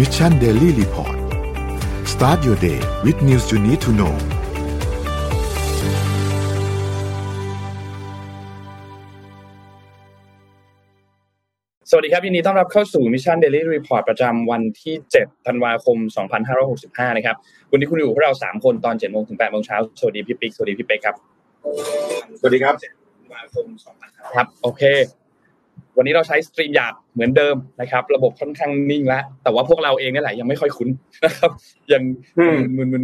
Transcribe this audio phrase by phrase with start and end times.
[0.00, 1.16] Mission Daily Report
[2.12, 4.14] start your day with news you need to know
[11.90, 15.96] สวัสดีครับยินดีต้อนรับเข้าสู่ Mission Daily Report ประจำวันที่ 7 ธันวาคม
[16.58, 17.36] 2565 นะครับ
[17.70, 21.16] วันนี้คุณอยู่กับพวกเรา 3 คนตอน 7 โมงถึง 8 โมงเช้า สวัสดีพี่ปิ๊ก สวัสดีพี่เป๊กครับ
[22.38, 23.66] สวัสดีครับธันวาคม
[24.02, 24.82] 2565ครับ โอเค
[26.00, 30.88] วันนี้เราใช้สตรีมยาร์ดเหมือนเดิมนะครับ ระบบค่อนข้างนิ่งแล้วแต่ว่าพวกเราเองนี่แหละยังไม่ค่อยคุ้น
[31.24, 31.50] นะครับ
[31.92, 32.02] ยัง
[32.38, 32.56] อืม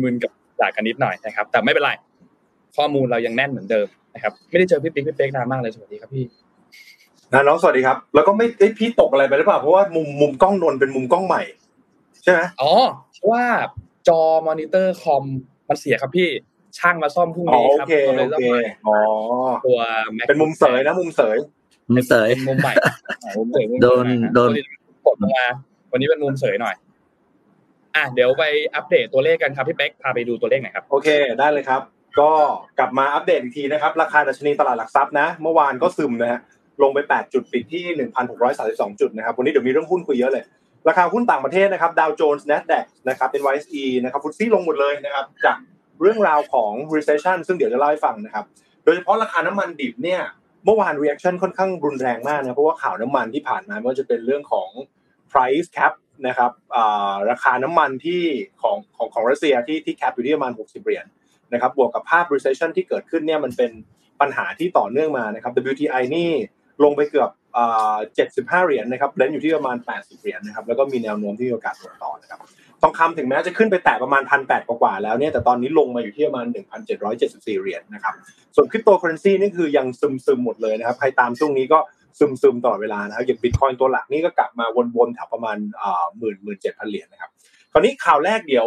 [0.05, 1.91] มึนๆๆกับยาร์ดกันนิดหน่อยนะครับ แต่ไม่เป็นไร
[2.77, 6.24] ข้อมูลเรายังแน่นเหมือนเดิมนะครับ ไม่ได้เจอพี่ปิ๊กพี่เป๊กนานมากเลยสวัสดีครับพี่
[7.33, 11.43] นะน้องสวัสดีครับ แล้วก็ไม่เอ้ยพี่ตกอะไรไปหรือเปล่าเพราะว่ามุมมุมกล้องนนท์เป็นมุมกล้องใหม่
[12.23, 12.73] ใช่ไหมอ๋อ
[13.15, 13.45] เพราะว่า
[14.09, 15.24] จอมอนิเตอร์คอม
[15.69, 16.29] มันเสียครับพี่
[16.79, 18.97] ช่างมาซ่อมพรุ่งอ๋อนี้โอครับเคก็เลโอยต้องเคมาอ๋อ
[19.66, 19.79] ตัว
[20.16, 21.37] MacBook เป็นมุมเสยนะมุมเสย
[21.89, 24.63] มุมเสยเป็นมุมใหม่อ่ามุมเสยมุมโดนใหม่ฮะโดนปกติ
[25.07, 25.47] กดลงมา
[25.93, 26.75] วันนี้เป็นมุมเสยหน่อย
[27.97, 31.80] อะเดี๋ยวไปอัปเดตตัวเลขกันครับพี่เป๊กพาไปดูตัวเลขหน่อยครับโอเคได้เลยครับ
[32.21, 32.30] ก็
[32.79, 36.41] กลับมาอัปเดตอีกทีนะครับ ราคาดัชนีตลาดหลักทรัพย์นะ เมื่อวานก็ซึมนะฮะ
[36.83, 37.85] ลงไป 8 จุดปิดที่
[38.49, 40.45] 1,632 จุดนะครับ วันนี้เดี๋ยวมีเรื่องหุ้นคุยเยอะเลย
[40.88, 45.57] ราคาหุ้นต่างประเทศนะครับ ดาวโจนส์ NASDAQ นะครับ เป็น YSE นะครับฟุตซี่ลงหมดเลยนะครับ จาก
[46.01, 48.45] เรื่องราวของ recession ซึ่งเดี๋ยวจะเล่าให้ฟังนะครับ
[48.85, 50.21] โดยเฉพาะราคาน้ำมันดิบเนี่ย
[50.65, 54.68] เมื่อวาน reaction ค่อนข้างรุนแรงมากนะเพราะว่าข่าวน้ำมันที่ผ่านมาไม่ว่าจะเป็นเรื่องของ
[55.32, 55.93] price cap
[56.26, 56.51] นะครับ
[57.30, 58.23] ราคาน้ำมันที่
[58.63, 61.07] ของของของรัสเซียที่ที่ cap อยู่ที่ประมาณ 60 เหรียญ
[61.52, 63.71] นะครับบวกกับภาพ recession ที่เกิดขึ้นเนี่ยมันเป็น
[64.21, 66.31] ปัญหาที่ต่อเนื่องมานะครับ WTI นี่
[66.84, 67.31] ลงไปเกือบ
[68.44, 72.41] 75 เหรียญนะครับเลนอยู่ที่ประมาณ 80 เหรียญนะครับแล้วก็มีแนวโน้มที่มีโอกาสลงต่อนะครับ
[72.82, 76.47] ทองคำถึงแม้จะขึ้นไปแตะประมาณ1,800กว่าๆแล้วเนี่ยแต่ตอนนี้ลงมาอยู่ที่ประมาณ
[77.05, 78.15] 1,774เหรียญนะครับ
[78.56, 81.78] ส่วนคริปโตเคอเรนซีนี่คือยังซึมซึมๆหมดเลยนะครับใครตามช่วงนี้ก็
[82.19, 84.66] ซึมซึมๆตลอดเวลานะครับอย่างบิตคอยน์ตัวหลักนี่ก็กลับมา
[84.97, 87.31] วนๆแถวประมาณอ่าหมื่นหมื่นเจ็ดพันเหรียญนะครับ
[87.72, 88.66] คราวนี้ข่าวแรกเดี๋ยว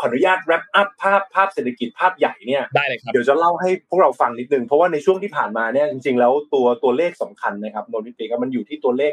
[0.00, 9.12] ขออนุญาต wrap up ภาพภาพเศรษฐกิจภาพใหญ่เนี่ยได้เลยครับเดี๋ยวจะเล่าให้พวกเราฟังนิดนึง เพราะว่าในช่วงที่ผ่านมาเนี่ยจริงๆ แล้วตัวตัวเลขสำคัญนะครับโนนิติก็มันอยู่ที่ตัวเลข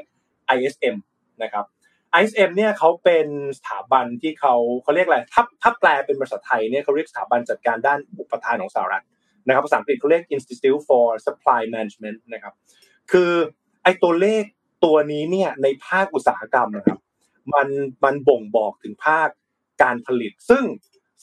[0.58, 0.96] ISM
[1.44, 1.66] นะครับ
[2.20, 3.28] ISM เนี่ยเขาเป็น
[3.58, 9.04] สถาบันที่เขาเขาเรียกอะไรถ้าถ้าแปลเป็นภาษาไทยเนี่ยเขาเรียกสถาบันจัดการด้านอุปทานของสหรัฐ
[9.48, 12.54] นะครับภาษาอังกฤษเขาเรียก Institute for Supply Management นะครับ
[13.12, 13.32] คือ
[13.84, 14.44] ไอตัวเลข
[14.86, 17.00] ตัวนี้เนี่ยในภาคอุตสาหกรรมนะครับ
[17.54, 17.68] มัน
[18.04, 19.30] มันบ่งบอกถึงภาค
[19.84, 20.64] การผลิต ซึ่ง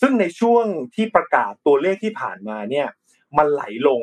[0.00, 0.64] ซึ่งในช่วง
[0.94, 2.88] ที่ประกาศตัวเลขที่ผ่านมาเนี่ย
[3.38, 4.00] มันไหลลง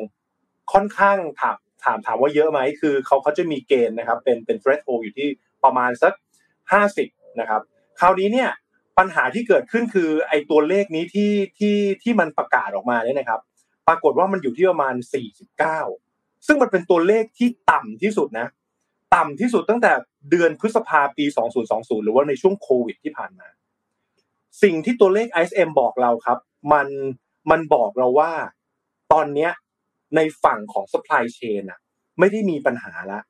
[0.72, 5.28] ค่อนข้างถามถามถามว่าเยอะไหมคือเขาเขาจะมีเกณฑ์นะครับ เป็นเป็น threshold อยู่ที่
[5.64, 6.12] ประมาณสัก
[6.72, 7.08] ห้าสิบ
[7.40, 7.62] นะครับ
[8.00, 8.50] คราวนี้เนี่ย
[8.98, 13.40] ปัญหาที่เกิดขึ้นคือไอ้ตัวเลขนี้ที่ที่ที่มันประกาศออกมาเนี่ยนะครับ
[13.88, 14.94] ปรากฏว่ามันอยู่ที่ประมาณ
[15.70, 18.46] 49 ซึ่งมันเป็นตัวเลขที่ต่ำที่สุดนะ
[19.14, 19.92] ต่ำที่สุดตั้งแต่
[20.30, 21.24] เดือนพฤษภาปี
[21.64, 23.48] 2020 หรือว่าในช่วงโควิดที่ผ่านมา
[24.62, 26.38] สิ่งที่ตัวเลข ISM บอกเราครับ
[26.72, 26.88] มัน
[27.50, 28.32] มันบอกเราว่า
[29.12, 29.50] ตอนเนี้ย
[30.16, 31.80] ในฝั่งของ supply chain อะ
[32.18, 33.20] ไม่ได้มีปัญหาละ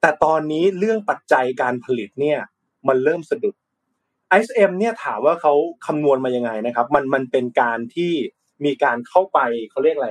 [0.00, 2.38] แต่ตอนนี้เรื่องปัจจัยการผลิตเนี่ย
[2.88, 3.54] มันเริ่มสะดุด
[4.38, 5.52] ISM เนี่ยถามว่าเขา
[5.86, 8.12] คำนวณมายังไงนะครับ มันมันเป็นการที่
[8.64, 9.38] มีการเข้าไป
[9.70, 10.10] เขาเรียกอะไร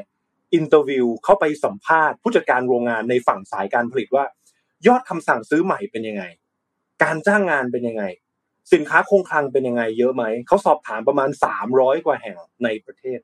[0.54, 4.26] interview เข้าไปสัมภาษณ์ผู้จัดการโรงงานในฝั่งสายการผลิตว่า
[4.88, 6.24] ยอดคำสั่งซื้อใหม่เป็นยังไง
[7.04, 8.04] การจ้างงานเป็นยังไง
[8.74, 11.30] สินค้าคงคลังเป็นยังไง เยอะไหมเขาสอบถามประมาณ
[11.68, 13.20] 300 กว่าแห่งในประเทศ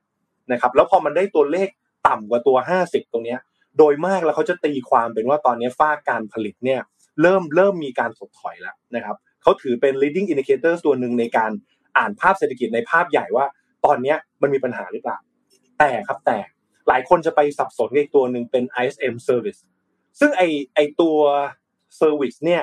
[0.52, 1.68] นะครับ แล้วพอมันได้ตัวเลข
[2.08, 2.56] ต่ำกว่าตัว
[2.86, 3.36] 50 ตรงนี้
[3.78, 6.80] โดยมากแล้วเขาจะตีความเป็นว่าตอนนี้ฝ้าการผลิตเนี่ย
[7.22, 11.50] เริ่มเริ่มมีการถดถอยแล้วนะครับ เขาถือเป็น leading indicator ตัวหนึ่งในการ
[11.96, 13.46] อ่านภาพเศรษฐกิจในภาพใหญ่ว่า
[13.84, 15.18] ตอนนี้มันมีปัญหาหรือเปล่า
[15.78, 16.38] แต่ครับแต่
[16.88, 19.60] หลายคนจะไปสับสนกับอีกตัวหนึ่งเป็น ISM service
[20.20, 20.42] ซึ่งไอ
[20.74, 21.18] ไอตัว
[22.00, 22.62] service เนี่ย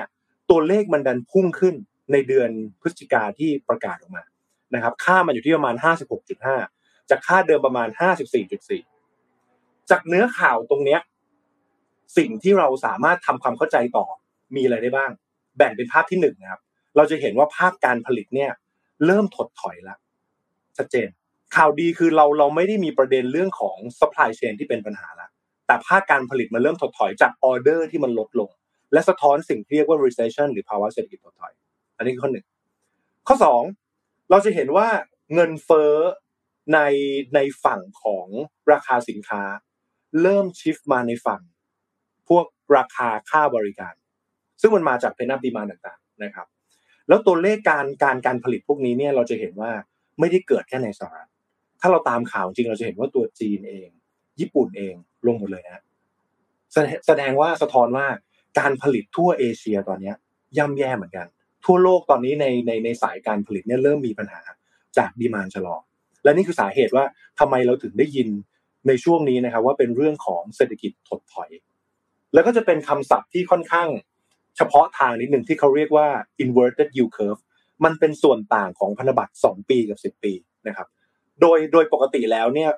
[0.50, 1.74] ตัวเลขมันดันพุ่งขึ้น
[2.12, 2.50] ในเดือน
[2.80, 4.24] พฤศจิกาที่ประกาศออกมา
[4.74, 5.74] นะครับค่ามันอยู่ที่ประมาณ
[6.42, 7.88] 56.5 จากค่าเดิมประมาณ
[9.08, 11.00] 54.4 จากเนื้อข่าวตรงเนี้ย
[12.18, 14.06] สิ่งที่เราสามารถทำความเข้าใจต่อ
[14.56, 15.10] มีอะไรได้บ้าง
[15.58, 16.60] แบ่งเป็นภาพที่หนึ่งนะครับ
[16.96, 18.50] เราจะเห็นว่าภาคการผลิตเนี่ย
[19.06, 19.98] เริ่มถดถอยแล้ว
[20.78, 21.08] ชัดเจน
[21.56, 25.30] ข่าวดีคือเราเราไม่ได้มีประเด็นเรื่องของ supply chain ที่เป็นปัญหาแล้ว
[25.66, 28.50] แต่ภาคการผลิตมันเริ่มถดถอยจากออเดอร์ที่มันลดลง
[28.92, 31.52] และสะท้อนสิ่งที่เรียกว่า recession หรือภาวะเศรษฐกิจถดถอย
[31.96, 32.46] อันนี้คือข้อหนึ่ง
[33.26, 33.62] ข้อสอง
[34.30, 34.88] เราจะเห็นว่า
[35.34, 35.94] เงินเฟ้อ
[36.74, 36.80] ใน
[37.34, 38.26] ในฝั่งของ
[38.72, 39.42] ราคาสินค้า
[40.22, 41.42] เริ่มชิฟมาในฝั่ง
[42.28, 42.46] พวก
[42.76, 43.94] ราคาค่าบริการ
[44.60, 46.46] ซึ่งมันมาจากเพนับดีมาต่างๆนะครับ
[47.08, 49.70] แล้วตัวเลขการการการผลิตพวกนี้เนี่ยเราจะเห็นว่า
[50.20, 51.30] ไม่ได้เกิดแค่ในสหรัฐ
[51.80, 53.88] ถ้าเราตามข่าวจริงเราจะเห็นว่าตัวจีนเอง
[54.40, 54.94] ญี่ปุ่นเอง
[55.26, 55.82] ลงหมดเลยนะ
[57.06, 58.06] แสดงว่าสะท้อนว่า
[58.58, 60.12] การผลิตทั่วเอเชียตอนนี้
[60.58, 61.26] ย่ำแย่เหมือนกัน
[61.64, 64.40] ทั่วโลกตอนนี้ในในในสายการผลิตเนี่ยเริ่มมีปัญหา
[64.98, 65.76] จากดีมานชะลอ
[66.24, 67.04] และนี่คือสาเหตุว่า
[67.40, 68.28] ทำไมเราถึงได้ยิน
[68.88, 71.50] ในช่วงนี้นะครับว่าเป็นเรื่องของเศรษฐกิจถดถอย
[72.34, 73.88] แล้วก็จะเป็นคำศัพท์ที่ค่อนข้าง
[74.56, 76.06] เฉพาะทางนิดหนึ่งที่เขาเรียกว่า
[76.44, 77.40] inverted yield curve
[77.84, 80.32] มันเป็นส่วนต่างของพันธบัตร2ปีกับ 10 ปี
[80.68, 80.86] นะครับ
[81.40, 82.70] โดยโดยปกติแล้วเนี่ย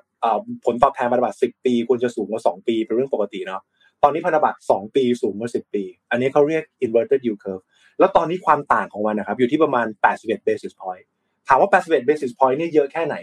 [0.65, 3.61] ผลตอบแทนพันธบัตร10 ปีควรจะสูงกว่า 2 ปีเป็นเรื่องปกติเนาะ
[4.03, 7.63] ตอนนี้พันธบัตร2ปีสูงกว่า 10 ปี อันนี้เขาเรียก inverted yield curve
[7.99, 9.87] แล้วตอนนี้ความต่างของมันนะครับอยู่ที่ประมาณ
[10.17, 11.05] 81 basis point
[11.47, 13.15] ถามว่า 81 basis point นี่เยอะแค่ไหน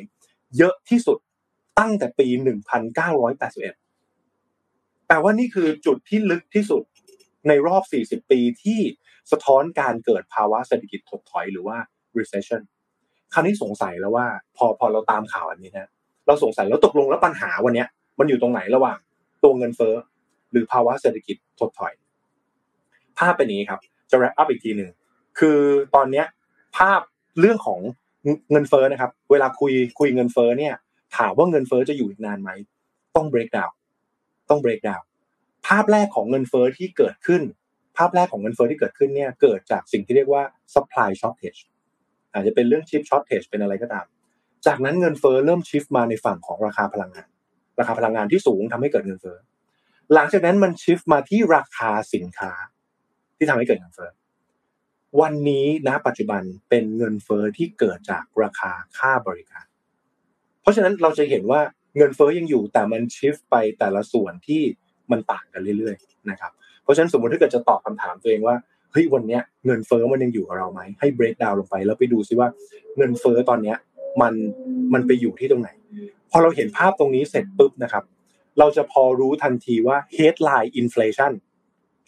[0.58, 1.18] เยอะที่สุด
[1.78, 2.26] ตั้งแต่ปี
[3.06, 6.82] 1981 แปลว่านี่คือจุดที่ลึกที่สุด
[7.48, 8.80] ในรอบ 40 ปีที่
[9.32, 11.76] สะท้อนการเกิดภาวะเศรษฐกิจถดถอยหรือว่า
[12.18, 12.62] recession
[13.32, 15.90] คราวนี้สงสัยแล้วว่า พอพอเราตามข่าวอันนี้นะ
[16.26, 17.84] เราสงสัยแล้วตกลงแล้วปัญหาวันนี้
[18.18, 18.98] มันอยู่ตรงไหนระหว่าง
[19.42, 19.94] ตัวเงินเฟ้อ
[20.52, 21.92] หรือภาวะเศรษฐกิจถดถอย
[23.18, 23.80] ภาพเป็นนี้ครับ
[24.10, 24.90] จะ wrap up อีกทีหนึ่ง
[25.38, 25.58] คือ
[25.94, 26.24] ตอนนี้
[26.78, 27.00] ภาพ
[27.40, 27.80] เรื่องของ
[28.52, 30.74] เงินเฟ้อนะครับ เวลาคุยคุยเงินเฟ้อเนี่ย
[31.16, 32.50] ถามว่าเงินเฟ้อจะอยู่อีกนานไหม
[33.16, 33.72] ต้อง break down
[34.50, 35.02] ต้อง break down
[35.76, 37.42] าพแรกของเงินเฟ้อที่เกิดขึ้น
[37.96, 40.42] ภาพแรกของเงินเฟ้อที่เกิดขึ้นเนี่ยเกิดจากสิ่งที่เรียกว่า
[40.74, 41.60] supply shortage
[42.32, 44.06] อาจจะเป็นเรื่อง chip shortage เป็นอะไรก็ตาม
[44.66, 47.28] จากนั้นเงินเฟ้อเริ่มชิฟมาในฝั่งของราคาพลังงาน
[47.78, 49.38] ราคาพลังงานที่สูงทำให้เกิดเงินเฟ้อ
[50.14, 52.52] หลังจากนั้นมันชิฟมาที่ราคาสินค้า
[53.36, 54.10] ที่ทำให้เกิดเงินเฟ้อ
[55.20, 59.66] วันนี้ณปัจจุบันเป็นเงินเฟ้อที่เกิดจากราคาค่าบริการ
[60.60, 61.60] เพราะฉะนั้นเราจะเห็นว่า
[61.96, 64.62] เงินเฟ้อยังอยู่แต่มันชิฟไปแต่ละส่วนที่
[65.12, 68.56] มันต่างกันเรื่อยๆนะครับเพราะฉะนั้นสมมติถ้าเกิดจะตอบคำถามตัวเองว่า
[68.92, 72.48] เฮ้ยวันนี้เงินเฟ้อมันยังอยู่กับเราไหมให้ break down ลงไป แล้วไปดูซิว่า
[72.96, 73.76] เงินเฟ้อตอนเนี้ย
[74.20, 74.34] มัน
[74.92, 75.70] มันไปอยู่ที่ตรงไหน
[76.30, 78.04] พอเราเห็นภาพตรงนี้เสร็จปุ๊บนะครับ
[78.58, 81.32] เราจะพอรู้ทันทีว่า headline inflation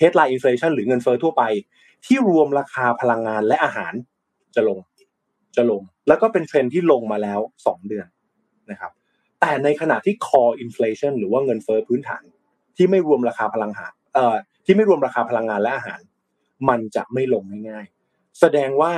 [0.00, 1.42] headline inflation หรือเงินเฟ้อทั่วไป
[2.06, 3.92] ที่รวมราคาพลังงานและอาหาร
[4.54, 4.78] จะลง
[5.56, 8.06] จะลง แล้วก็เป็นเทรนที่ลงมาแล้ว 2 เดือน
[8.70, 8.92] นะครับ
[9.40, 12.24] แต่ในขณะที่ core inflation หรือว่าเงินเฟ้อพื้นฐาน
[12.76, 16.00] ที่ไม่รวมราคาพลังงานเอ่อที่ไม่รวมราคาพลังงานและอาหาร
[16.68, 18.92] มันจะไม่ลงง่ายๆ แสดงว่า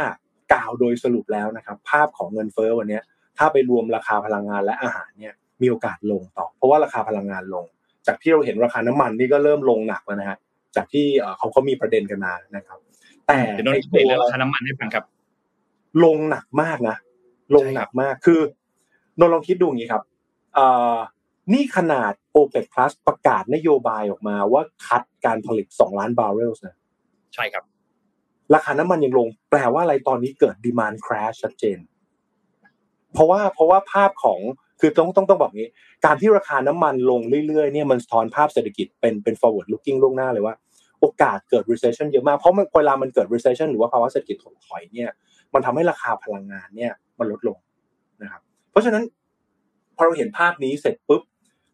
[0.53, 3.01] กล่าวโดยสรุปแล้วนะครับ ภาพของเงินเฟ้อวันนี้
[3.39, 7.65] ถ้าไปรวมราคาพลังงานและอาหารเนี่ยมีโอกาสลงต่อ เพราะว่าราคาพลังงานลง
[8.07, 10.39] จากที่เราเห็นราคาน้ำมันนี่ก็เริ่มลงหนักแล้วนะฮะ
[10.77, 11.07] จากที่
[11.39, 12.79] เขาเขามีประเด็นกันมานะครับ
[13.27, 15.05] แต่เดี๋ยวน้องเรื่องราคาน้ำมันให้ฟังครับ
[16.05, 16.97] ลงหนักมากนะ
[17.57, 18.41] ลงหนักมากคือ
[19.19, 20.03] นนลองคิดดูอย่างนี้ครับ
[21.53, 26.77] นี่ขนาด OPEC Plus ประกาศนโยบายออกมาว่าคัดการผลิต 2 ล้านบาร์เรลนะ
[27.35, 27.65] ใช่ครับ
[28.55, 31.79] ราคาน้ำมันยังลง แปลว่าอะไรตอนนี้เกิดดีมานคราชชัดเจน
[33.13, 34.41] เพราะว่าเพราะว่าภาพของ
[34.81, 35.71] คือต้องต้องต้องบอกงี้
[36.05, 40.55] การที่ราคาน้ำมันลงเรื่อยๆเนี่ยมันสะท้อนภาพเศรษฐกิจเป็นเป็น forward looking ล่วงหน้าเลยว่า
[41.01, 45.11] โอกาสเกิด recession เยอะมากเพราะเวลามันเกิด recession หรือว่าภาวะเศรษฐกิจถดถอยเนี่ย
[45.55, 47.59] มันทำให้ราคาพลังงานเนี่ยมันลดลง
[48.23, 49.05] นะครับ เพราะฉะนั้น
[49.97, 51.23] พอเราเห็นภาพนี้เสร็จปุ๊บ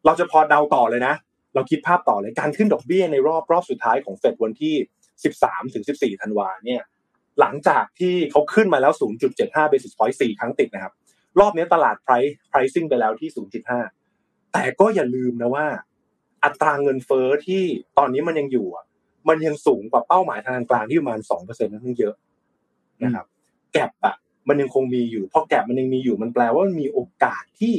[0.05, 1.15] เราจะพอเดาต่อเลยนะ
[1.55, 4.75] เราคิดภาพต่อเลยการขึ้นดอกเบี้ยในรอบรอบสุดท้ายของเฟดวันที่
[5.23, 6.81] 13ถึง14ธันวาเนี่ย
[7.39, 8.93] หลังจากที่เขาขึ้นมาแล้ว
[9.33, 10.93] 0.75 basis point 4ครั้งติดนะครับ
[11.39, 13.29] รอบนี้ตลาด price pricing ไปแล้วที่
[13.91, 15.67] 0.5 แต่ก็อย่าลืมนะว่า
[16.43, 17.63] อัตราเงินเฟอ้อที่
[17.97, 18.85] ตอนนี้มันยังอยู่อะ
[19.29, 22.15] มันยังสูงกว่าเป้าหมายทางกลางที่ประมาณ 2%นั่นเยอะ
[23.03, 23.25] นะครับ
[23.73, 24.15] แกลบอะ
[24.47, 27.73] มันยังคงมีอยู่พอแกลบมันยังมีอยู่มันแปลว่ามันมีโอกาสที่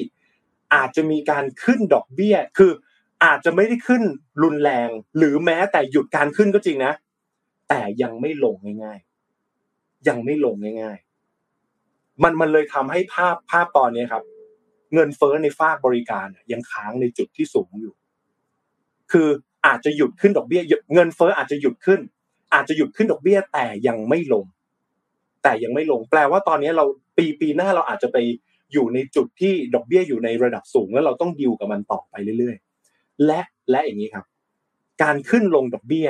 [0.75, 2.73] อาจจะมีการขึ้นดอกเบี้ย คือ
[3.25, 4.03] อาจจะไม่ได้ขึ้น
[4.43, 4.89] รุนแรง
[5.19, 6.93] หรือแม้แต่หยุดการขึ้นก็จริงนะ
[7.69, 8.99] แต่ยังไม่ลงง่าย
[9.53, 10.99] ๆ ยังไม่ลงง่าย
[11.61, 14.25] ๆ มันมันเลยทำให้ภาพภาพตอนนี้ครับ
[14.95, 17.95] เงินเฟ้อในฝากบริการยังค้างในจุดที่สูงอยู่
[19.13, 19.29] คือ
[19.67, 20.63] อาจจะหยุดขึ้นดอกเบี้ย
[20.95, 22.01] เงินเฟ้ออาจจะหยุดขึ้น
[22.55, 24.45] อาจจะหยุดขึ้นดอกเบี้ย แต่ยังไม่ลง
[25.43, 26.85] แต่ยังไม่ลง แปลว่าตอนนี้เรา
[27.17, 28.17] ปีปีหน้าเราอาจจะไป
[28.75, 33.41] อยู่ในจุดที่ดอกเบี้ยอยู่ในระดับสูง แล้วเราต้องดิวกับมันต่อไปเรื่อยๆ และ
[33.71, 34.25] และอย่างนี้ครับ
[35.03, 36.09] การขึ้นลงดอกเบี้ย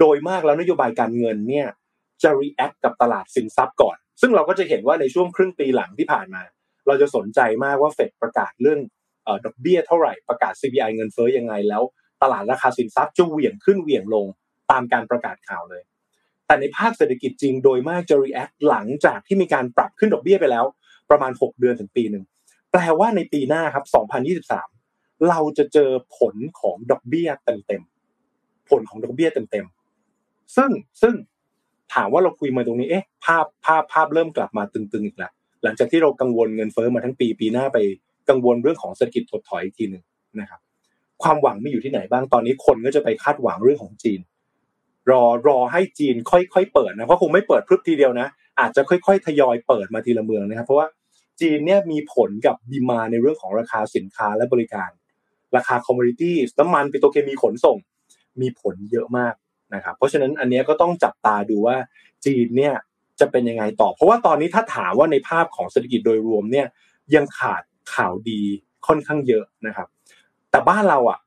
[0.00, 1.68] โดยมากแล้วนโยบายการเงินเนี่ย
[2.22, 6.42] จะ react กับตลาดสินทรัพย์ก่อน ซึ่งเราก็จะเห็นว่าในช่วงครึ่งปีหลังที่ผ่านมา
[6.86, 8.80] เราจะสนใจมากว่าเฟดประกาศเรื่อง
[9.44, 11.82] ดอกเบี้ยเท่าไหร่ประกาศ CPI เงินเฟ้อยังไงแล้ว
[12.22, 14.26] ตลาดราคาสินทรัพย์จะเหวี่ยงขึ้นเหวี่ยงลง
[14.70, 15.82] ตามการประกาศข่าวเลย
[16.46, 20.64] แต่ในภาคเศรษฐกิจจริงโดยมากจะ react หลังจากที่มีการปรับขึ้นดอกเบี้ยไปแล้ว
[21.10, 22.24] ประมาณ 6 เดือนถึงปีหนึ่ง
[22.72, 23.84] แปลว่าในปีหน้าครับ
[24.56, 30.70] 2023 เราจะเจอผลของดอกเบี้ยเต็มๆผลของดอกเบี้ยเต็มๆซึ่ง
[31.02, 31.14] ซึ่ง
[31.94, 37.78] ถามว่าเราคุยมาตรงนี้เอ๊ะภาพภาพภาพเริ่มกลับมาตึงๆอีกแล้วหลังจากที่เรากังวลเงินเฟ้อมาทั้งปีปีหน้าไป
[38.28, 40.04] กังวลเรื่องของเศรษฐกิจถดถอยอีกทีหนึ่ง
[40.40, 40.60] นะครับ
[41.22, 44.20] ความหวังไม่อยู่ที่ไหนบ้างตอนนี้คนก็จะไปคาดหวังเรื่องของจีน
[45.10, 48.28] รอรอให้จีนค่อยๆเปิดนะเพราะคงไม่เปิดพรึบทีเดียวนะ
[48.60, 50.86] อาจจะค่อยๆทยอยเปิดมาทีละเมืองนะครับ เพราะว่า
[51.40, 54.90] จีนเนี่ยมีผลกับดีมาในเรื่องของราคาสินค้าและบริการ
[55.56, 57.78] ราคาคอมมูนิตี้น้ำมันปิโตรเคมีขนส่ง
[58.40, 59.34] มีผลเยอะมาก
[59.74, 61.76] นะครับเพราะฉะนั้นอันนี้ก็ต้องจับตาดูว่า
[62.24, 62.74] จีนเนี่ย
[63.20, 66.66] จะเป็นยังไงต่อ เพราะว่าตอนนี้ถ้าถามว่าในภาพของเศรษฐกิจโดยรวมเนี่ย
[67.14, 67.62] ยังขาด
[67.94, 68.40] ข่าวดี
[68.86, 69.88] ค่อนข้างเยอะนะครับ
[70.50, 71.18] แต่บ้านเราอะ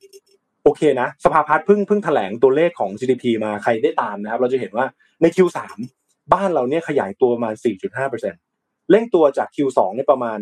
[0.63, 4.86] โอเคนะ สภาพัฒน์เพิ่งเพิ่งแถลงตัวเลขของ GDP มาใครได้ตามนะครับ เราจะเห็นว่า
[5.22, 5.60] ใน Q3
[6.34, 8.50] บ้านเราเนี่ยขยายตัวประมาณ4.5%
[8.90, 10.38] เร่งตัวจาก Q2 เนี่ยประมาณ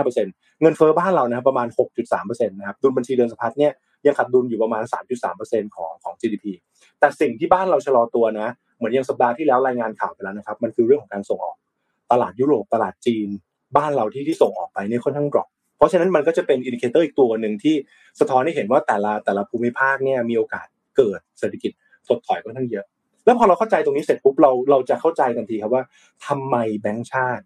[0.00, 1.68] 2.5%เงินเฟ้อบ้านเรานะครับประมาณ
[2.08, 3.72] 6.3%นะครับดุลบัญชีเดินสะพัดเนี่ย
[4.06, 4.82] ยังขาดดุลอยู่ประมาณ
[5.30, 6.44] 3.3%ของของ GDP
[7.00, 11.56] แต่สิ่งที่บ้านเราชะลอตัวนะ เหมือนอย่างสัปดาห์ที่แล้วรายงานข่าวไปแล้วนะครับ มันคือเรื่องของการส่งออก
[12.12, 13.28] ตลาดยุโรปตลาดจีน
[13.76, 15.48] บ้านเราที่ที่ส่งออกไปเนี่ยค่อนข้างกรอบ
[15.78, 17.74] เพราะฉะนั้นมันก็จะเป็น indicator อีกตัวหนึ่งที่
[18.20, 21.72] สะท้อนให้เห็นว่าแต่ละแต่ละภูมิภาคเนี่ยมีโอกาสเกิดเศรษฐกิจ
[22.08, 22.86] ถดถอยค่อนข้างเยอะ
[23.24, 25.84] แล้วพอเราเข้าใจตรงนี้เสร็จปุ๊บเราเราจะเข้าใจทันทีครับว่า
[26.26, 27.44] ทำไมแบงก์ชาติ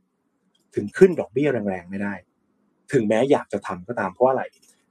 [0.74, 2.14] ถึงขึ้นดอกเบี้ยแรงๆไม่ได้
[2.92, 4.42] ถึงแม้อยากจะทำก็ตามเพราะอะไร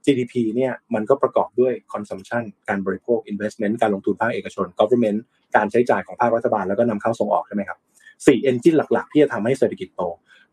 [0.04, 5.18] GDP เนี่ยมันก็ประกอบด้วย consumption การบริโภค investment การลงทุนภาคเอกชน government
[5.56, 7.78] การใช้จ่ายของภาครัฐบาลแล้วก็นำเข้าส่งออกใช่ไหมครับ
[8.26, 10.02] สี่เอนจินหลักๆ ที่จะทำให้เศรษฐกิจโต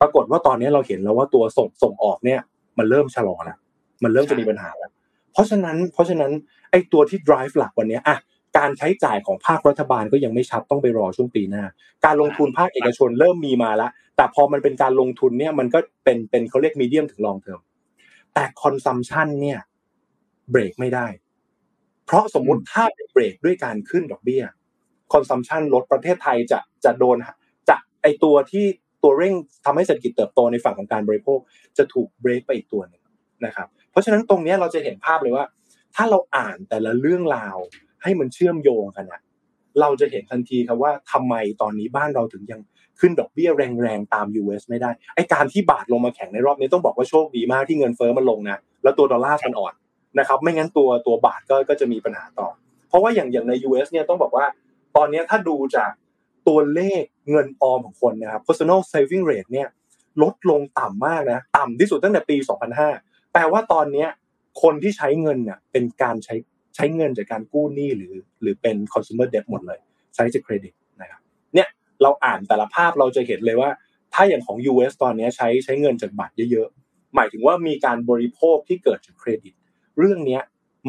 [0.02, 2.40] ปรากฏว่าตอนนี้เราเห็นแล้วว่าตัวส่งส่งออกเนี่ย
[2.78, 3.58] มันเริ่มชะลอแล้ว
[4.04, 4.92] มันเริ่มจะมีปัญหาแล้ว
[5.34, 6.32] เพราะฉะนั้นเพราะฉะนั้น
[6.72, 8.18] ไอ้ตัวที่ drive หลักวันนี้อะ
[8.58, 11.64] การใช้จ่ายของภาครัฐบาลก็ยังไม่ชัดต้องไปรอช่วงปีหน้า
[12.06, 17.62] การลงทุนภาคเอกชนเริ่มมีมาแล้ว แต่พอมันเป็นการลงทุนเนี่ยมันก็เป็นเป็นเขาเรียก medium ถึง long term
[18.34, 19.60] แต่ consumption เนี่ย
[20.52, 21.08] เบรกไม่ได้
[22.06, 24.44] เพราะสมมุติถ้าเบรกด้วยการขึ้นดอกเบี้ย
[25.14, 27.18] consumption ลดประเทศไทยจะจะโดน
[27.70, 28.66] จะไอตัวที่
[29.04, 29.34] ตัวเร่ง
[29.66, 31.40] ทำให้เศรษฐกิจเติบโตในฝั่งของการบริโภค
[31.78, 33.04] จะถูกเบรกไปอีกตัวหนึ่ง
[33.46, 35.46] นะครับเพราะฉะนั้นตรงนี้เราจะเห็นภาพเลยว่า
[35.96, 37.58] ถ้าเราอ่านแต่ละเรื่องราว
[38.04, 39.22] ให้มันเชื่อมโยงกันอะ
[39.82, 42.62] เราจะเห็นทันทีครับว่าทำไมตอนนี้บ้านเราถึงยัง
[43.00, 49.74] ขึ้นดอกเบี้ยแรงๆตาม US ไม่ได้ไอการที่บาทลงมาแข็งในรอบนี้ต้องบอกว่าโชคดีมากที่เงินเฟ้อมันลงนะแล้วตัวดอลลาร์มันอ่อน
[50.20, 52.48] นะครับไม่งั้นตัวตัวบาทก็ก็จะมีปัญหาต่อ
[52.90, 54.46] เพราะว่าอย่างอย่างใน US เนี่ยต้องบอกว่า
[54.96, 55.92] ตอนนี้ถ้าดูจาก
[56.48, 59.68] ตัวเลขเงินออมของคนนะครับ personal saving rate เนี่ย
[60.22, 62.36] ลดลงต่ำมากนะต่ำที่สุดตั้งแต่ปี
[62.84, 64.08] 2005 แปลว่าตอนนี้
[64.62, 66.36] คนที่ใช้เงินเนี่ยเป็นการใช้
[66.76, 69.80] ใช้เงินจากการกู้หนี้หรือ หรือเป็น consumer debt หมดเลย
[70.16, 70.74] ใช้จากเครดิต
[72.02, 73.70] เราอ่านแต่ละภาพเราจะเห็นเลยว่า
[74.14, 79.54] ถ้าอย่างของ US ตอนนี้ใช้ใช้เงินจากบัตรเยอะๆ หมายถึงว่ามีการบริโภคที่เกิดจากเครดิต
[80.00, 80.40] เรื่องนี้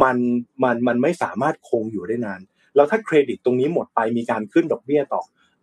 [0.02, 0.16] มัน
[0.62, 2.40] มันมันไม่สามารถคงอยู่ได้นาน
[2.76, 5.22] แล้วถ้าเครดิตตรงนี้หมดไปมีการขึ้นดอกเบี้ยต่อ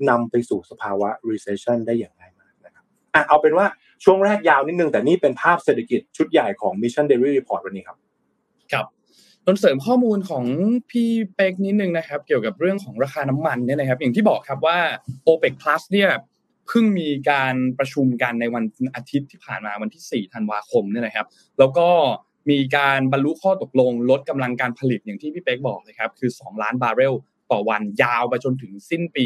[0.10, 3.66] นำไปสู่สภาวะ recession ได้อย่างไรมากนะครับอะเอาเป็นว่า
[4.04, 7.98] ช่วงแรกยาวนิดนึงแต่นี่เป็นภาพเศรษฐกิจชุดใหญ่ของ Mission Daily Report วันนี้ครับ
[8.72, 8.86] ครับ
[9.46, 10.46] นนเสริมข้อมูลของ
[10.90, 14.78] พี่เป๊กนิดนึงนะครับ เกี่ยวกับเรื่องของราคาน้ำมันเนี่ยนะครับ อย่างที่บอกครับว่า
[15.28, 16.10] OPEC Plus เนี่ย
[16.68, 18.64] เพิ่งมีการประชุมกันในวัน
[18.96, 21.28] อาทิตย์ที่ผ่านมาวันที่ 4 ธันวาคมเนี่ยนะครับ
[21.60, 21.88] แล้วก็
[22.50, 27.14] มีการบรรลุข้อตกลงลดกำลังการผลิตอย่างที่พี่เป๊กบอกเลยครับ คือ 2 ล้านบาร์เรล
[27.52, 29.26] ต่อวันยาวไปจนถึงสิ้นปี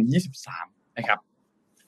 [0.00, 1.18] 2023 นะครับ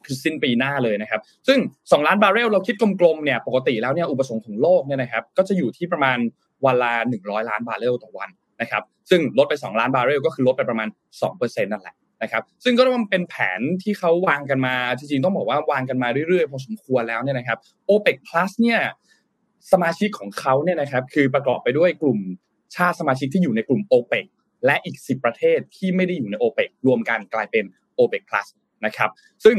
[0.04, 6.18] คือสิ้นปีหน้าเลยนะครับ ซึ่ง 2 ล้านบาร์เรลเราคิดกลมๆเนี่ยปกติแล้วเนี่ยอุปสงค์ของโลกเนี่ยนะครับ ก็จะอยู่ที่ประมาณ
[6.64, 6.92] วันละ
[7.22, 10.88] 100ล้านบาร์เรลต่อวันนะครับซึ่งลดไป 2 ล้านบาร์เรลก็คือลดไปประมาณ
[11.30, 18.80] 2%นั่นแหละนะครับซึ่งก็ต้องเป็นแผนที่เขาวางกันมาจริงๆต้องบอกว่าวางกันมาเรื่อยๆพอสมควรแล้วเนี่ยนะครับ OPEC Plus เนี่ย
[19.72, 22.18] สมาชิกของเขาเนี่ยนะครับคือประกอบไปด้วยกลุ่ม
[22.76, 24.26] ชาติสมาชิกที่อยู่ในกลุ่ม OPEC
[24.66, 27.64] และอีก 10 ประเทศที่ไม่ได้อยู่ใน OPEC รวมกันกลายเป็น
[27.98, 28.46] OPEC Plus
[28.84, 29.10] นะครับ
[29.44, 29.56] ซึ่ง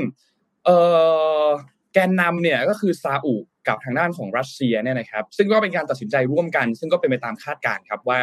[1.93, 3.35] แกนนำเนี่ยก็คือซาอุ
[3.67, 8.19] กับทางด้านของรัสเซียเนี่ยนะครับซึ่งก็เป็นการตัดสินใจร่วมกัน ซึ่งก็เป็นไปตามคาดการณ์ครับว่า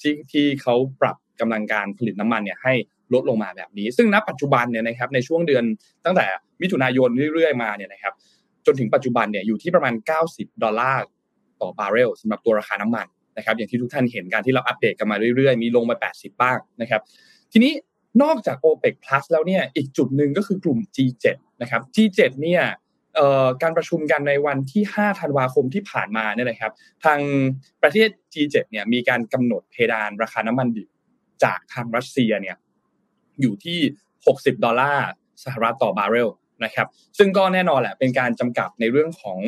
[0.00, 2.74] ที่ที่เขาปรับกำลังการผลิตน้ำมันเนี่ยให้
[3.14, 5.64] ลดลงมาแบบนี้ ซึ่งณปัจจุบันเนี่ยนะครับในช่วงเดือน
[6.04, 6.26] ตั้งแต่
[6.62, 8.14] มิถุนายนเรื่อยๆมาเนี่ยนะครับ
[8.66, 9.94] จนถึงปัจจุบันเนี่ยอยู่ที่ประมาณ
[10.28, 11.04] 90 ดอลลาร์
[11.60, 13.06] ต่อบาร์เรลสำหรับตัวราคาน้ำมัน
[13.36, 17.00] นะครับอย่างที่ทุกท่านเห็นการที่เราอัปเดตกันมาเรื่อยๆ มีลงมา 80 บ้างนะครับ
[17.52, 17.72] ทีนี้
[18.22, 21.26] นอกจาก OPEC Plus แล้วเนี่ยอีกจุดหนึ่งก็คือกลุ่ม G7
[21.62, 22.62] นะครับ G7 เนี่ย
[23.62, 26.72] การประชุมกันในวันที่ 5 ธันวาคมที่ผ่านมาเนี่ยนะครับ
[27.04, 27.20] ทาง
[27.82, 30.88] ประเทศ G7 เนี่ยมีการกำหนดเพดานราคาน้ำมันดิบ
[31.44, 32.56] จากทางรัสเซียเนี่ย
[33.40, 33.78] อยู่ที่
[34.20, 35.08] 60 ดอลลาร์
[35.44, 36.30] สหรัฐต่อบาร์เรล
[36.64, 36.86] นะครับ
[37.18, 39.38] ซึ่งก็แน่นอนแหละเป็นการจำกัดในเรื่องของ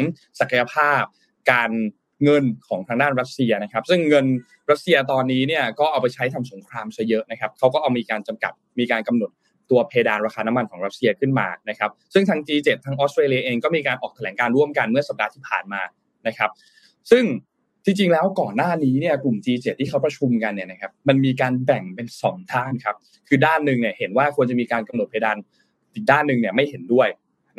[0.40, 1.02] ศักยภาพ
[1.52, 1.70] การ
[2.24, 4.26] เงินของทางด้านรัสเซียนะครับ ซึ่งเงิน
[4.70, 9.30] รัสเซียตอนนี้เนี่ยก็เอาไปใช้ทำสงครามซะเยอะนะครับเขาก็เอามีการจำกัดมีการกำหนด
[9.70, 15.82] ตัวเพดานราคาน้ำมันของรัสเซียขึ้นมานะครับซึ่งทาง G7 ทางออสเตรเลียเองก็มีการออกแถลงการร่วมกันเมื่อสัปดาห์ที่ผ่านมา
[16.26, 16.50] นะครับ
[17.10, 17.24] ซึ่ง
[17.84, 22.96] จริงๆแล้วก่อนหน้านี้เนี่ยกลุ่ม G7 ที่เขาประชุมกันเนี่ยนะครับมันมีการแบ่งเป็นสองด้านครับ
[23.28, 25.36] คือด้านหนึ่งเนี่ยเห็นว่าควรจะมีการกำหนดเพดาน
[25.94, 27.08] อีกด้านหนึ่งเนี่ยไม่เห็นด้วย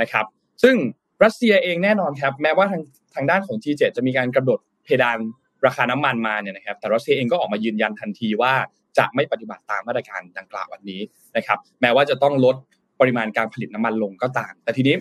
[0.02, 0.26] นะครับ
[0.64, 0.76] ซึ่ง
[1.24, 2.82] รัสเซียเองแน่นอนครับแม้ว่าทาง
[3.16, 5.18] ทางด้านของ G7 จะมีการกำหนดเพดาน
[5.66, 8.54] ราคาน้ำมันมาเนี่ยนะครับแต่รัสเซียเองก็ออกมายืนยันทันทีว่า
[8.98, 11.02] จะไม่ปฏิบัติตามมาตรการดังกล่าววันนี้
[11.38, 12.56] นะครับ แม้ว่าจะต้องลด
[13.00, 14.96] ปริมาณการผลิตน้ำมันลงก็ตาม แต่ทีนี้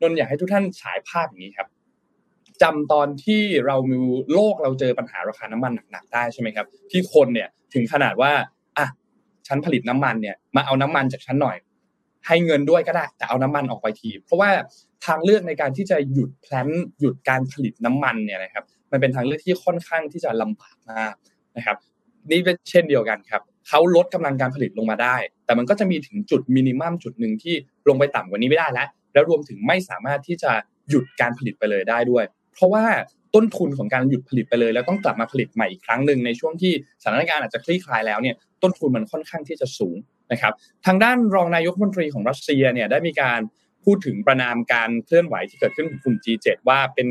[0.00, 1.68] นนอยากให้ทุกท่านฉายภาพอย่างนี้ครับ
[2.62, 3.96] จำตอนที่เรามี
[4.32, 8.32] โลกเราเจอปัญหาราคาน้ำมันหนักๆได้ใช่ไหมครับ ที่คนเนี่ยถึงขนาดว่า
[8.78, 8.86] อะ
[9.46, 11.56] ฉันผลิตน้ำมันเนี่ยมาเอาน้ำมันจากฉันหน่อย
[12.26, 14.50] ให้เงินด้วยก็ได้ แต่เอาน้ำมันออกไปที เพราะว่า
[15.06, 16.68] ทางเลือกในการที่จะหยุดแพลน
[17.00, 21.14] หยุดการผลิตน้ำมันเนี่ยนะครับ มันเป็นทางเลือกที่ค่อนข้างที่จะลำบากมาก
[21.56, 21.76] นะครับ
[22.30, 27.54] นี่เป็นเช่นเดียวกันครับเขาลดกำลังการผลิตลงมาได้ แต่มันก็จะมีถึงจุดมินิมัมจุดหนึ่งที่
[27.88, 30.52] ลงไปต่ำกว่านี้ไม่ได้แล้ว แล้วรวมถึงไม่สามารถที่จะ
[30.90, 32.84] หยุดการผลิตไปเลยได้ด้วย เพราะว่า
[33.34, 39.96] ต้นทุนของการหยุดผลิตไปเลย แล้วต้องกลับมาผลิตใหม่อีกครั้งหนึ่งในช่วงที่สถานการณ์อาจจะคลี่คลายแล้วเนี่ยต้นทุนมันค่อนข้างที่จะสูง
[40.32, 40.52] นะครับ
[40.86, 43.40] ทางด้านรองนายกมนตรีของรัสเซียเนี่ยได้มีการ
[43.84, 47.08] พูดถึงประนามการเคลื่อนไหวที่เกิดขึ้นของกลุ่ม G7 ว่าเป็น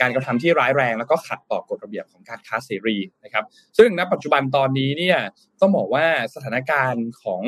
[0.00, 3.44] การกระทำที่ร้ายแรง แล้วก็ขัดต่อกฎระเบียบของการค้าเสรีนะครับ
[3.78, 5.18] ซึ่งณปัจจุบันตอนนี้เนี่ย
[5.60, 7.42] ต้องบอกว่าสถานการณ์ของ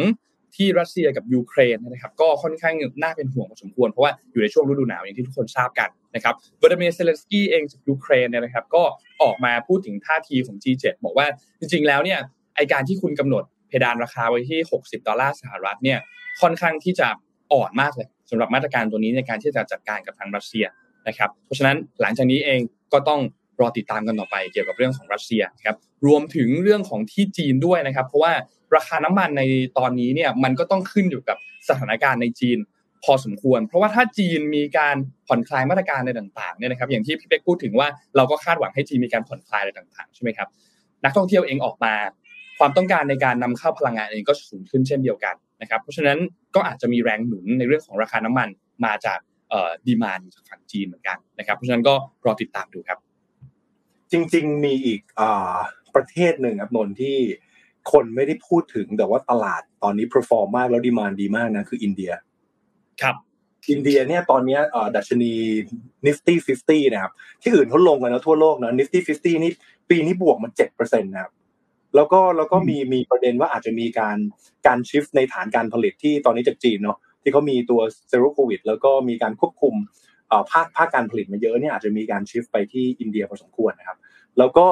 [0.57, 8.83] ที่รัสเซียกับยูเครนนะครับก็ค่อนข้างน่าเป็นห่วงพอสมควร เพราะว่าอยู่ในช่วงฤดูหนาวอย่างที่ทุกคนทราบกันนะครับวลาดิเมียร์เซเลนสกี้เองจากยูเครนเนี่ยนะครับก็
[9.23, 11.27] ออกมาพูดถึงท่าทีของ G7 บอกว่า
[11.61, 12.19] จริง ๆ แล้วเนี่ย
[12.57, 15.99] ไอการที่คุณกำหนดเพดานราคาไว้ที่ 60 ดอลลาร์สหรัฐเนี่ย
[16.41, 17.09] ค่อนข้างที่จะ
[17.53, 20.67] อ่อนมากเลยสำหรับมาตรการตัวนี้ในการที่จะจัดการกับทางรัสเซีย
[21.09, 22.61] นะครับ เพราะฉะนั้นหลังจากนี้เอง
[22.93, 23.21] ก็ต้อง
[23.61, 25.77] รอติดตามกันต่อไปเกี่ยวกับเรื่องของรัสเซียครับ
[26.07, 28.33] รวมถึงเรื่องของที่จีนด้วยนะครับ เพราะว่า
[28.77, 29.43] ราคาน้ำมันใน
[29.79, 31.37] ตอนนี้เนี่ยมันก็ต้องขึ้นอยู่กับ
[31.69, 32.59] สถานการณ์ในจีน
[33.05, 40.49] พอสมควร เพราะว่าถ้าจีนมีการผ่อนคลายมาตรการในต่างๆเนี่ยนะครับ อย่างที่พี่เป๊กพูดถึงว่าเราก็คาดหวังให้จีนมีการผ่อนคลายอะไรต่างๆใช่ไหมครับ
[41.05, 41.95] นักท่องเที่ยวเองออกมา
[42.59, 46.19] ความต้องการในการนำเข้าพลังงานเองก็สูงขึ้นเช่นเดียวกันนะครับ เพราะฉะนั้น
[46.55, 48.49] ก็อาจจะมีแรงหนุนในเรื่องของราคาน้ำมัน
[48.85, 49.19] มาจาก
[49.87, 52.99] ดีมานจากฝั่งจีนเหมือนกันนะครับ เพราะฉะนั้นก็รอติดตามดูครับ
[54.13, 55.57] จริง ๆ มีอีกอ่า
[55.95, 57.17] ประเทศหนึ่งครับนนที่
[57.93, 62.13] คนไม่ได้พูดถึงแต่ว่าตลาดตอนนี้ perform มากแล้วดีมานดีมากนะคืออินเดีย
[63.03, 63.17] ครับ
[63.71, 64.59] อินเดียเนี่ยตอนนี้
[64.97, 65.33] ดัชนี
[66.07, 66.35] Nifty
[66.65, 69.53] 50นะครับ ที่อื่นเขาลงกันแล้วทั่วโลกนะ Nifty 50นี่
[69.91, 71.33] ปีนี้บวกมัน7%นะครับ
[71.95, 74.17] แล้วก็แล้วก็มีมีประเด็นว่าอาจจะมีการ
[74.67, 79.75] การชิฟในฐานการผลิตที่ตอนนี้จากจีนเนาะ ที่เขามีตัวเซโรโควิด แล้วก็มีการควบคุม
[80.51, 83.99] ภาคภาคการผลิตมาเยอะเนี่ยอาจจะมีการชิฟไปที่อินเดียพอสมควรนะครับ
[84.39, 84.67] แล้วก็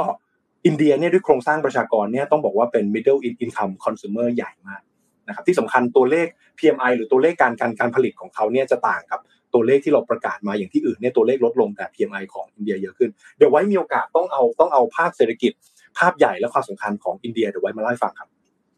[0.66, 4.82] อินเดียเนี่ยด้วยโครงสร้างประชากรเนี่ยต้องบอกว่าเป็น middle income consumer ใหญ่มาก
[5.28, 6.26] นะครับที่สำคัญตัวเลข
[6.58, 9.20] PMI หรือตัวเลขการการการผลิตของเขาเนี่ยจะต่างกับ
[9.54, 15.52] ตัวเลขที่เราประกาศมาอย่างที่อื่นเนี่ยตัวเลขลดลงแต่ PMI ของอินเดียเยอะขึ้น เดี๋ยวไว้มีโอกาสต้องเอาต้องเอาภาพเศรษฐกิจ
[15.98, 18.28] ภาพใหญ่และความสำคัญของอินเดียเดี๋ยวไว้มาเล่าให้ฟังครับ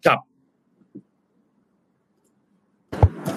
[0.06, 0.20] ครับ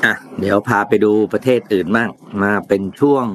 [0.03, 2.09] อะเดี๋ยวพาไปดูประเทศอื่นบ้าง
[2.43, 3.25] มาเป็นช่วง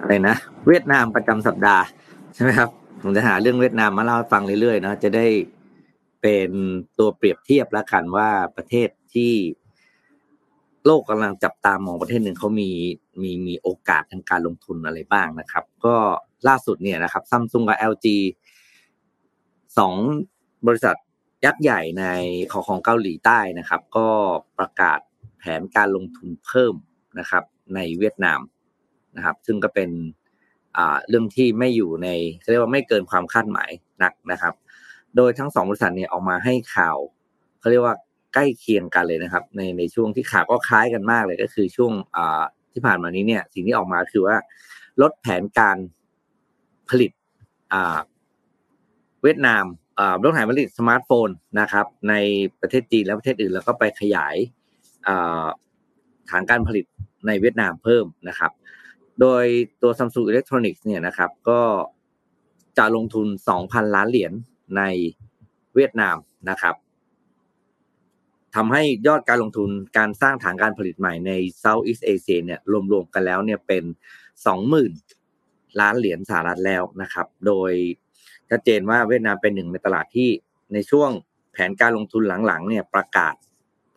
[0.00, 1.84] อะไรนะเวียดนามประจำสัปดาห์
[2.34, 2.68] ใช่ไหมครับ
[3.02, 5.26] ผมจะหาเรื่องเวียดนามมาเล่าฟังเรื่อยๆเนาะจะได้
[6.22, 6.50] เป็น
[6.98, 9.32] ตัวเปรียบเทียบแล้วกันว่าประเทศที่
[10.86, 12.70] โลกกำลังจับตามองประเทศหนึ่งเขามี
[13.22, 15.96] มีมีโอกาสทางการลงทุนอะไรบ้างนะครับ ก็
[16.48, 18.06] ล่าสุดเนี่ยนะครับซัมซุงกับ LG
[19.78, 19.94] สอง
[20.66, 20.96] บริษัท
[21.44, 22.04] ยักษ์ใหญ่ใน
[22.52, 24.08] ของของเกาหลีใต้นะครับ ก็
[24.58, 25.00] ประกาศ
[25.44, 26.74] แผนการลงทุนเพิ่ม
[27.18, 28.40] นะครับในเวียดนาม
[29.16, 29.90] นะครับ ซึ่งก็เป็น
[31.08, 32.08] เรื่องที่ไม่อยู่ใน
[32.50, 33.70] เรียกว่าไม่เกินความคาดหมาย
[34.02, 34.54] นักนะครับ
[35.16, 36.96] โดยทั้งสองบริษัทเนี่ยออกมาให้ข่าว
[37.60, 37.96] เขาเรียกว่า
[38.34, 41.92] ใกล้เคียงกันเลยนะครับ ในในช่วงที่ข่าวก็คล้ายกันมากเลยก็คือช่วง
[42.72, 44.36] ที่ผ่านมานี้เนี่ยสิ่งที่ออกมาคือว่า
[45.02, 45.76] ลดแผนการ
[46.88, 47.10] ผลิต
[49.22, 49.64] เวียดนาม
[50.24, 51.28] ลดแผนผลิตสมาร์ทโฟน
[51.60, 52.14] นะครับ ใน
[52.60, 54.36] ประเทศจีนและประเทศอื่นแล้วก็ไปขยาย
[56.30, 56.84] ฐานการผลิต
[57.26, 58.52] ในเวียดนามเพิ่มนะครับ
[59.20, 59.44] โดย
[59.82, 61.60] ตัว Samsung Electronics เนี่ยนะครับ ก็
[62.78, 63.26] จะลงทุน
[63.60, 64.32] 2,000 ล้านเหรียญ
[64.76, 64.82] ใน
[65.74, 66.16] เวียดนาม
[66.50, 66.74] นะครับ
[68.54, 72.60] ทำให้ยอดการลงทุนการสร้างฐานการผลิตใหม่ใน Southeast Asia เนี่ย
[72.92, 73.84] รวมๆกันแล้วเนี่ยเป็น
[74.62, 77.72] 20,000 ล้านเหรียญสหรัฐแล้วนะครับ โดย
[78.50, 80.30] ชัดเจนว่าเวียดนามเป็นหนึ่งในตลาดที่
[80.72, 81.10] ในช่วง
[81.52, 83.34] แผนการลงทุนหลังๆเนี่ยประกาศ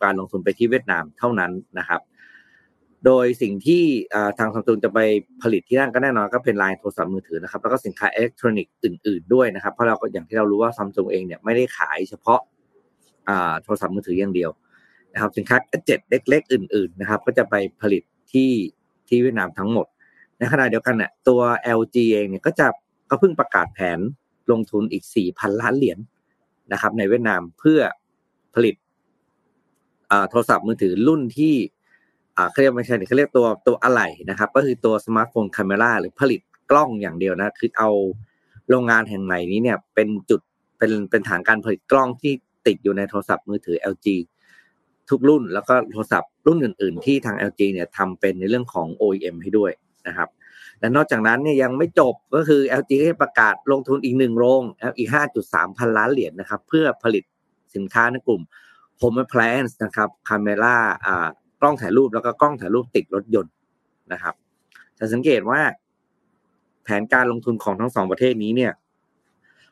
[0.02, 2.00] การลงทุนไปที่เวียดนามเท่านั้นนะครับ
[3.06, 3.82] โดยสิ่งที่
[4.38, 4.98] ทางซัมซุงจะไป
[5.42, 12.40] ผลิตที่นั่นก็แน่นอนก็เป็นไลน์โทรศัพท์มือถือนะครับ แล้วก็สินค้าอิเล็กทรอนิกส์อื่น ๆด้วยนะครับ เพราะเราก็อย่างที่เรารู้ว่าซัมซุงเองเนี่ยไม่ได้ขายเฉพาะ
[13.62, 14.50] โทรศัพท์มือถืออย่างเดียว
[15.12, 15.56] นะครับ สินค้า
[15.86, 18.50] gadget เล็ก ๆ อื่น ๆ นะครับ ก็จะไปผลิตที่
[19.08, 19.86] ที่เวียดนามทั้งหมด
[20.38, 21.40] ในขณะเดียวกันเนี่ยตัว
[21.78, 22.66] LG เองเนี่ยก็จะ
[23.10, 23.98] ก็เพิ่งประกาศแผน
[24.50, 25.98] ลงทุนอีกสี่พันล้านเหรียญ
[26.72, 27.80] นะครับ ในเวียดนามเพื่อ
[28.54, 28.74] ผลิต
[30.30, 31.54] โทรศัพท์มือถือรุ่นที่
[32.50, 36.40] เขาเรียกไม่ใช่เขาเรียกตัวตัวอะไหล่นะครับ ก็คือตัว smartphone camera หรือผลิต
[36.70, 37.90] กล้องอย่างเดียวนะคือเอา
[38.68, 40.40] โรงงานแห่งใหม่นี้เนี่ยเป็นจุด
[40.78, 42.32] เป็นเป็นฐานการผลิตกล้องที่
[42.66, 44.06] ติดอยู่ในโทรศัพท์มือถือ LG
[45.10, 49.72] ทุกรุ่น แล้วก็โทรศัพท์รุ่นอื่น ๆ ที่ทาง LG เนี่ยทำเป็นในเรื่องของ OEM ให้ด้วย
[50.06, 50.28] นะครับ
[50.80, 54.62] และนอกจากนั้นเนี่ยยังไม่จบก็คือ LG ได้ประกาศลงทุนอีกหนึ่งโรง
[54.98, 55.08] อีก
[55.44, 57.24] 5.3 พันล้านเหรียญนะครับ เพื่อผลิต
[57.74, 58.42] สินค้าในกลุ่ม
[59.00, 61.28] Home Appliance นะครับคาเมล่าอ่า
[61.60, 63.52] กล้องถ่ายรูปแล้วก็กล้องถ่ายรูปติดรถยนต์
[64.12, 64.34] นะครับ
[64.98, 65.60] จะสังเกตว่า
[66.84, 68.72] แผนการลงทุนของทั้งสองประเทศนี้เนี่ย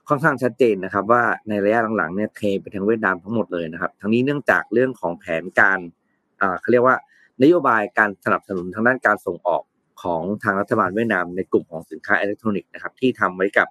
[0.08, 5.78] ค่อนข้างชัดเจนนะครับ ว่าในระยะหลังๆเนี่ยเทไปทางเวียดนามทั้งหมดเลยนะครับ ทั้งนี้เนื่องจากเรื่องของแผนการ
[6.40, 6.96] อ่าเขาเรียกว่า
[7.42, 9.62] นโยบายการสนับสนุนทางด้านการส่งออก
[10.02, 13.68] ของทางรัฐบาลเวียดนามในกลุ่มของสินค้าอิเล็กทรอนิกส์นะครับ ที่ทำไว้กับ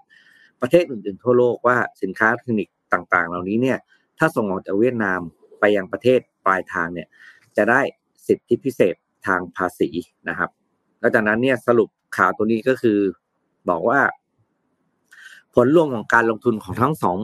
[0.61, 3.77] ประเทศอื่นๆทั่วโลกว่าสินค้าอิเล็กทรอนิกส์ต่างๆ เหล่านี้เนี่ย
[4.17, 5.19] ถ้าส่งออกจากเวียดนาม
[5.65, 7.07] ไปยังประเทศปลายทางเนี่ย
[7.57, 7.81] จะได้
[8.27, 8.95] สิทธิพิเศษ
[9.27, 9.89] ทางภาษี
[10.29, 10.49] นะครับ
[10.99, 12.99] แล้วจากนั้นเนี่ยสรุปข่าวตัวนี้ก็คือ
[13.69, 13.99] บอกว่า
[15.53, 17.17] ผลรวมของการลงทุนของทั้งสอง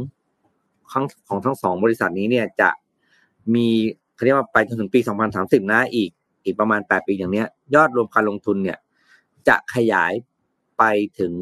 [0.92, 2.70] ของของทั้งสองบริษัทนี้เนี่ยจะ
[3.56, 3.68] มี
[4.16, 5.00] เขาเรียกว่าไปจนถึงปี
[5.36, 6.10] 2030 นะอีก
[6.44, 8.78] อีกประมาณ 8 ปีอย่างเนี้ย ยอดรวมการลงทุนเนี่ย
[9.48, 10.14] จะขยาย
[10.78, 10.84] ไป
[11.20, 11.34] ถึง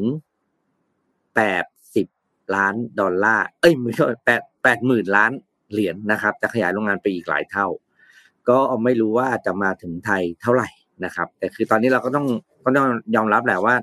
[1.58, 5.32] 80 ล้านดอลลาร์ เอ้ยไม่ใช่แปดแปดหมื่นล้าน
[5.72, 7.66] เหรียญนะครับ จะขยายโรงงานไปอีกหลายเท่า
[8.48, 10.68] ก็ไม่รู้ว่าจะมาถึงไทยเท่าไหร่
[11.04, 12.26] นะครับ แต่คือตอนนี้เราก็ต้อง
[12.64, 13.74] ก็ต้องยอมรับแหละว่า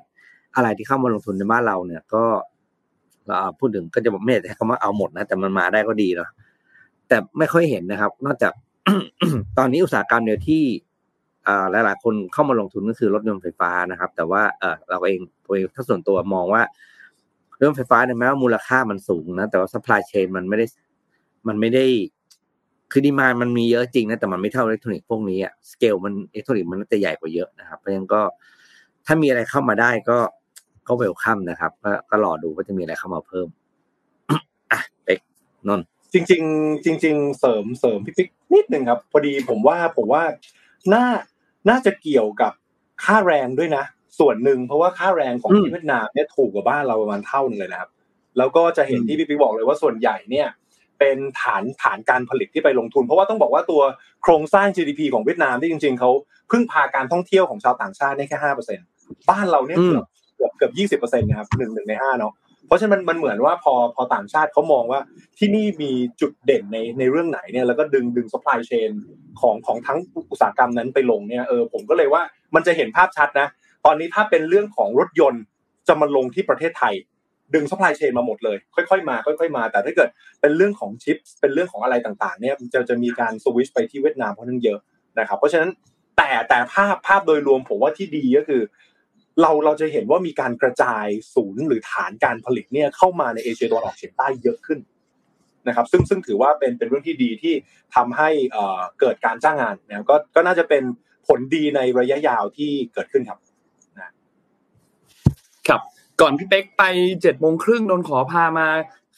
[0.56, 2.24] อะไรที่เข้ามาลงทุนในบ้านเราเนี่ยก็
[3.60, 6.30] พูดถึงก็จะบอกไม่ใช่คำว่าเอาหมดนะ แต่มันมาได้ก็ดีเนาะ
[7.08, 8.54] แต่ไม่ค่อยเห็นนะครับ นอกจาก
[9.58, 10.64] ตอนนี้อุตสาหกรรมเดียวที่
[11.72, 14.42] หลายๆคนเข้ามาลงทุนก็คือรถยนต์ไฟฟ้านะครับ แต่ว่า
[14.90, 16.62] เราเองตัวเองถ้าส่วนตัวมองว่า
[17.58, 20.66] เรื่องไฟฟ้าเนี่ยแม้ว่ามูลค่ามันสูงนะแต่ว่า supply chain มันไม่ได้
[21.48, 21.86] มันไม่ได้
[22.92, 28.22] คือดีมามันมีเยอะจริงนะแต่มันไม่เท่าอิเล็กทรอนิกส์พวกนี้อะสเกลมันอิเล็กทรอนิกส์มันจะใหญ่กว่าเยอะนะครับ เพราะฉะนั้นก็
[29.06, 30.18] ถ้ามีอะไรเข้ามาได้ก็
[30.88, 33.48] ก็เวลคัมนะครับก็ก็รอดูว่าจะมีอะไรเข้ามาเพิ่ม
[34.72, 35.20] อะเป๊ก
[35.68, 35.82] นน
[36.14, 40.24] จริง ๆ จริง ๆ เสริมเสริมพี่ปิ๊กนิดนึงครับ พอดีผมว่าผมว่า
[40.94, 41.06] น่า
[41.70, 42.52] น่าจะเกี่ยวกับ
[43.04, 43.84] ค่าแรงด้วยนะ
[44.20, 47.90] ส่วนหนึ่งเพราะว่าค่าแรงของที่เวียดนามเนี่ยถูกกว่าบ้านเราประมาณเท่านึงเลยนะครับ
[48.38, 50.48] แล้วก็จะเห็นที่พี่ปิ๊กบอกเลยว่าส่วนใหญ่เนี่ย
[51.00, 53.82] เป็นฐานฐานการผลิตที่ไปลงทุน เพราะว่าต้องบอกว่าตัว
[54.24, 56.12] โครงสร้าง GDP ของเวียดนามที่จริง ๆเขา
[56.52, 58.80] พึ่งพาการท่องเที่ยวของชาวต่างชาติได้แค่ห้าเปอร์เซ็น
[59.30, 60.06] บ้านเราเนี่ยเกือบ
[60.36, 62.34] เกือบเกือบยี่สิบเปอร์เซ็นต์นะครับหนึ่งหนึ่งในห้าเนาะ
[62.68, 65.00] เพราะฉะนั้นมันมันเหมือนว่าพอพอต่างชาติเขามองว่า
[65.38, 68.92] ที่นี่มีจุดเด่นในในเรื่องไหนเนี่ยแล้วก็ดึงดึง supply chain
[69.40, 70.00] ของของทั้ง
[70.32, 72.22] อุตสาหกรรมนั้นไปลงเนี่ยเออผมก็เลยว่า
[72.56, 73.48] มันจะเห็นภาพชัดนะ
[73.86, 75.44] ตอนนี้ถ้าเป็นเรื่องของรถยนต์
[75.88, 76.94] จะมาลงที่ประเทศไทย
[77.54, 80.10] ดึง supply chain มาหมดเลย ค่อยๆมาค่อยๆมา แต่ถ้าเกิด
[80.42, 84.80] เป็นเรื่องของชิป เป็นเรื่องของอะไรต่างๆเนี่ยจะจะมีการสวิชไปที่เวียดนามเพราะนั้นเยอะ
[85.20, 85.70] นะครับเพราะฉะนั้น
[86.18, 88.62] แต่แต่ภาพภาพโดยรวมผมว่าที่ดีก็คือ
[89.42, 91.06] เราเราจะเห็นว่ามีการกระจาย
[91.36, 94.80] ศูนย์หรือฐานการผลิตเนี่ยเข้ามาในเอเชียตะวันออกเฉียงใต้เยอะขึ้น
[95.68, 97.54] นะครับซึ่งซึ่งถือว่าเป็นเป็นเรื่องที่ดีที่
[97.96, 100.84] ทำให้เอ่อเกิดการจ้างงานนะก็ก็น่าจะเป็น
[101.28, 103.40] ผลดีในระยะยาวที่เกิดขึ้นครับ
[106.22, 106.84] ก่อนพี่เป๊กไป
[107.22, 108.68] เจ็ดโมงครึ่งโดนขอพามา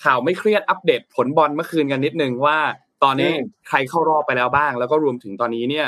[0.04, 2.58] ข่าวไม่เครียดอัปเดตผลบอลเมื่อคืนกันนิดนึงว่า
[3.04, 3.32] ตอนนี้
[3.68, 5.88] ใครเข้ารอบไปแล้วบ้าง แล้วก็รวมถึงตอนนี้เนี่ย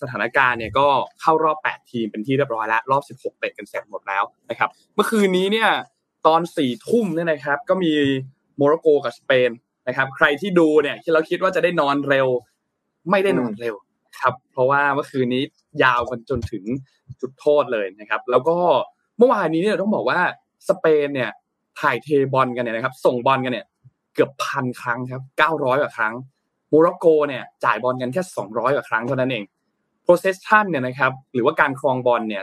[0.00, 0.88] สถานการณ์เนี่ยก็
[1.20, 5.68] เข้ารอบ 8 ทีมเป็นที่เรียบร้อยแล้ว รอบ 16 เตะกันเสร็จหมดแล้วนะครับ เมื่อคืนนี้เนี่ย
[6.26, 7.92] ตอน4ี่ทุ่มเนี่ยนะครับ ก็มี
[8.56, 9.50] โมร็อกโกกับสเปน
[9.88, 12.28] นะครับ ใครที่ดูเนี่ยที่เราคิดว่าจะได้นอนเร็ว
[13.10, 13.74] ไม่ได้นอนเร็ว
[14.20, 15.42] ครับ เพราะว่าเมื่อคืนนี้
[15.84, 16.64] ยาวกันจนถึง
[17.20, 18.56] จุดโทษเลยนะครับ แล้วก็
[19.18, 20.20] เมื่อวานนี้เนี่ยต้องบอกว่า
[20.68, 21.30] สเปนเนี่ย
[21.80, 23.66] ถ่ายเทบอลกันเนี่ยนะครับ ส่งบอลกันเนี่ย
[24.14, 26.14] เกือบพันครั้งครับเก้าร้อยกว่าครั้ง
[26.68, 29.44] โมร็อกโกเนี่ยจ่ายบอลกันแค่สองร้อยกว่าครั้งเท่านั้นเอง
[30.06, 32.42] possession เนี่ยนะครับ หรือว่าการครองบอลเนี่ย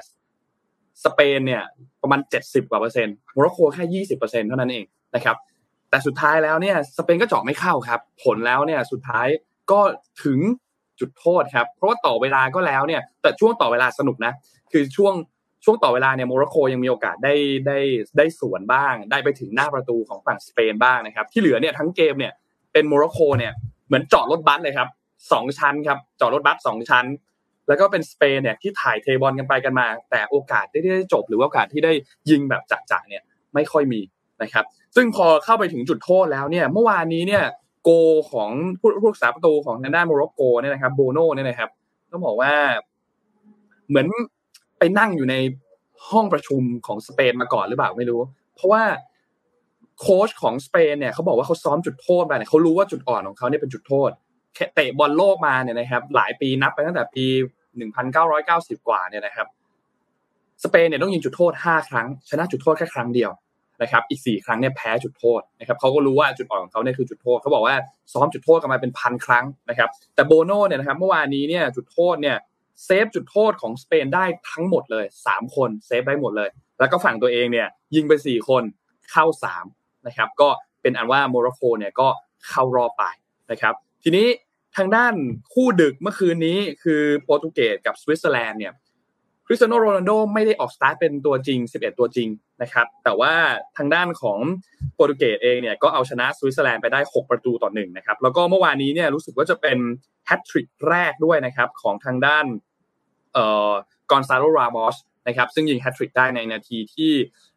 [1.04, 1.64] สเปนเนี่ย
[2.02, 5.36] ประมาณเจ็ดสิบกว่าเปอร์เซ็นต์โมร็อกโกแค่ยี่สิบเปอร์เซ็นต์เท่านั้นเองนะครับ
[5.90, 9.28] แต่สุดท้ายแล้วเนี่ยสเปนก็เจาะไม่เข้าครับ ผลแล้วเนี่ยสุดท้าย
[9.72, 9.80] ก็
[10.24, 10.40] ถึง
[11.00, 14.34] จุดโทษครับ เพราะว่าต่อเวลาก็แล้วเนี่ย แต่ช่วงต่อเวลาสนุกนะ
[14.72, 15.14] คือช่วง
[15.64, 17.36] ช่วงต่อเวลาเนี่ยโมร็อกโกยังมีโอกาสได้
[17.68, 17.78] ได้
[18.18, 22.34] ได้สวนบ้าง ได้ไปถึงหน้าประตูของฝั่งสเปนบ้างนะครับ ที่เหลือเนี่ยทั้งเกมเนี่ย
[22.74, 23.54] เป็นโมร็อกโกเนี่ย
[23.88, 24.88] เหมือนจอดรถบัสเลยครับ
[25.32, 27.06] สองชั้นครับจอดรถบัสสองชั้น
[27.68, 31.94] แล้วก็เป็นสเปนเนี่ยที่ถ่ายเทบอลกันไปกันมา แต่โอกาสที่ได้จบหรือโอกาสที่ได้
[32.30, 33.24] ยิงแบบจัดๆเนี่ย
[33.54, 34.02] ไม่ค่อยมี
[34.42, 37.44] นะครับ ซึ่งพอเข้าไปถึงจุดโทษแล้วเนี่ยเมื่อวานนี้เนี่ย
[37.84, 37.90] โกล
[38.32, 38.50] ของ
[38.80, 41.70] ผู้ผู้รักษาประตูของทางด้านโมร็อกโกเนี่ยนะครับโบโน่เนี่ยนะครับ
[42.12, 42.54] ต้องบอกว่า
[43.90, 44.08] เหมือน
[44.84, 45.36] ไปนั่งอยู่ใน
[46.10, 48.22] ห้องประชุมของสเปนมาก่อนหรือเปล่าไม่รู้
[48.56, 48.84] เพราะว่า
[50.00, 54.10] โค้ชของสเปนเนี่ยเขาบอกว่าเขาซ้อมจุดโทษไปเนี่ยเขารู้ว่าจุดอ่อนของเขาเนี่ยเป็นจุดโทษ
[54.76, 57.26] เตะบอลโลกมาเนี่ยนะครับ หลายปีนับไปตั้งแต่ปี
[58.08, 59.48] 1990 กว่าเนี่ยนะครับ
[60.64, 63.32] สเปนเนี่ยต้องยิงจุดโทษ 5 ครั้ง ชนะจุดโทษแค่ครั้งเดียว
[63.82, 67.76] นะครับ อีก 4 ครั้งเนี่ยแพ้จุดโทษนะครับเขาก็รู้ว่าจุดอ่อนของเขาเนี่ยคือจุดโทษเขาบอกว่า
[68.14, 72.38] ซ้อมจุดโทษกันมาเป็นพันครั้งนะครับ แต่โบโน่เนี่ยนะครับ เมื่อวานนี้เนี่ยจุดโทษเนี่ย
[72.86, 78.64] เซฟจุดโทษของสเปนได้ทั้งหมดเลย 3 คนเซฟได้หมดเลย แล้วก็ฝั่งตัวเองเนี่ยยิงไป 4 คน
[79.12, 79.26] เข้า
[79.66, 80.50] 3นะครับก็
[80.82, 82.08] เป็นอันว่าโมร็อกโกเนี่ยก็
[82.48, 83.04] เข้ารอบไป
[83.52, 84.28] นะครับทีนี้
[84.78, 85.14] ทางด้าน
[85.54, 88.74] คู่ดึกเมื่อคืนนี้คือโปรตุเกสกับสวิตเซอร์แลนด์เนี่ย
[89.48, 92.30] คริสเตียโนโรนัลโดไม่ได้ออกสตาร์ทเป็นตัวจริง 11 ตัวจริง
[92.62, 93.34] นะครับ แต่ว่า
[93.78, 94.40] ทางด้านของ
[94.96, 99.78] โปรตุเกสเองเนี่ยก็เอาชนะสวิตเซอร์แลนด์ไปได้ 6 ประตูต่อหนึ่งนะครับ แล้วก็เมื่อวานนี้เนี่ยรู้สึกว่าจะเป็น
[100.28, 102.46] แฮตทริกแรกด้วยนะครับของทางด้าน
[103.34, 103.72] เอ่อ
[104.12, 104.96] กอนซาโลรามอส
[105.28, 107.12] นะครับซึ่งยิงแฮตทริกได้ในนาทีที่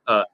[0.05, 0.25] เอ่อ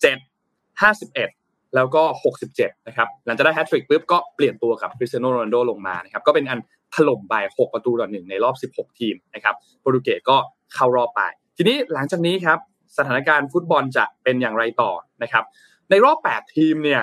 [0.00, 2.02] 17 51 แล้วก็
[2.46, 6.60] 67 นะครับหลังจากได้แฮตทริกปุ๊บก็เปลี่ยนตัวกับคริสเตียโนโรนัลโดลงมานะครับก็เป็นอัน
[6.94, 10.36] ถล่มไป 6 ประตูต่อหนึ่งในรอบ 16 ทีมนะครับโปรตุเกสก็
[10.74, 11.22] เข้ารอบไป
[11.56, 12.58] ทีนี้หลังจากนี้ครับ
[12.98, 15.44] สถานการณ์ฟุตบอลจะเป็นอย่างไรต่อนะครับ
[15.90, 17.02] ในรอบ 8 ทีมเนี่ย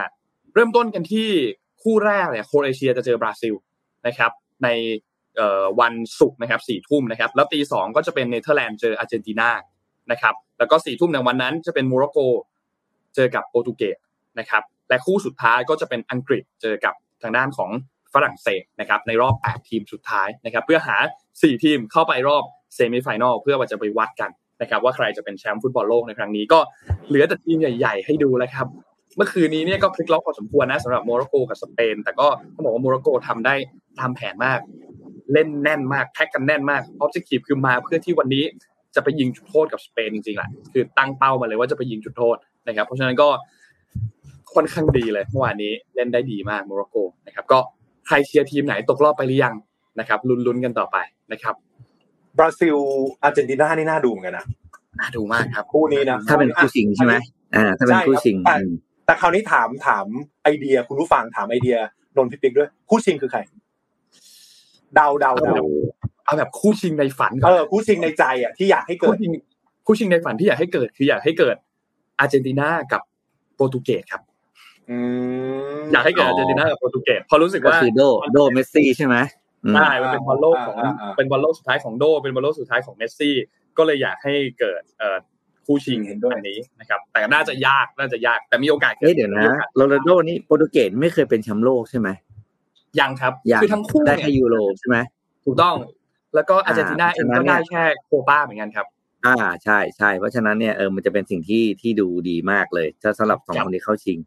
[0.53, 1.29] เริ่มต้นกันที่
[1.83, 3.53] คู่แรกเนี่ยโครเอเชียจะเจอบราซิล
[4.07, 4.31] นะครับ
[4.63, 4.69] ใน
[5.81, 9.49] วันศุกร์นะครับสี่ทุ่มนะครับ แล้วตีสองก็จะเป็นเนเธอร์แลนด์เจออาร์เจนตินา
[10.11, 12.17] นะครับ แล้วก็สี่ทุ่มในวันนั้นจะเป็นโมร็อกโก
[13.15, 13.97] เจอกับโปรตุเกส
[14.39, 17.69] นะครับ และคู่สุดท้ายก็จะเป็นอังกฤษเจอกับทางด้านของ
[18.17, 20.97] ฝรั่งเศสนะครับในรอบ 8 ทีมสุดท้ายนะครับเพื่อหา
[21.31, 22.43] 4 ทีมเข้าไปรอบ
[22.75, 26.59] semi-final เพื่อว่าจะไปวัดกันนะครับว่าใครจะเป็นแชมป์ฟุตบอลโลกในครั้งนี้ก็
[27.07, 28.67] เหลือแต่ทีมใหญ่ ๆ ให้ดูแล้วครับ
[29.15, 33.53] เมื่อคืนนี้เนี่ยก็พลิกล็อกพอสมควรนะสำหรับโมร็อกโกกับสเปน แต่ก็ต้องบอกว่าโมร็อกโกทำได้
[33.99, 34.59] ตามแผนมาก
[35.33, 38.43] เล่นแน่นมาก tackle กันแน่นมาก objective คือมาเพื่อที่วันนี้
[38.95, 43.29] จะไปยิงจุดโทษกับสเปนจริงๆแหละคือตั้งเป้ามาเลยว่าจะไปยิงจุดโทษนะครับ เพราะฉะนั้นก็
[44.53, 46.95] ค่อนข้างดีเลยเมื่อวานนี้เล่นได้ดีมากโมร็อกโก
[47.27, 47.59] นะครับก็
[48.07, 49.55] ใครเชียร์ทีมไหนตกรอบไปหรือยัง
[49.99, 50.97] นะครับลุ้นๆกันต่อไป
[51.31, 51.55] นะครับ
[52.37, 52.77] บราซิล
[53.23, 54.45] อาร์เจนตินานี่น่าดูเหมือนกันนะ
[54.99, 57.13] น่าดูมากครับคู่นี้นะถ้าเป็นคู่ชิงใช่ไหม
[57.55, 58.55] อ่าถ้าเป็นคู่ชิงแต่
[59.05, 60.05] แต่คราวนี้ถามถาม
[60.43, 61.77] ไอเดียคุณผู้ฟังถามไอเดีย
[62.17, 63.39] นนพิปิกด้วยคู่ชิงคือใคร
[64.95, 65.53] เดาเดาเดา
[66.25, 69.31] เอาแบบคู่ชิงในฝันก่อนเออคู่ชิงในใจอะที่อยากให้เกิดคู่ชิง
[69.85, 71.55] คู่ชิงในฝันที่อยากให้เกิดคืออยากให้เกิด
[72.19, 73.01] อาร์เจนตินากับ
[73.55, 74.21] โปรตุเกสครับ
[74.89, 74.97] อื
[75.77, 78.01] มอยากให้เกิดอาร์เจนตินากับโปรตุเกสเพราะรู้สึกก็ว่าคือโด
[78.33, 79.15] โดเมสซี่ใช่ไหม
[79.75, 80.75] ใช่มันเป็นบอลโลกของ
[81.17, 83.35] เป็นบอลโลกสุดท้ายของโด เป็นบอลโลกสุดท้ายของเมสซี่
[83.77, 85.17] ก็เลยอยากให้เกิดเอ่อ
[85.65, 89.45] คู่ชิงอันนี้นะครับ แต่น่าจะยากน่าจะยากแต่มีโอกาสเฮ้ยเดี๋ยวนะ
[89.75, 92.09] โรนัลโดนี่โปรตุเกสไม่เคยเป็นแชมป์โลกใช่ไหม
[92.99, 94.97] ยังครับยังคือทั้งคู่ได้เนี่แค่ยูโรใช่ไหม
[95.45, 95.75] ถูกต้อง
[96.35, 98.85] แล้วก็อาร์เจนตินาอ่าเองฉะนั้ก็เนี่ได้แค่โคป้าเหมือนกันครับ
[99.25, 104.17] อ่าใช่ใช่เพราะฉะนั้นเนี่ยเออมันจะเป็นสิ่งที่ที่ดูดีมากเลย ถ้าสำหรับสองครับคนที่เข้าชิง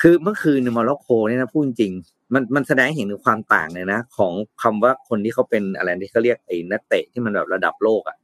[0.00, 4.32] คือเมื่อคืนในโมร็อกโกเนี่ยนะพูดจริงๆมันมันแสดงให้เห็นถึงความต่างเลยนะ ของ
[4.62, 8.16] คำว่าคนที่เขาเป็นอะไรที่เขาเรียกไอ้นักเตะที่มันแบบระดับโลกอะ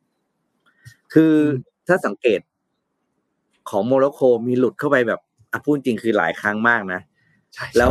[1.15, 1.35] คือ
[1.89, 2.41] ถ้าสังเกต
[3.71, 5.21] ของโมร็อกโกมีหลุดเข้าไปแบบ
[5.53, 7.01] อะพูดจริงคือหลายครั้งมากนะ
[7.55, 7.91] ใช่แล้ว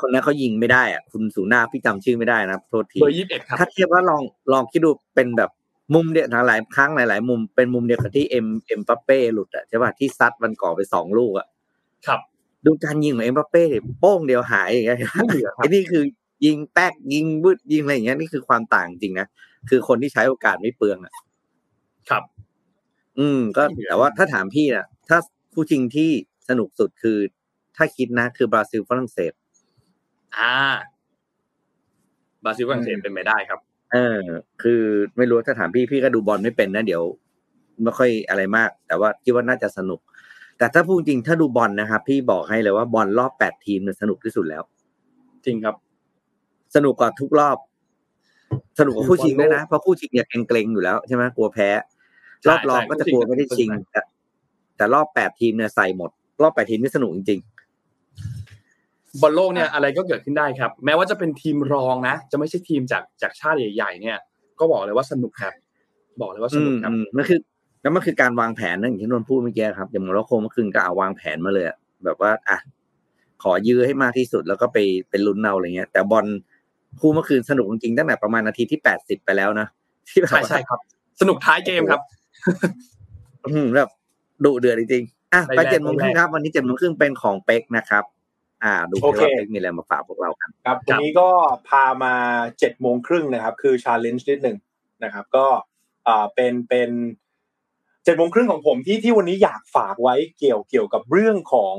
[0.00, 5.50] คนนั้นเขายิงไม่ได้อะคุณสูนาพี่จำชื่อไม่ได้นะโทษทีเบอร์ยี่สิบเอ็ดครับถ้าเทียบว่าลองลองคิดดูเป็นแบบ
[5.94, 11.46] มุมเดียวหลายครั้งหลาย ๆ มุมเป็นมุมเดียวกับที่เอ็มเอ็มปัปเป้หลุดอะใช่ป่ะที่ซัดมันก่อไปสองลูกอะ
[12.06, 12.20] ครับ
[12.66, 16.02] ดูการยิงของเอ็มปัปเป้ดิโป้งเดียวหายอย่างเงี้ยไม่เหลือครับไอ้นี่คือ
[16.46, 19.26] ยิงแป๊กยิงบึดยิงอะไรอย่างเงี้ยนี่คือความต่างจริงนะ
[19.68, 21.14] คือคนที่ใช้โอกาสไม่เปลืองอะ
[22.10, 22.22] ครับ
[23.18, 25.18] อืม ก็ไม่เหลือแต่ว่าถ้าถามพี่อะถ้า
[25.52, 26.10] คู่จริงที่
[26.48, 27.18] สนุกสุดคือ
[27.76, 29.32] ถ้าคิดนะ คือบราซิลฝรั่งเศส
[30.36, 30.54] อ่า
[32.44, 33.60] บราซิลฝรั่งเศสเป็นไปได้ครับ
[33.92, 34.20] เออ
[34.62, 34.82] คือ
[35.16, 37.02] ไม่รู้ถ้าถามพี่พี่ก็ดูบอลไม่เป็นนะเดี๋ยว
[37.82, 40.00] ไม่ค่อยอะไรมาก แต่ว่าคิดว่าน่าจะสนุก
[40.60, 44.62] แต่ถ้าพูดจริงถ้าดูบอลนะครับ พี่บอกให้เลยว่าบอลรอบแปดทีมเนี่ยสนุกที่สุดแล้ว
[45.44, 45.74] จริงครับ
[46.74, 47.56] สนุกกว่าทุกรอบ
[48.78, 51.68] สนุกกว่าคู่ชิงด้วยนะเพราะคู่ชิงเนี่ยเกรงๆอยู่แล้วใช่ไหมกลัวแพ้
[52.42, 54.00] ใช่รอบรองใช่ก็จะกลัวไม่ได้ชิงคู่ชิงแต่
[54.76, 56.10] แต่รอบแปดทีมเนี่ยใส่หมด
[56.42, 57.40] รอบแปดทีมนี่สนุกจริง
[59.22, 64.18] บอลโลกเนี่ยอะไรก็เกิดขึ้นได้ครับ แม้ว่าจะเป็นทีมรองนะจะไม่ใช่ทีมจากจากชาติใหญ่ ๆ เนี่ย
[64.58, 65.54] ก็บอกเลยว่าสนุกครับ
[66.20, 67.38] บอกเลยว่าๆสอืนุกมครับอืมมันคือ
[67.82, 72.58] แล้วมันคือการวางแผนนะอย่างที่นนท์พูดเมื่อกี้ครับอย่างโมร็อกโกเมื่อคืนก็เอาวางแผนมาเลยอะแบบว่าอะ
[73.42, 74.78] ขอยื้อให้มากที่สุดแล้วก็ไป
[75.10, 76.26] เป็นลุ้นเอาอะไรเงี้ย แต่บอล
[77.00, 79.66] คู่เมื่อคืนสนุกจริงๆตั้งแต่ประมาณนาทีที่แปดสิบไปแล้วนะ
[80.08, 80.80] ที่แบบใช่ว่าใช่ครับ
[81.20, 82.00] สนุกท้ายเกมครับ
[83.50, 83.90] อืมแบบ
[84.44, 88.04] ดุเดือดจริงๆอะไปไปแรกเจ็ดโมงครึ่งไปแรกครับ วันนี้เจ็ดโมงครึ่งเป็นของเป็กนะครับ
[88.64, 91.28] อ่า โอเคดูโอกันว่าเป็กมีอะไรมาฝากพวกเรากันครับวันนี้ก็
[91.68, 92.14] พามา
[92.58, 94.58] เจ็ดโมงครึ่งนะครับ คือ challenge นิดหนึ่ง
[95.04, 95.46] นะครับ ก็
[96.08, 96.90] อ่าเป็นเป็น
[97.29, 101.76] เจ็ดโมงครึ่งของผมที่ที่วันนี้อยากฝากไว้เกี่ยวเกี่ยวกับเรื่องของ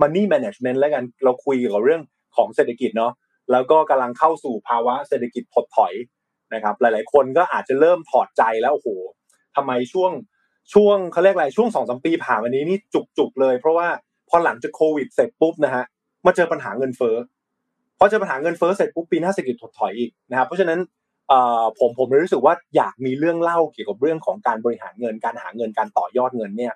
[0.00, 2.02] money management แล้วกันเราคุยเกี่ยวกับเรื่อง
[2.36, 3.12] ของเศรษฐกิจเนาะ
[3.52, 5.92] แล้วก็กำลังเข้าสู่ภาวะเศรษฐกิจถดถอย
[6.54, 8.88] นะครับ หลาย ๆ คนก็อาจจะเริ่มถอดใจแล้วโอ้โห
[9.56, 10.12] ทำไมช่วง
[10.74, 12.78] ช่วงเขาเรียกอะไรช่วงสองสมปีผ่านวันนี้นี่
[13.18, 13.88] จุกๆเลย เพราะว่า
[14.28, 15.84] พอหลังจากโควิดเสร็จปุ๊บนะฮะ
[16.26, 17.16] มาเจอปัญหาเงินเฟ้อ
[17.98, 20.78] พอเจอปัญหาเงินเฟ้อเสร็จปุ๊บปีหน้าเศรษฐกิจถดถอยอีกนะครับเพราะฉะนั้น
[21.78, 26.74] ผมผมเลยรู้สึกว่าอยากมีเรื่องเล่าเกี่ยวกับเรื่องของการบริหารเงินการหาเงินการต่อยอดเงินเนี่ย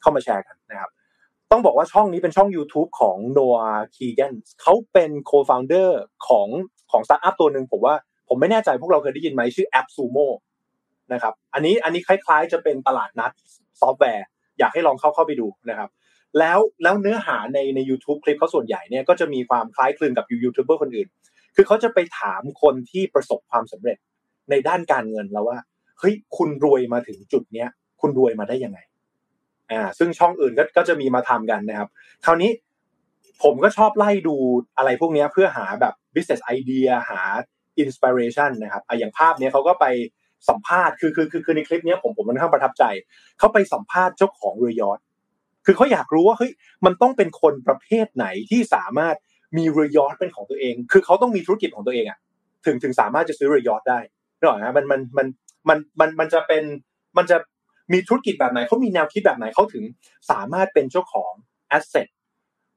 [0.00, 0.90] เข้ามาแชร์กันนะครับ
[1.50, 5.90] ต้องบอกว่าช่องนี้เป็นช่อง YouTube ของ Noah Keegan เขาเป็น co-founder
[6.28, 6.48] ของ
[6.90, 7.94] ของสตาร์ทอัพตัวหนึ่งผมว่า
[8.28, 10.26] ผมไม่แน่ใจพวกเราเคยได้ยินไหมชื่อ AppSumo
[11.12, 13.32] นะครับอันนี้อันนี้คล้ายๆ จะเป็นตลาดนัด
[13.80, 14.26] ซอฟต์แวร์
[14.58, 15.90] อยากให้ลองเข้าเข้าไปดูนะครับ
[16.38, 21.08] แล้วแล้วเนื้อหาในใน u t u b e คลิปเขาส่วนใหญ่เนี่ยก็จะมีความคล้ายคลึงกับยูทูบเบอร์คนอื่น
[21.54, 23.98] คือเขาจะไปถามคนที่ประสบความสำเร็จ
[24.50, 25.58] ในด้านการเงินแล้วว่า
[25.98, 27.68] เฮ้ยคุณรวยมาถึงจุดเนี้ย
[28.00, 28.78] คุณรวยมาได้ยังไง
[29.70, 31.88] อ่าซึ่งช่องอื่นก็ก็จะมีมาทำกันนะครับ
[32.24, 32.50] คราวนี้
[33.42, 34.36] ผมก็ชอบไล่ดู
[34.76, 37.20] อะไรพวกนี้เพื่อหาแบบ business idea หา
[37.82, 39.86] inspiration นะครับอ่อย่างภาพนี้เขาก็ไป
[40.48, 42.84] สัมภาษณ์คือคือคือคือในคลิปนี้ผมผมมันข้างประทับใจ
[43.38, 44.98] เขาไปสัมภาษณ์เจ้าของเรือยอท
[45.66, 46.52] คือเขาอยากรู้ว่าเฮ้ย
[46.84, 49.16] มันต้องเป็นคนประเภทไหนที่สามารถ
[49.56, 52.18] มีเรือยอทเป็นของตัวเอง คือเขาต้องมีธุรกิจของตัวเองอะ
[52.66, 53.98] ถึงถึงสามารถจะซื้อเรือยอทได้
[54.38, 55.26] นึกออกไหมมันมันมัน
[55.68, 56.62] มันมันมันจะเป็น
[57.16, 57.36] มันจะ
[57.92, 59.84] มีธุรกิจแบบไหนเขามีแนวคิดแบบไหนเขาถึง
[60.30, 61.32] สามารถเป็นเจ้าของ
[61.68, 62.08] asset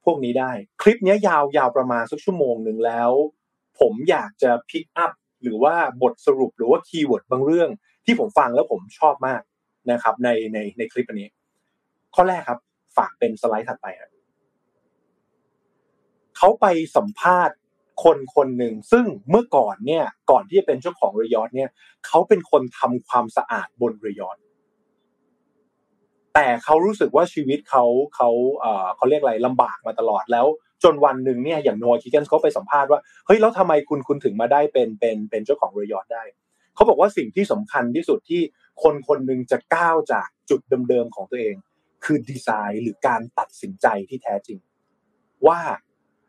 [0.05, 3.11] พวกนี้ได้ คลิปนี้ยาวยาวประมาณสักชั่วโมงหนึ่งแล้ว
[3.79, 5.11] ผมอยากจะ pick up
[5.43, 7.69] หรือว่าบทสรุปหรือว่า keyword บางเรื่อง
[8.05, 9.41] ที่ผมฟังแล้วผมชอบมาก
[9.91, 11.29] นะครับ ในในในคลิปอันนี้
[12.15, 12.59] ข้อแรกครับ
[12.97, 14.14] ฝากเป็นสไลด์ถัดไปครับ
[16.37, 17.55] เขาไปสัมภาษณ์
[18.03, 21.69] คนคนหนึ่งซึ่งเมื่อก่อนเนี่ยก่อนที่จะเป็นเจ้าของเรยอทเนี่ย
[22.05, 24.37] เขาเป็นคนทำความสะอาดบนเรยอท
[26.33, 27.83] แต่เขารู้สึกว่าชีวิตเขา
[28.15, 30.47] เขาเอ่อเขาเรียกอะไรลำบากมาตลอดแล้ว
[30.83, 36.23] จนวันหนึ่งเนี่ยอย่างโนคิเกนเขาไปสัมภาษณ์ว่าเฮ้ยแล้วทำไมคุณคุณถึงมาได้เป็นเป็นเป็นเจ้าของเรยอทได้
[36.75, 38.41] เขาบอกว่าสิ่งที่สำคัญที่สุดที่
[38.83, 41.55] คนคนหนึ่งจะก้าวจากจุดเดิมๆของตัวเอง
[42.03, 44.59] คือดีไซน์หรือการตัดสินใจที่แท้จริง
[45.47, 45.59] ว่า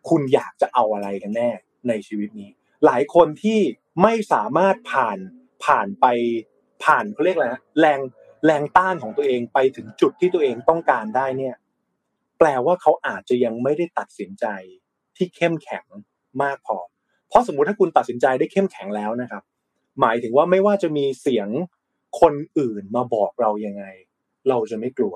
[0.08, 1.50] คุณอยากจะเอาอะไรกันแน่
[1.88, 2.50] ในชีวิตนี้
[2.86, 3.60] หลายคนที่
[4.02, 5.18] ไม่สามารถผ่าน
[5.64, 6.06] ผ่านไป
[6.84, 7.48] ผ่านเขาเรียกอะไร
[7.80, 8.00] แรง
[8.46, 11.54] แรงต้านของตัวเองไปถึงจุดที่ตัวเองต้องการได้เนี่ย
[12.38, 14.46] แปลว่าเขาอาจจะยังไม่ได้ตัดสินใจ
[15.16, 15.84] ที่เข้มแข็ง
[16.42, 16.78] มากพอ
[17.28, 19.42] เพราะสมมุติถ้าคุณตัดสินใจได้เข้มแข็งแล้วนะครับ
[20.00, 21.48] หมายถึงว่าไม่ว่าจะมีเสียง
[22.20, 23.84] คนอื่นมาบอกเรายังไง
[24.48, 25.14] เราจะไม่กลัว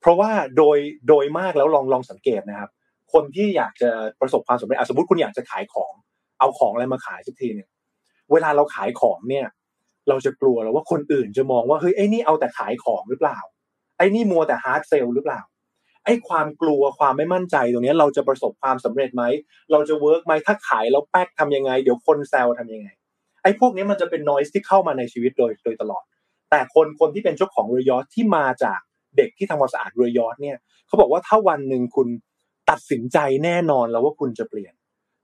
[0.00, 0.78] เพราะว่าโดย
[1.08, 2.70] โดยมากแล้วลองลองสังเกตนะครับ
[3.14, 5.92] คนที่อยากจะประสบความสำเร็จสมมติคุณอยากจะขายของ
[6.38, 7.68] เอาของอะไรมาขายสักทีหนึ่ง
[8.32, 9.46] เวลาเราขายของเนี่ย
[10.08, 13.38] เราจะกลัวแล้วว่าคนอื่นจะมองว่าเฮ้ยไอ้นี่เอาแต่ขายของหรือเปล่า
[13.98, 15.40] ไอ้นี่มัวแต่ hard sell หรือเปล่า
[16.04, 19.24] ไอ้ความกลัวความไม่มั่นใจตรงนี้เราจะประสบความสำเร็จไหม
[19.72, 22.88] เราจะ work ไหมถ้าขายแล้วแป๊กทำยังไง เดี๋ยวคนแซวทำยังไง
[23.42, 26.04] ไอ้พวกนี้มันจะเป็น noise ที่เข้ามาในชีวิตโดยโดยตลอด
[26.50, 28.80] แต่คนคนที่เป็นเจ้าของเรือยอชต์ที่มาจาก
[29.16, 32.08] เด็กที่ทำความสะอาดเรือยอชต์เนี่ยเขาบอกว่าถ้าวันหนึ่งคุณ
[32.70, 34.72] ตัดสินใจแน่นอนแล้วว่าคุณจะเปลี่ยน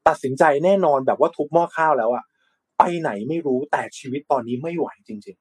[0.09, 2.25] ตัดสินใจแน่นอนแบบว่าทุบหม้อข้าวแล้วอะ
[2.79, 5.37] ไปไหนไม่รู้แต่ชีวิตตอนนี้ไม่ไหวจริง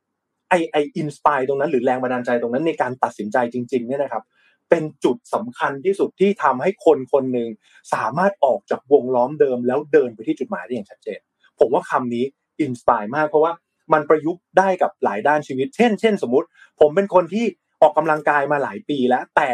[0.00, 4.24] ๆ ไอไอ inspire ตรงนั้น หรือแรงบันดาลใจตรงนั้นในการตัดสินใจจริง ๆ เนี่ยนะครับ
[4.70, 7.48] เป็นจุดสำคัญที่สุดที่ทำให้คนคนหนึ่ง
[7.94, 11.20] สามารถออกจากวงล้อมเดิมแล้วเดินไปที่จุดหมายได้อย่างชัดเจน
[11.58, 12.24] ผมว่าคำนี้
[12.60, 13.52] inspire มากเพราะว่า
[13.92, 16.46] มันประยุกต์ได้กับหลายด้านชีวิต เช่น เช่น สมมติ
[16.80, 17.44] ผมเป็นคนที่
[17.82, 19.50] ออกกำลังกายมาหลายปีแล้ว แต่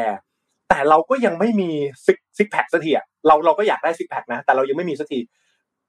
[0.70, 1.70] แต่เราก็ยังไม่มี
[2.04, 5.20] six six pack สักทีอะเราเราก็อยากได้ six pack นะ แต่เรายังไม่มีสักที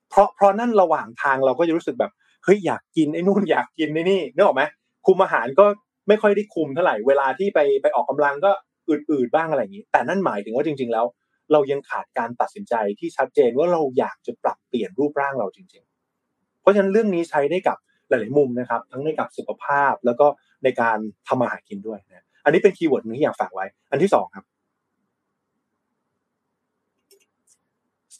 [0.09, 2.11] เพราะเพราะนั่นระหว่างทางเราก็จะรู้สึกแบบ
[2.43, 4.63] เฮ้ยอยากกินไอ้นู่นอยากกินไอ้นี่นึกออกไหม
[5.05, 5.65] คุมอาหารก็
[6.07, 8.51] ไม่ค่อยได้คุมเท่าไหร่เวลาที่ไปไปออกกำลังก็
[8.89, 11.05] อืดๆบ้างอะไรอย่างนี้ แต่นั่นหมายถึงว่าจริง ๆ แล้ว
[11.51, 15.83] เรายังขาดการตัดสินใจที่ชัดเจนว่าเราอยากจะปรับเปลี่ยนรูปร่างเราจริง
[16.23, 17.77] ๆ เพราะฉะนั้นเรื่องนี้ใช้ได้กับ
[18.09, 20.27] หลาย ๆ มุมนะครับ ทั้งในกับสุขภาพแล้วก็
[20.63, 24.45] ในการทำอาหารกินด้วยนะอันนี้เป็น keyword นึงที่อยากฝากไว้ อันที่สองครับ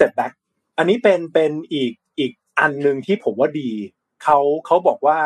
[0.02, 0.34] step back
[0.78, 3.70] อันนี้เป็นเป็นอีกอีกอันหนึ่งที่ผมว่าดี
[4.24, 5.20] เขาเขาบอกว่า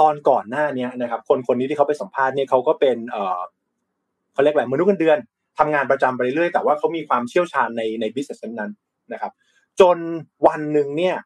[0.00, 3.40] ตอนก่อนหน้านี้นะครับ คนคนนี้ที่เขาไปสัมภาษณ์เนี่ยเขาก็เป็นเออ
[4.32, 5.18] เขาเรียกอะไรมนุษย์เงินเดือน
[5.58, 8.72] ทำงานประจำไปเรื่อยแต่ว่าเขามีความเชี่ยวชาญในใน business นั้น
[9.12, 9.32] นะครับ
[9.80, 9.98] จน
[10.46, 11.16] วันหนึ่งเนี่ย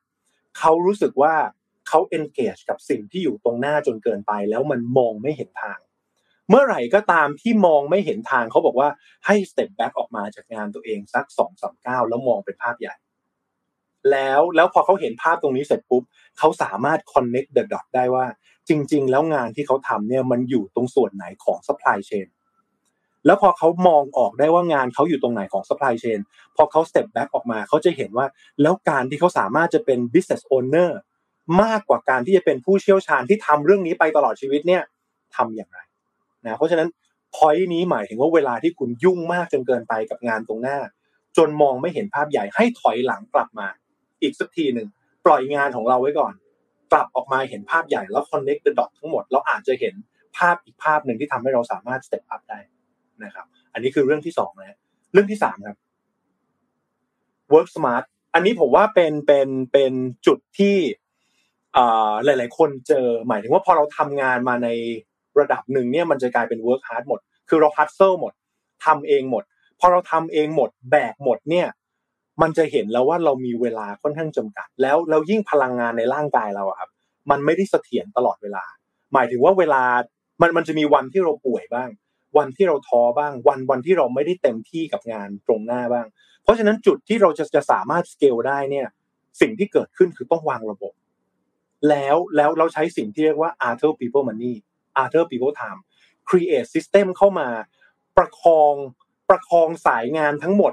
[0.59, 1.35] เขารู้สึกว่า
[1.89, 5.79] เขา engage กับสิ่งที่อยู่ตรงหน้าจนเกินไป แล้วมันมองไม่เห็นทาง
[6.51, 8.89] เมื่อไหร่ก็ตามที่มองไม่เห็นทางเขาบอกว่า
[9.27, 12.95] ให้ step back ออกมาจากงานตัวเองสักสองสามก้าวแล้วมองเป็นภาพใหญ่
[14.11, 16.03] แล้วแล้วพอเขาเห็นภาพตรงนี้เสร็จปุ๊บ
[16.39, 18.27] เขาสามารถ connect the dot ได้ว่า
[18.69, 22.27] จริง ๆ แล้วงานที่เขาทำเนี่ยมันอยู่ตรงส่วนไหนของ supply chain
[23.27, 26.21] แล้วพอเขามองออกได้ว่างานเขาอยู่ตรงไหนของ supply chain
[26.57, 28.27] พอเขา step back ออกมาเขาจะเห็นว่า
[28.63, 30.91] แล้วการที่เขาสามารถจะเป็น business owner
[31.63, 34.83] มากกว่าการที่จะเป็นผู้เชี่ยวชาญที่ทำเรื่องนี้ไปตลอดชีวิตเนี่ย
[35.37, 35.79] ทำอย่างไร
[36.45, 36.89] นะเพราะฉะนั้น
[37.37, 40.79] point นี้หมายถึงว่าเวลาที่คุณยุ่งมากจนเกินไปกับงานตรงหน้า
[41.37, 43.69] จนมองไม่เห็นภาพใหญ่ให้ถอยหลังกลับมา
[44.23, 44.89] อีกสักทีหนึ่ง
[45.27, 46.35] ปล่อยงานของเราไว้ก่อน
[46.93, 49.95] กลับออกมาเห็นภาพใหญ่แล้ว connect the dot ทั้งหมดเราอาจจะเห็น
[50.39, 52.59] ภาพอีกภาพหนึ่งที่ทำให้เราสามารถ step up ได้
[53.25, 54.79] นะครับ อันนี้คือเรื่องที่สองนะ
[55.13, 55.77] เรื่องที่สามครับ
[57.53, 59.93] work smart อันนี้ผมว่าเป็นเป็นเป็น
[60.27, 60.77] จุดที่
[62.25, 64.69] หลาย ๆ คนเจอหมายถึงว่าพอเราทำงานมาใน
[65.39, 68.33] ระดับหนึ่งเนี่ยมันจะกลายเป็น work hard หมด คือเรา hustle หมด
[68.85, 69.45] ทำเองหมด
[69.81, 71.69] พอเราทำเองหมด แบกหมดเนี่ย
[72.43, 76.91] มันจะเห็นแล้วว่าเรามีเวลาค่อนข้างจำกัด แล้วแล้วยิ่งพลังงานในร่างกายเราครับ
[77.31, 78.65] มันไม่ได้เสถียรตลอดเวลา
[79.13, 79.83] หมายถึงว่าเวลา
[80.41, 81.89] มันมันจะมีวันที่เราป่วยบ้าง
[82.39, 86.07] วันที่เราท้อบ้าง วันวันที่เราไม่ได้เต็มที่กับงานตรงหน้าบ้าง
[86.43, 88.87] เพราะฉะนั้นจุดที่เราจะจะสามารถสเกลได้เนี่ย
[89.41, 90.93] สิ่งที่เกิดขึ้นคือต้องวางระบบ
[91.89, 94.55] แล้วแล้วเราใช้สิ่งที่เรียกว่า Arthur People Money
[95.03, 95.81] Arthur People Time
[96.29, 97.49] create system เข้ามา
[98.17, 98.75] ประคอง
[99.31, 100.73] ประคองสายงานทั้งหมด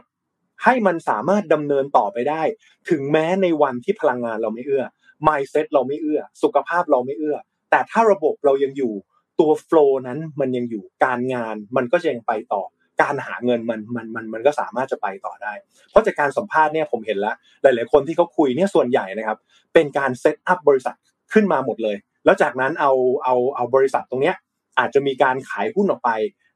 [0.63, 2.41] ให้มันสามารถดำเนินต่อไปได้
[2.89, 4.85] ถึงแม้ในวันที่พลังงานเราไม่เอื้อ
[5.27, 7.37] mindset เราไม่เอื้อ สุขภาพเราไม่เอื้อ
[7.71, 8.93] แต่ถ้าระบบเรายังอยู่
[9.39, 12.63] ตัวโฟล์นั้นมันยังอยู่การงานมันก็ยังไปต่อ
[13.01, 15.53] การหาเงินมันมันมันมันก็สามารถจะไปต่อได้
[15.89, 19.37] เพราะจากการสัมภาษณ์เนี่ยผมเห็นแล้ว หลาย ๆ คนที่เขาคุยเนี่ยส่วนใหญ่นะครับ
[19.73, 20.95] เป็นการ set up บริษัท
[21.33, 21.97] ขึ้นมาหมดเลย
[22.27, 22.91] แล้วจากนั้นเอา
[23.23, 24.35] เอาเอาบริษัทตรงเนี้ย
[24.79, 26.11] อาจจะมีการขายหุ้นออกไป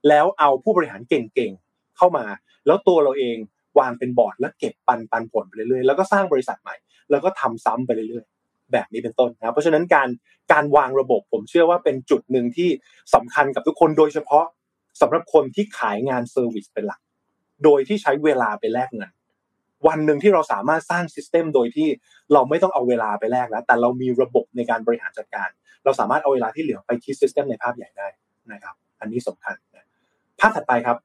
[0.08, 2.26] แล้วเอาผู้บริหารเก่งๆเข้ามา
[2.66, 3.38] แล้วตัวเราเอง
[3.80, 6.76] วางเป็นบอร์ดแล้วเก็บปันปันผลไปเรื่อยๆแล้วก็สร้างบริษัทใหม่
[7.12, 10.10] แล้วก็ทำซ้ำไปเรื่อยๆ แบบนี้เป็นต้นนะเพราะฉะนั้นการ
[10.52, 12.70] การวางระบบผมเชื่อว่าเป็นจุดหนึ่งที่
[13.14, 14.46] สำคัญกับทุกคนโดยเฉพาะ
[15.02, 17.00] สำหรับคนที่ขายงาน service เป็นหลัก
[17.64, 19.12] โดยที่ใช้เวลาไปแลกเงิน
[19.88, 21.88] วันหนึ่งที่เราสามารถสร้าง system โดยที่
[22.34, 25.50] เราไม่ต้องเอาเวลาไปแลกแล้วแต่เรามีระบบในการบริหารจัดการ
[25.84, 28.08] เราสามารถเอาเวลาที่เหลือไปคิด system ในภาพใหญ่ได้
[28.52, 29.86] นะครับ อันนี้สำคัญนะ
[30.40, 30.98] ภาพถัดไปครับ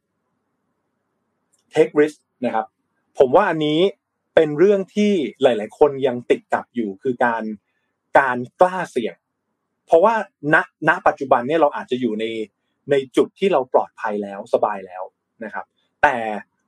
[1.74, 2.66] take risk นะครับ
[3.18, 3.80] ผมว่าอันนี้
[4.34, 5.12] เป็นเรื่องที่
[5.42, 7.42] หลาย ๆ คนยังติดกับอยู่คือการ
[8.18, 9.14] การกล้าเสี่ยง
[9.86, 10.14] เพราะว่า
[10.54, 10.56] ณ
[10.88, 12.24] ณปัจจุบันเนี่ยเราอาจจะอยู่ใน
[12.90, 15.02] ในจุดที่เราปลอดภัยแล้วสบายแล้ว
[15.44, 15.66] นะครับ
[16.02, 16.16] แต่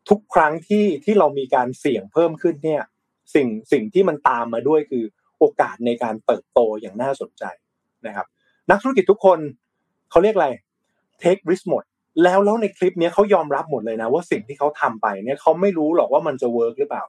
[0.08, 2.82] ทุกครั้งที่ที่เรามีการเสี่ยงเพิ่มขึ้นเนี่ย
[3.34, 5.04] สิ่งสิ่งที่มันตามมาด้วยคือ
[5.38, 7.44] โอกาสในการเติบโตอย่างน่าสนใจ
[8.06, 8.26] นะครับ
[8.70, 9.38] นักธุรกิจทุกคน
[10.10, 10.48] เขาเรียกอะไร
[11.22, 11.84] take risk หมด
[12.22, 17.04] แล้วแล้วในคลิปนี้เขายอมรับหมดเลยนะว่าสิ่งที่เขาทำไปเนี่ยเขาไม่รู้หรอกว่ามันจะเวิร์กหรือเปล่า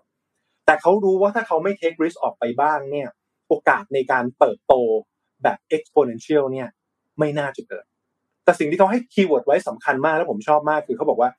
[0.66, 3.08] แต่เขารู้ว่าถ้าเขาไม่ take risk ออกไปบ้างเนี่ย
[3.48, 4.74] โอกาสในการเติบโต
[5.44, 6.68] แบบ exponential เนี่ย
[7.20, 7.86] ไม่น่าจะเกิด
[8.44, 11.30] แต่สิ่งที่เขาให้ keyword ไว้สำคัญมากแล้วผมชอบมากคือเขาบอกว่า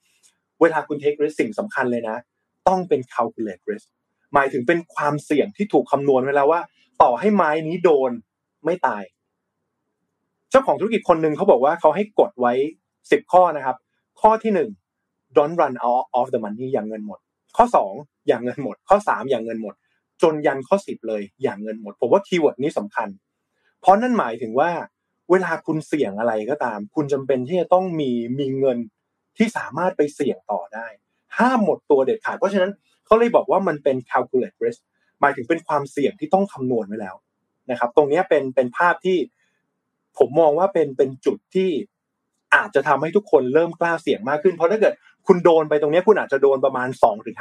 [0.60, 2.16] เวลาคุณ take risk สิ่งสำคัญเลยนะ
[2.68, 3.86] ต้องเป็น calculate risk
[4.34, 6.60] หมายถึงเป็นความเสี่ยงที่ถูกคำนวณไว้แล้วว่า
[7.02, 8.10] ต่อให้ไม้นี้โดน
[8.64, 9.02] ไม่ตาย
[10.50, 12.52] เจ้าของธุรกิจคนหนึ่งเขาบอกว่าเขาให้กฎไว้
[13.10, 13.76] สิบข้อนะครับ
[14.20, 14.70] ข้อที่หนึ่ง
[15.36, 17.18] don't run out of the money อย่าเงินหมด
[17.56, 17.92] ข้อสอง
[18.26, 19.74] อย่าเงินหมด ข้อสามอย่าเงินหมด
[20.22, 23.08] จนยันข้อสิบเลยอย่าเงินหมด ผมว่า keyword นี้สำคัญ
[23.80, 24.70] เพราะนั่นหมายถึงว่า
[25.30, 28.78] เวลาคุณเสี่ยงอะไรก็ตาม คุณจำเป็นที่จะต้องมีมีเงิน
[29.38, 30.86] ที่สามารถไปเสี่ยงต่อได้
[31.38, 32.72] ห้ามหมดตัวเด็ดขาด เพราะฉะนั้น
[33.06, 34.80] เขาเลยบอกว่ามันเป็น calculate risk
[35.20, 37.16] หมายถึงเป็นความเสี่ยงที่ต้องคำนวณไว้แล้ว
[37.70, 39.16] นะครับ ตรงนี้เป็นเป็นภาพที่
[40.18, 41.70] ผมมองว่าเป็นเป็นจุดที่
[42.54, 44.94] อาจจะทำให้ทุกคนเริ่มกล้าเสี่ยงมากขึ้น เพราะถ้าเกิด
[45.26, 46.88] คุณโดนไปตรงนี้คุณอาจจะโดนประมาณ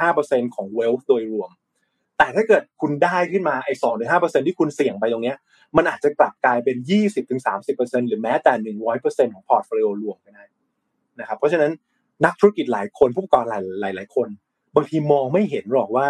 [0.02, 1.50] 2-5%ของ wealth โดยรวม
[2.18, 3.74] แต่ถ้าเกิดคุณได้ขึ้นมาไอ้
[4.10, 5.34] 2-5%ที่คุณเสี่ยงไปตรงนี้
[5.76, 6.76] มันอาจจะกลับกลายเป็น
[7.42, 8.52] 20-30%หรือแม้แต่
[8.94, 10.44] 100%ของ portfolio รวมก็ได้
[11.20, 11.72] นะครับ เพราะฉะนั้น
[12.24, 14.28] นักธุรกิจหลายคนผู้ประกอบการหลายหลายคน
[14.76, 16.08] บางทีมองไม่เห็นหรอกว่า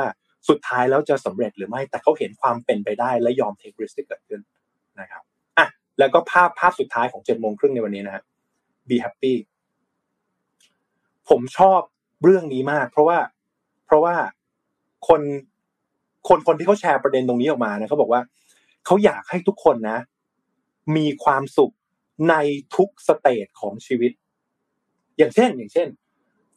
[0.48, 4.40] สุดท้ายแล้วจะสำเร็จหรือไม่แต่เขาเห็นความเป็นไปได้และยอม take risk ที่เกิดขึ้น
[5.00, 5.22] นะครับ
[6.00, 8.22] แล้วก็ภาพภาพสุดท้ายของเจ็ดโมงครึ่งในวันนี้นะฮะ
[8.88, 9.34] be happy
[11.28, 11.80] ผมชอบ
[12.24, 13.18] เรื่องนี้มาก เพราะว่า
[13.86, 14.14] เพราะว่า
[15.08, 15.20] คน
[16.28, 18.22] คนคนที่เขาแชร์ประเด็นตรงนี้ออกมานะเขาบอกว่า
[18.86, 19.98] เขาอยากให้ทุกคนนะ
[20.96, 21.74] มีความสุข
[22.30, 22.34] ใน
[22.76, 24.12] ทุกสเตจของชีวิต
[25.18, 25.88] อย่างเช่น อย่างเช่น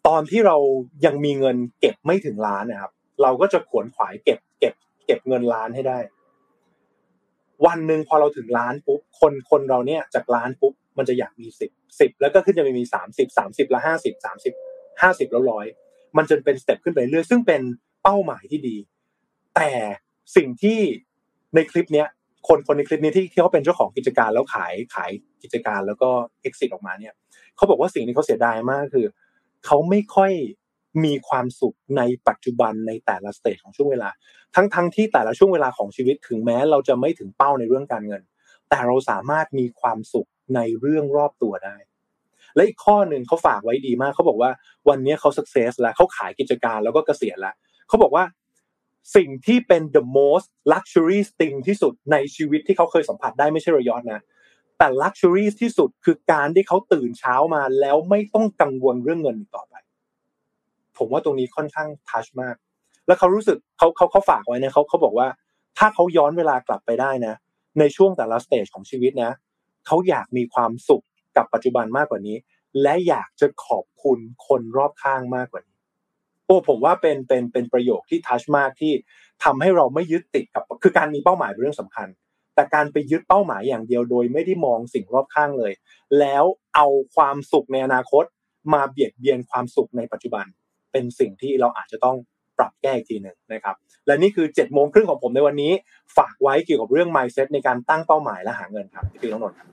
[0.07, 0.57] ตอนที่เรา
[1.05, 2.91] ยังมีเงินเก็บไม่ถึงล้านนะครับ
[3.21, 4.73] เราก็จะขวนขวายเก็บ เก็บ
[5.05, 5.97] เก็บเงินล้านให้ได้
[7.65, 14.53] วันหนึ่งพอเราถึงล้านปุ๊บคนคนเราเนี่ยจากล้านปุ๊บมันจะอยากมีสิบสิบแล้วก็ขึ้นจะไปมีสามสิบสามสิบแล้วห้าสิบสามสิบ
[15.01, 15.65] ห้าสิบแล้วร้อย
[16.17, 17.61] มันจนเป็นสเต็ปขึ้นไปเรื่อยซึ่งเป็น
[18.03, 18.75] เป้าหมายที่ดี
[19.55, 19.71] แต่
[20.35, 20.79] สิ่งที่
[21.55, 22.07] ในคลิปเนี้ย
[22.47, 25.11] คนคนในคลิปนี้ที่ที่เขาเป็นเจ้าของกิจการแล้วขายขาย
[25.43, 26.09] กิจการแล้วก็
[26.47, 27.13] exit ออกมาเนี่ย
[27.55, 29.07] เขาบอกว่าสิ่งที่เขาเสียดายมากคือ
[29.65, 30.31] เขาไม่ค่อย
[31.03, 34.09] มีความสุขในปัจจุบันในแต่ละ stage ของช่วงเวลา
[34.55, 38.21] ทั้งๆที่แต่ละช่วงเวลาของชีวิตถึงแม้เราจะไม่ถึงเป้าในเรื่องการเงิน
[38.69, 41.75] แต่เราสามารถมีความสุขในเรื่องรอบตัวได้
[42.55, 44.51] และอีกข้อหนึ่งเขาฝากไว้ดีมากเขาบอกว่า
[44.89, 47.55] วันนี้เขา success แล้วเขาขายกิจการแล้วก็เกษียณแล้ว
[47.87, 48.25] เขาบอกว่า
[49.15, 54.21] สิ่งที่เป็น the most luxury thing ที่สุดในชีวิตที่เขาเคยสัมผัสได้ไม่ใช่รอยอดนะ
[54.77, 59.75] แต่ luxury ที่สุดคือการที่เขาตื่นเช้ามาแล้วไม่ต้องกังวลเรื่องเงินต่อไป
[60.97, 62.55] ผมว่าตรงนี้ค่อนข้างทัชมาก
[63.07, 65.27] แล้วเขารู้สึกเขาเขาเขาฝากไว้นะเขาเขาบอกว่า
[65.77, 67.33] ถ้าเขาย้อนเวลากลับไปได้นะ
[67.79, 69.31] ในช่วงแต่ละสเตจของชีวิตนะ
[69.87, 71.05] เขาอยากมีความสุข
[71.37, 72.37] กับปัจจุบันมากกว่านี้
[72.81, 75.77] และอยากจะขอบคุณคนรอบข้างมากกว่านี้
[76.45, 78.93] โอ้ผมว่าเป็นเป็นเป็นประโยคที่ทัชมากที่
[79.43, 82.07] ทำให้เราไม่ยึดติดกับคือการมีเป้าหมายเป็นเรื่องสำคัญ
[82.55, 85.73] แต่การไปยึดเป้าหมายอย่างเดียวโดยไม่ได้มองสิ่งรอบข้างเลย
[86.19, 86.43] แล้ว
[86.75, 88.23] เอาความสุขในอนาคต
[88.73, 90.45] มาเบียดเบียนความสุขในปัจจุบัน
[90.93, 92.15] เป็นสิ่งที่เราอาจจะต้อง
[92.57, 93.75] ปรับแก้อีกทีหนึ่งนะครับ
[94.07, 95.71] และนี่คือ7จ็ดโมงครึ่งของผมในวันนี้
[96.17, 99.67] ฝากไว้เกี่ยวกับเรื่อง mindset ในการตั้งเป้าหมายและหาเงินครับพี่น้องนนท์ครับ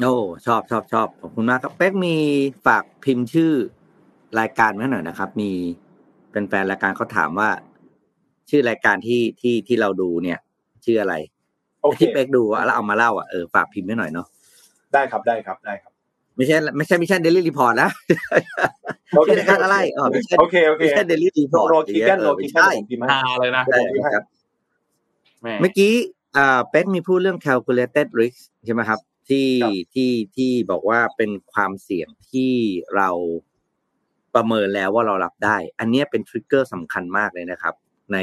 [0.00, 0.14] โอ้
[0.46, 2.16] ชอบชอบชอบขอบคุณมากครับเป๊กมี
[2.66, 3.52] ฝากพิมพ์ชื่อ
[4.40, 5.50] รายการไว้หน่อยนะครับ มี
[6.32, 7.50] เป็นแฟนรายการเขาถามว่า
[8.50, 10.38] ชื่อรายการที่ที่ที่เราดูเนี่ย
[10.84, 11.14] ชื่ออะไร
[11.82, 14.26] โอเคที่เป๊กดูแล้วเอามาเล่าอะเออฝากพิมพ์ไว้หน่อยเนาะ
[14.94, 15.87] ได้ครับได้ครับได้ครับ
[16.38, 17.90] ไม่ใช่ไม่ใช่ไม่ใช่เดลี่รีพอร์ตนะ
[19.16, 23.80] โอเคชื่อรายการอะไรอ๋อไม่ใช่โอเคโอเคไม่ใช่เดลี่รีพอร์ตโรคิกันโรคิกันใช่ผมพิมพ์ให้ฮาเลยนะใช่
[24.14, 24.24] ครับ
[25.42, 25.92] แม่เมื่อกี้
[26.36, 32.52] อ่าเป็กมีพูดเรื่อง calculated risk ใช่ไหมครับ ที่ครับที่ที่บอกว่าเป็นความเสี่ยงที่
[32.96, 33.10] เรา
[34.34, 37.74] ประเมินแล้วว่าเรารับได้ อันเนี้ยเป็นทริกเกอร์สำคัญมากเลยนะครับ
[38.12, 38.18] ใน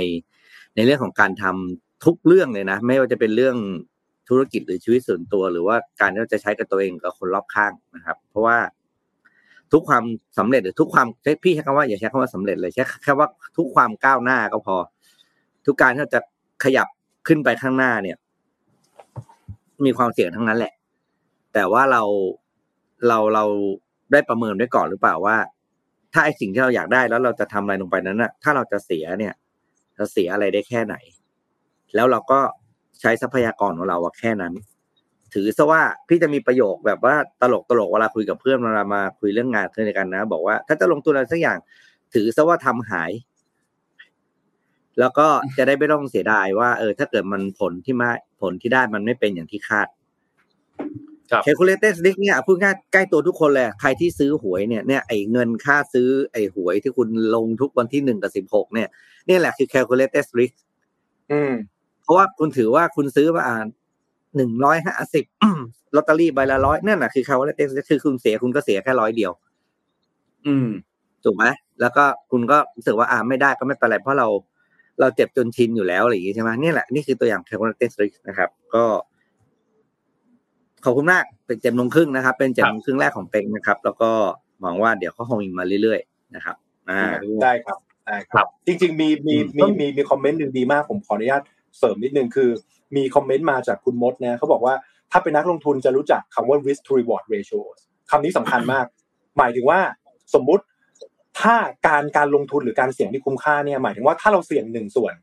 [0.75, 3.57] ในเรื่องของการทำทุกเรื่องเลยนะ ไม่ว่าจะเป็นเรื่อง
[4.29, 8.57] ธุรกิจหรือชีวิตส่วนตัว หรือว่าการที่เราจะใช้กับตัวเองกับคนรอบข้างนะครับ เพราะว่า
[9.71, 10.03] ทุกความ
[10.37, 11.07] สำเร็จหรือทุกความ
[11.43, 14.77] พี่ใช้คำว่าอย่าใช้คำว่าสำเร็จเลยใช้แค่ว่าทุกความก้าวหน้าก็พอ
[15.65, 16.21] ทุกการที่เราจะ
[16.63, 16.87] ขยับ
[17.27, 18.17] ขึ้นไปข้างหน้าเนี่ย
[19.85, 20.73] มีความเสี่ยงทั้งนั้นแหละ
[21.53, 22.03] แต่ว่าเรา
[23.07, 23.45] เราเรา
[24.11, 25.37] ได้ประเมินไว้ก่อนหรือเปล่าว่า
[26.13, 29.33] ถ้าไอสิ่งที่เราอยากได้แล้วเราจะทำอะไรลงไปนั้นน่ะถ้าเราจะเสียเนี่ย
[29.97, 30.95] จะเสียอะไรได้แค่ไหน
[31.95, 32.39] แล้วเราก็
[33.01, 34.53] ใช้ทรัพยากรของเราอะแค่นั้น
[35.33, 41.57] ถือซะว่าพี่จะมีประโยคแบบว่าตลกตลกเวลาคุยกับเพื่อนเวลามาคุยเรื่องงานเพื่อนกันนะ บอกว่าถ้าจะลงทุนอะไรสักอย่าง
[42.13, 43.11] ถือซะว่าทำหาย
[44.99, 45.27] แล้วก็
[45.57, 48.09] จะได้ไม่ต้องเสียดายว่าเออถ้าเกิดมันผลที่มา
[48.41, 49.87] ผลที่ได้มันไม่เป็นอย่างที่คาด
[51.31, 58.87] ครับ calculated risk เนี่ยพูดง่ายใกล้ตัวทุกคนเลยใครที่ซื้อหวยเนี่ยเนี่ยไอ้เงินค่าซื้อไอ้หวยที่คุณลงทุกวันที่หนึ่งกับสิบหกเนี่ย
[59.29, 60.55] นี่แหละคือ calculated risk
[61.31, 61.53] อืม
[62.05, 63.57] เพราะว่าคุณถือว่าคุณซื้อมาอ่า
[64.35, 65.25] หนึ่งร้อยห้าสิบ
[65.95, 69.31] ลอตเตอรี่ใบละร้อยนั่นแหละคือ calculated risk คือคุณเสียคุณก็เสียแค่ร้อยเดียว
[70.47, 70.67] อืม
[71.23, 71.45] ถูกไหม
[71.81, 74.27] แล้วก็คุณก็รู้สึกว่าอ่าไม่ได้ก็ไม่เป็นไรเพราะเรา
[74.99, 78.83] เราเจ็บจนชินอยู่แล้วอะไรอย่างงี้ใช่ไหมนี่แหละนี่คือตัวอย่าง calculated risk นะครับ ก็
[80.83, 84.11] ขอบคุณมากเป็นเจ็ดโมงครึ่งนะครับ เป็นเจ็ดโมงครึ่งแรกของเป็งนะครับ แล้วก็
[84.61, 86.55] หวังว่าเดี๋ยวเขาคงมีมาเรื่อยๆนะครับ
[86.89, 87.01] อ่า
[87.43, 87.77] ได้ครับ
[88.07, 91.41] ได้คครัรับบจริงๆมีมีมีมีมีคอมเมนต์หนึ่งดีมากผมขออนุญาต
[91.77, 92.49] เสริมนิดนึงคือ
[92.95, 94.73] มีคอมเมนต์มาจากคุณมดนะเขาบอกว่า
[95.11, 97.61] ถ้าเป็นนักลงทุนจะรู้จักคำว่า risk to reward ratio
[98.11, 98.85] คำนี้สำคัญมาก
[99.37, 99.79] หมายถึงว่า
[100.33, 100.63] สมมุติ
[101.41, 101.55] ถ้า
[101.87, 105.13] การการลงทุนหรือการเสี่ยงที่คุ้มค่าเนี่ยหมายถึงว่าถ้าเราเสี่ยงหนึ่งส่วน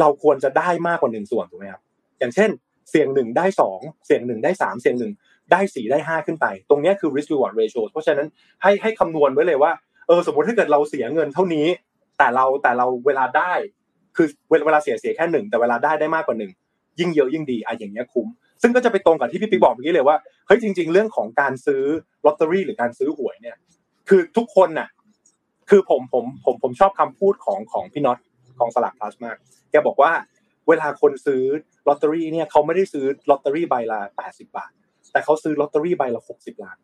[0.00, 1.82] เราควรจะได้มากกว่าหนึ่งส่วนถูกไหมครับ
[2.18, 2.50] อย่างเช่น
[2.90, 5.12] เสี่ยงหนึ่งได้สองเสี่ยงหนึ่งได้สามเสี่ยงหนึ่ง
[5.52, 8.26] ได้สี่ได้ห้าขึ้นไป ตรงนี้คือ risk reward ratio เพราะฉะนั้น
[8.62, 9.72] ให้ให้คำนวณไว้เลยว่า
[10.06, 11.66] เออสมมติถ้าเกิดเราเสียเงินเท่านี้
[12.18, 13.52] แต่เราแต่เราเวลาได้
[14.16, 14.26] คือ
[14.66, 16.52] เวลาเสียเสียแค่หนึ่งแต่เวลาได้ได้มากกว่าหนึ่ง
[16.98, 18.28] ยิ่งเยอะยิ่งดีอะอย่างเงี้ยคุ้ม
[18.62, 21.82] ซึ่งก็จะไปตรงกับที่พี่ปิ๊กบอกเมื่อกี้เลยว่าเฮ้ยจริง ๆ เรื่องของการซื้อ
[22.26, 23.56] ลอตเตอรี่หรือการซื้อหวยเนี่ย
[24.08, 24.88] คือทุกคนน่ะ
[25.70, 28.18] คือผมผมผมผมชอบคำพูดของของพี่น็อต
[28.58, 29.36] ของสลากพลัสมาก
[29.70, 30.12] แกบอกว่า
[30.68, 31.42] เวลาคนซื้อ
[31.88, 34.70] ลอตเตอรี่เนี่ยเขาไม่ได้ซื้อลอตเตอรี่ใบละแปดสิบบาท
[35.12, 36.78] แต่เขาซื้อลอตเตอรี่ใบละหกสิบล้าน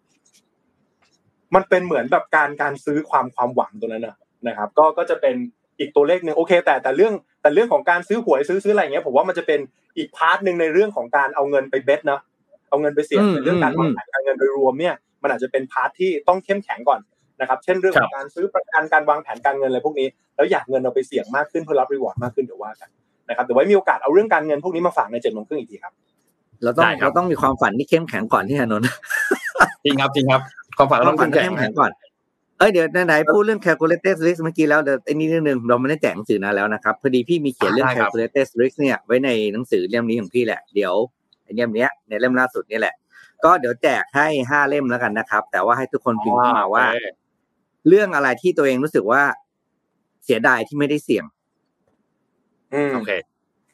[1.55, 4.17] มันเป็นเหมือนแบบการการซื้อความความหวังตัวนั้นนะ
[4.49, 5.37] นะครับ ก็ก็จะเป็น
[5.81, 7.13] อีกตัวเลขหนึ่งโอเค แต่แต่เรื่อง
[7.43, 9.61] แต่เรื่องของการซื้อหวยซื้อซื้ออะไรอย่างเงี้ยผมว่ามันจะเป็น
[9.99, 12.21] อีก part หนึ่งในเรื่องของการเอาเงินไป bet เนาะ
[12.69, 17.01] เอาเงินไปเสี่ยงอืมในเรื่องการอืวางมแผนการเงินโดยรวมเนี่ยมันอาจจะเป็น part ที่ต้องเข้มแข็งก่อน
[17.41, 22.89] นะครับ เช่นเรื่องของการซื้อประกันการวางแผนการเงินอะไรพวกนี้ แล้วอยากเงินเอาไปเสี่ยงมากขึ้นเพื่อรับรีวอร์ดมากขึ้นเดี๋ยวว่ากัน
[23.29, 25.93] นะครับเดี๋ยวไว้มีโอกาสเอาเรื่องการเงินพวกนี้มาฝากในเจ็ดโมงครึ่งอีกทีครับ
[26.63, 28.89] เราต้องได้ครับเราต้องมีความฝันที่เข้มแข็งก่อนที่อานนท์
[29.85, 30.43] จริงครับจริงครับ
[30.77, 31.91] ความฝันคเราวามต้องฝันขึ้นที่แข่งเข้มแข็งก่อน
[32.61, 40.95] เอ้ยเดี๋ยวไหนๆพูดเรื่อง calculated risk เมื่อกี้แล้วเดี๋ยวไอ้นี่นิดนึงเราไม่ได้แจกหนังสือนานแล้วนะครับ พอดีพี่มีเขียนเรื่อง calculated risk เนี่ยไว้ในหนังสือเล่มนี้ของพี่แหละ เดี๋ยว
[41.45, 42.95] ไอ้เล่มเนี้ยในเล่มล่าสุดนี่แหละ
[43.45, 46.85] ก็เดี๋ยวแจกให้ห้าเล่มแล้วกันนะครับ แต่ว่าให้ทุกคนพิมพ์เข้ามาว่า
[47.89, 49.23] เรื่องอะไรที่ตัวเองรู้สึกว่า
[50.25, 51.25] เสียดายที่ไม่ได้เสี่ยง
[52.75, 53.11] อืมโอเค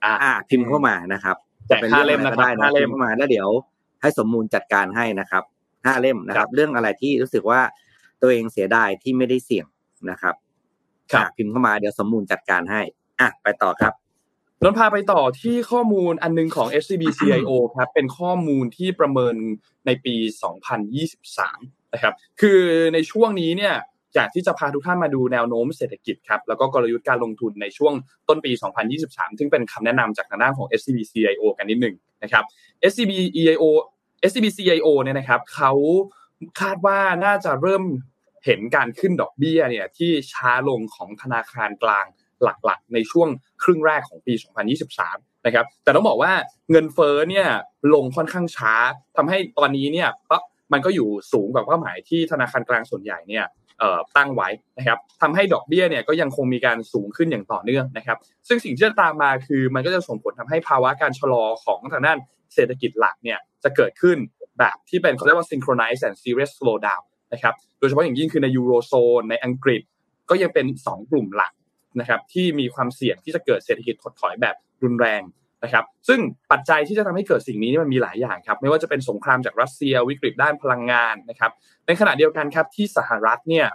[0.04, 1.36] อ่าอ่า พิมพ์เข้ามานะครับ
[1.68, 3.48] แจกห้าเล่มนะครับได้นะห้าเล่พิมมพ์เข้ามาแล้วเดี๋ยว
[4.02, 5.42] ให้สมมูลจัดการให้นะครับ
[5.86, 7.60] ห้าเล่มนะคครัรับบเรื่องอะไรที่รู้สึกว่า
[8.26, 9.66] ตัวเองเสียดายที่ไม่ได้เสี่ยง
[10.10, 10.34] นะครับ
[11.12, 12.80] ครับอะพิมพ์เข้ามาเดี๋ยวสมมูลจัดการให้
[13.20, 13.94] อะไปต่อครับ
[14.62, 19.34] นนท์พาไปต่อที่ข้อมูลอันหนึงของ SCB CIO ครับเป็นข้อมูลที่ประเมิน
[19.86, 20.14] ในปี
[20.84, 22.60] 2023 นะครับ คือ
[22.94, 23.74] ในช่วงนี้เนี่ย
[24.14, 27.92] อยากที่จะพาทุกท่านมาดูแนวโน้มเศรษฐกิจครับแล้วก็กลยุทธ์การลงทุนในช่วง
[28.28, 28.52] ต้นปี
[28.94, 32.44] 2023 ซึ่งเป็นคำแนะนำจากทางด้านของ SCB CIO กันนิดหนึ่งนะครับ
[32.90, 33.64] SCB EIO
[34.28, 35.72] SCB CIO เนี่ยนะครับเขา
[36.60, 37.84] คาดว่าน่าจะเริ่ม
[38.46, 42.06] เห็นการขึ้นดอกเบี้ยเนี่ยที่ช้าลงของธนาคารกลาง
[42.42, 43.28] หลักๆ ในช่วง
[43.62, 44.34] ครึ่งแรกของปี
[44.88, 46.32] 2023 นะครับ แต่ต้องบอกว่า
[46.70, 47.46] เงินเฟ้อเนี่ย
[47.94, 48.74] ลงค่อนข้างช้า
[49.16, 50.08] ทำให้ตอนนี้เนี่ย
[50.72, 53.44] มันก็อยู่สูงกว่าเป้าหมายที่ธนาคารกลางส่วนใหญ่เนี่ย
[54.16, 58.18] ตั้งไว้นะครับทำให้ดอกเบี้ยเนี่ยก็ยังคงมีการสูงขึ้นอย่างต่อเนื่องนะครับ
[58.48, 62.18] ซึ่งสิ่งที่จะตามมาคือมันก็จะส่งผลทำให้ภาวะการชะลอของทางด้าน
[62.54, 64.16] เศรษฐกิจหลักเนี่ยจะเกิดขึ้น
[64.58, 67.02] แบบที่เป็นเขาเรียกว่า synchronized and serious slowdown
[67.32, 69.82] นะครับโดยเฉพาะอย่างยิ่งคือในยูโรโซนในอังกฤษ
[70.30, 71.52] ก็ยังเป็น 2 กลุ่มหลัก
[72.00, 75.22] นะครับที่มีความเสี่ยงที่จะเกิดเศรษฐกิจถดถอยแบบรุนแรง
[75.64, 76.20] นะครับซึ่ง
[76.52, 81.52] ปัจจัยที่จะทำให้เกิดสิ่งนี้นี่มันมีหลายอย่างครับไม่ว่าจะเป็นสงครามจากรัสเซียวิกฤตด้านพลังงานนะครับ
[81.86, 83.66] ในขณะเดียวกันครับที่สหรัฐเนี่ย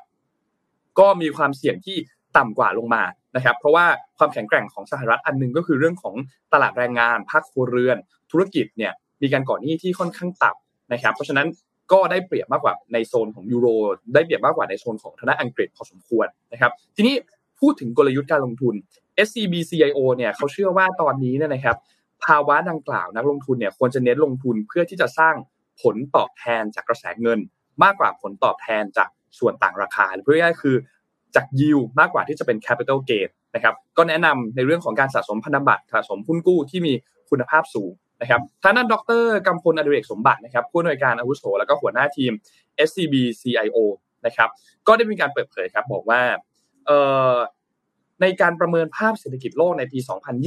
[0.99, 1.97] ก็มีความเสี่ยงที่
[2.37, 3.03] ต่ำกว่าลงมา
[3.35, 3.85] นะครับเพราะว่า
[4.17, 6.15] ความแข็งแกร่งของสหรัฐอันหนึงก็คือเรื่องของ
[6.53, 7.97] ตลาดแรงงานภาคครัวเรือน
[8.31, 11.47] ธุรกิจเนี่ยมีการก่อหนี้ที่ค่อนข้างต่ำนะครับเพราะฉะนั้น
[11.93, 13.67] ก็ได้เปรียบมากกว่าในโซนของยูโร
[14.13, 17.15] ได้เปรียบมากกว่าในโซนของทางด้าอังกฤษพอสมควรนะครับทีนี้
[17.59, 18.73] พูดถึงกลยุทธ์การลงทุน
[19.27, 21.77] SCB CIO เนี่ยเขาเชื่อว่าตอนนี้เนี่ยนะครับ
[22.25, 25.35] ภาวะดังกล่าวนักลงทุนเนี่ยควรจะเน้นลงทุนเพื่อที่จะสร้าง
[25.81, 27.39] ผลตอบแทนจากกระแสเงิน
[27.83, 30.75] มากกว่าผลตอบแทนจากส่วนต่างราคาหรือเพื่อง่ายๆคือ
[31.35, 36.93] จากยิวมากกว่าที่จะเป็น capital gain นะครับก็แนะนำในเรื่องของการสะสมพันธบัตรสะสมหุ้นกู้ที่มี
[37.29, 42.31] คุณภาพสูง นะครับท่านนั้นดรกำพลอดิเรกสมบัตินะครับผู้อำนวยการอาวุโสแล้วก็หัวหน้าทีม
[42.87, 43.77] SCB CIO
[44.25, 44.49] นะครับ
[44.87, 46.21] ก็ได้มีการเปิดเผยครับบอกว่า
[48.21, 49.99] ในการประเมินภาพเศรษฐกิจโลกในปี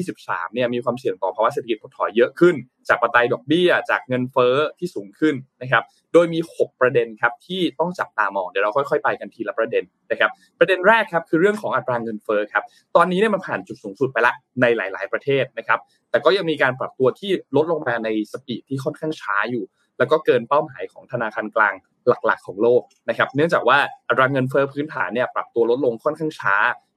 [0.02, 2.54] 2023 เนี่ยมีความเสี่ยงต่อภาวะเศรษฐกิจถดถอยเยอะขึ้น
[2.88, 12.64] จากปัจจัยดอกเบี้ย จากเงินเฟ้อที่สูงขึ้นนะครับ โดยมี 6 ประเด็นครับที่ต้องจับตามอง เดี๋ยวเราค่อยๆ ไปกันทีละประเด็นนะครับ ประเด็นแรกครับคือเรื่องของอัตราเงินเฟ้อครับ
[12.96, 15.78] ตอนนี้เนี่ยมันผ่านจุดสูงสุดไปละในหลาย ๆ ประเทศนะครับ
[16.10, 19.64] แต่ก็ยังมีการปรับตัวที่ลดลงมาในสปีดที่ค่อนข้างช้าอยู่
[19.98, 21.74] แล้วก็เกินเป้าหมายของธนาคารกลาง
[22.08, 26.56] หลัก ๆ ของโลกนะครับ เนื่องจากว่าอัตราเงินเฟ้อพื้นฐานเนี่ยปรับตัวลดลงค่อนข้างช้า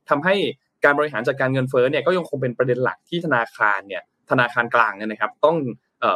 [0.09, 0.35] ทำให้
[0.83, 5.57] การบริหารจัดการเงินเฟ้อเนี่ยก็ยังคงเป็นประเด็นหลักที่ธนาคารเนี่ยธนาคารกลางเนี่ยนะครับ ต้อง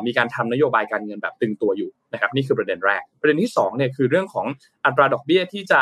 [0.06, 4.48] มีการทำนโยบายการเงินแบบตึงตัวอยู่นะครับ นี่คือประเด็นแรก ประเด็นที่2เนี่ยคือเรื่องของ
[4.86, 5.82] อัตราดอกเบี้ยที่จะ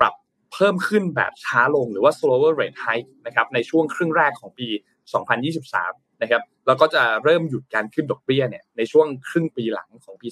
[0.00, 0.14] ปรับ
[0.54, 4.68] เพิ่มขึ้นแบบช้าลงหรือว่า slower rate hike นะครับในช่วงครึ่งแรกของปี
[5.44, 10.28] 2023 นะครับแล้วก็จะเริ่มหยุดการขึ้นดอกเบี้ยเนี่ยในช่วงครึ่งปีหลังของปี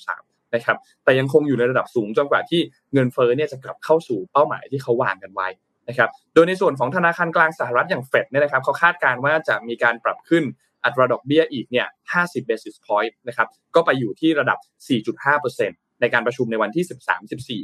[0.00, 2.60] 2023 นะครับแต่ยังคงอยู่ในระดับสูงจนกว่าที่
[2.92, 5.48] เงินเฟ้อเนี่ยจะกลับเข้าสู่เป้าหมายที่เขาวางกันไว้
[5.88, 10.44] นะครับโดยในส่วนของธนาคารกลางสหรัฐอย่างเฟดเนี่ยนะครับเขาคาดการณ์ว่าจะมีการปรับขึ้น
[10.84, 14.58] อัตราดอกเบี้ยอีกเนี่ย 50 basis point นะครับก็ไปอยู่ที่ระดับ
[15.30, 16.84] 4.5%ในการประชุมในวันที่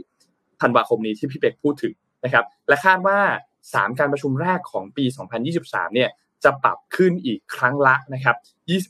[0.07, 1.95] 13-14 ธันวาคมนี้ที่พี่เป็กพูดถึง
[2.25, 3.18] นะครับและคาดว่า
[3.62, 5.05] 3 การประชุมแรกของปี
[5.51, 6.11] 2023 เนี่ย
[6.45, 8.37] จะปรับขึ้นอีกครั้งละนะครับ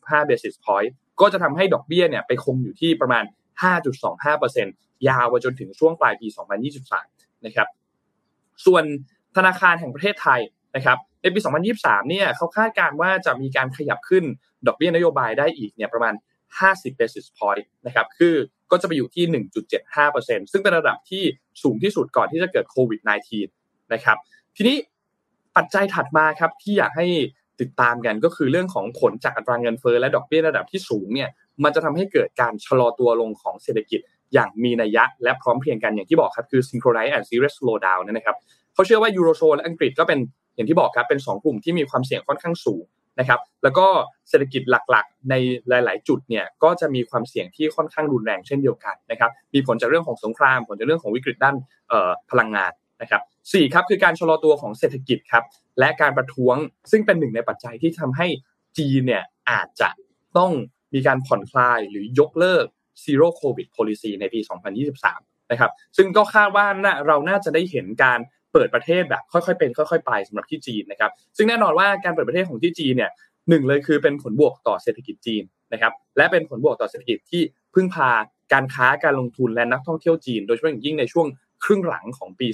[0.08, 3.24] 25 basis point ก็จะทำให้ดอกเบี้ยเนี่ยไปคงอยู่ที่ประมาณ
[4.36, 6.26] 5.25%ยาวไปจนถึงช่วงปลายปี
[6.86, 7.68] 2023 นะครับ
[8.66, 8.84] ส่วน
[9.36, 10.40] ธนาคารแห่งประเทศไทย
[10.76, 11.40] นะครับในปี
[11.74, 14.24] 2023 เนี่ยเขาคาดการณ์ว่าจะมีการขยับขึ้น
[14.66, 16.14] ดอกเบี้ยนโยบายได้อีกเนี่ยประมาณ
[16.60, 18.34] 50 basis point นะครับ คือ
[18.70, 19.24] ก็จะไปอยู่ที่
[19.88, 21.22] 1.75%ซึ่งเป็นระดับที่
[21.62, 24.16] สูงที่สุดก่อนที่จะเกิดโควิด -19 นะครับ
[24.56, 24.76] ทีนี้
[25.56, 27.06] ปัจจัยถัดมาครับที่อยากให้
[27.60, 31.30] ติดตามกันก็คือเรื่องของผลจากอัตราเงินเฟ้อและดอกเบี้ยระดับที่สูงเนี่ย
[31.64, 34.00] มันจะทำให้เกิดการชะลอตัวลงของเศรษฐกิจ
[34.34, 38.36] อย่างมีนัยยะ และพร้อมเพรียงกันอย่างที่บอกครับคือ synchronized and serious slowdown นะครับ
[38.74, 40.18] เขาเชื่อว่ายูโรโซนและอังกฤษก็เป็น
[40.54, 42.84] อย่างที่บอกครับเป็น 2 กลุ่มที่มีความเสี่ยงค่อนข้างสูง
[43.18, 43.86] นะครับ แล้วก็
[44.28, 45.34] เศรษฐกิจหลักๆ ใน
[45.68, 51.56] หลาย ๆ จุดเนี่ยก็จะมีความเสี่ยงที่ค่อนข้างรุนแรงเช่นเดียวกันนะครับ มีผลจากเรื่องของสงคราม ผลจากเรื่องของวิกฤตด้าน
[52.30, 55.44] พลังงานนะครับสี่ครับคือการชะลอตัวของเศรษฐกิจครับ
[55.78, 56.56] และการประท้วง
[56.90, 58.26] ซึ่งเป็นหนึ่งในปัจจัยที่ทำให้
[58.78, 59.88] จีนเนี่ยอาจจะ
[60.38, 60.52] ต้อง
[60.94, 62.64] มีการผ่อนคลายหรือยกเลิก
[63.04, 64.40] zero covid policy ในปี
[64.94, 66.66] 2023 นะครับซึ่งก็คาดว่า
[67.06, 68.18] เราน่าจะได้เห็นการ
[68.52, 73.10] เปิดประเทศแบบค่อยๆเป็นค่อย ๆ ไปสำหรับที่จีนนะครับ ซึ่งแน่นอนว่าการเปิดประเทศของที่จีนเนี่ย
[73.48, 75.42] หนึ่งเลยคือเป็นผลบวกต่อเศรษฐกิจจีน
[75.72, 77.42] นะครับและเป็นผลบวกต่อเศรษฐกิจที่
[77.74, 78.10] พึ่งพา
[78.52, 81.26] การค้าการลงทุนและนักท่องเที่ยวจีน โดยเฉพาะอย่างยิ่งในช่วง
[81.64, 82.48] ครึ่งหลังของปี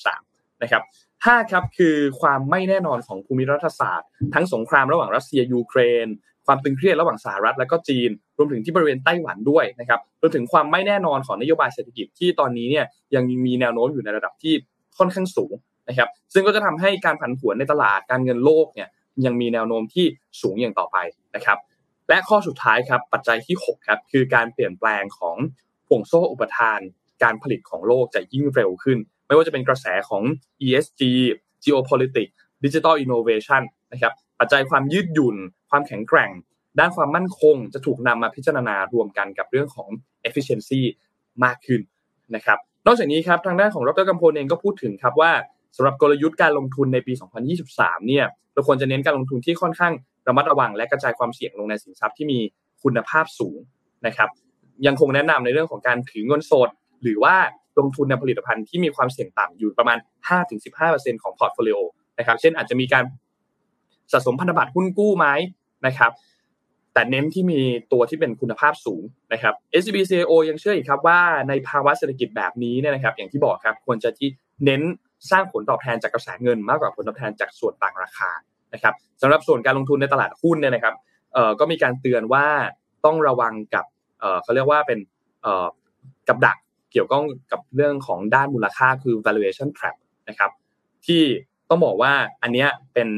[0.00, 0.82] 2023 นะครับ
[1.16, 6.06] 5ครับคือความไม่แน่นอนของภูมิรัฐศาสตร์ ทั้งสงครามระหว่างรัสเซียยูเครน
[6.46, 14.54] ความตึงเครียดระหว่างสหรัฐและก็จีน รวมถึงที่บริเวณไต้หวันด้วยนะครับรวมถึงความไม่แน่นอนของนโยบายเศรษฐกิจที่ตอนนี้เนี่ยยังมีแนวโน้มอยู่ในระดับที่
[14.98, 15.54] ค่อนข้างสูง
[15.88, 18.88] นะครับ ซึ่งก็จะทำให้การผันผวนในตลาดการเงินโลกเนี่ย
[19.26, 20.06] ยังมีแนวโน้มที่
[20.40, 20.96] สูงอย่างต่อไป
[21.36, 21.58] นะครับ
[22.08, 25.36] และข้อสุดท้ายครับปัจจัยที่6ครับคือการเปลี่ยนแปลงของ
[25.88, 26.80] ห่วงโซ่อุปทาน
[27.22, 30.22] การผลิตของโลกจะยิ่งเร็วขึ้น ไม่ว่าจะเป็นกระแสของ
[30.66, 31.02] ESG
[31.64, 32.32] geopolitics
[32.64, 35.36] digital innovation นะครับปัจจัยความยืดหยุ่น
[35.70, 36.30] ความแข็งแกร่ง
[36.78, 39.88] ด้านความมั่นคงจะถูกนำมาพิจารณารวมกันกับเรื่องของ
[40.28, 40.80] efficiency
[41.44, 41.80] มากขึ้น
[42.34, 45.32] นะครับ นอกจากนี้ครับทางด้านของดรกำพลเองก็พูดถึงครับว่า
[45.76, 47.12] สำหรับกลยุทธ์การลงทุนในปี
[47.60, 48.24] 2023 เนี่ย
[48.54, 49.92] เราควรจะเน้นการลงทุนที่ค่อนข้าง
[50.28, 52.38] ระมัดระวัง และกระจายความเสี่ยงลงในสินทรัพย์ที่มี
[52.82, 53.58] คุณภาพสูง
[54.06, 54.28] นะครับ
[54.86, 56.68] ยังคงแนะนำในเรื่องของการถือเงินสด
[57.02, 57.36] หรือว่า
[57.78, 59.98] ลงทุนในผลิตภัณฑ์ที่มีความเสี่ยงต่ำอยู่ประมาณ
[60.60, 61.78] 5-15%ของ portfolio
[62.18, 63.04] นะครับ เช่นอาจจะมีการ
[64.12, 65.26] สะสมพันธบัตรหุ้นกู้ไหม
[65.86, 66.10] นะครับ
[66.94, 67.60] แต่เน้นที่มี
[67.92, 74.28] ตัวที่เป็นคุณภาพสูงนะครับ SCB CIO ยังเชื่ออีกครับว่าในภาวะเศรษฐกิจแบบนี้เนี่ยนะครับ อย่างที่บอกครับควรจะที่
[74.64, 74.82] เน้น
[75.30, 78.30] สร้างผลตอบแทนจากกระแสเงินมากกว่าผลตอบแทนจากส่วนต่างราคา
[78.74, 80.94] นะครับสำหรับส่วนการลงทุนในตลาดหุ้นเนี่ยนะครับ
[81.34, 82.46] เอ่อก็มีการเตือนว่า
[83.04, 83.84] ต้องระวังกับ
[84.20, 84.98] เอ่อเขาเรียกว่าเป็น
[85.42, 85.66] เอ่อ
[86.28, 86.56] กับดัก
[86.92, 89.96] เกี่ยวข้องกับเรื่องของด้านมูลค่าคือ valuation trap
[90.28, 90.50] นะครับ
[91.06, 91.22] ที่
[91.68, 93.08] ต้องบอกว่าอันเนี้ยเป็น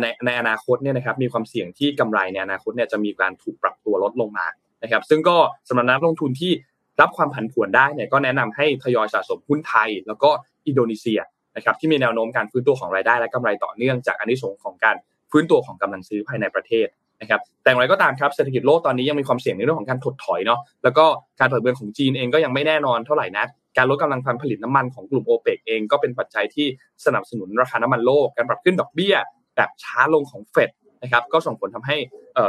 [0.00, 4.46] ในในอนาคตเนี่ยนะครับมีความเสี่ยงที่กำไรในอนาคตเนี่ยจะมีการถูกปรับตัวลดลงมา
[4.82, 5.36] นะครับซึ่งก็
[5.68, 6.52] สำหรับนักลงทุนที่
[7.00, 10.30] รับความผันผวนได้เนี่ยก็แนะนำให้ทยอยสะสมหุ้นไทย แล้วก็
[10.66, 11.20] อินโดนีเซีย
[11.56, 14.96] นะครับที่มีแนวโน้มการฟื้นตัวของรายได้และกำไรต่อเนื่องจากอันนี้สงของการ
[15.30, 16.86] ฟื้นตัวของกำลังซื้อภายในประเทศ
[17.20, 21.04] นะครับแต่อย่างไรก็ตามครับเศรษฐกิจโลกตอนนี้ยังมีความเสี่ยงในเรื่องของการถดถอยเนาะแล้วก็
[21.40, 26.66] การเปิดเบืองของจีนเองก็ยังไม่แน่นอนเท่าไหร่นักการลดกำลังการผลิตน้ำมันของกลุ่มโอเปกเองก็เป็นปัจจัยที่
[27.04, 29.14] สนับสนุนราคาน้ำมันโลกการปรับขึ้นดอกเบี้ย
[29.56, 30.70] แบบช้าลงของเฟด
[31.02, 31.96] นะครับก็ส่งผลทำให้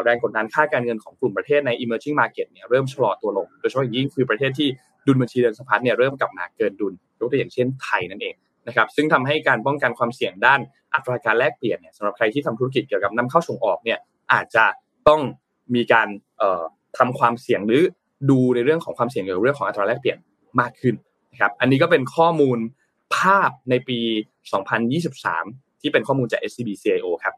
[0.03, 4.67] แรงกดดันค่าการเงินของกลุ่มประเทศใน emerging market เนี่ยเริ่มชะลอตัวลง โดยเฉพาะอย่างยิ่งคือประเทศที่
[5.07, 8.35] ดุลบัญชีเดินสะพัดเนี่ยเริ่มกลับมาเกินดุลยกตัวอย่างเช่นไทยนั่นเอง
[8.67, 10.59] นะครับซึ่งทำให้การป้องกันความเสี่ยงด้าน
[10.93, 13.99] อัตราการแลกเปลี่ยนเนี่ยสำหรับใครที่ทำธุรกิจเกี่ยวกับนำเข้าส่งออกเนี่ย
[14.33, 14.65] อาจจะ
[15.07, 15.21] ต้อง
[15.75, 16.07] มีการ
[16.97, 17.83] ทำความเสี่ยงหรือ
[18.29, 20.17] ดูในเรื่องของความเสี่ยงเกี่ยวกับเรื่องของอัตราแลกเปลี่ยน
[20.59, 20.95] มากขึ้น
[21.31, 22.57] นะครับอันนี้ก็เป็นข้อมูล
[23.15, 23.99] ภาพในปี
[24.81, 27.35] 2023 ที่เป็นข้อมูลจาก SCB CIO ครับ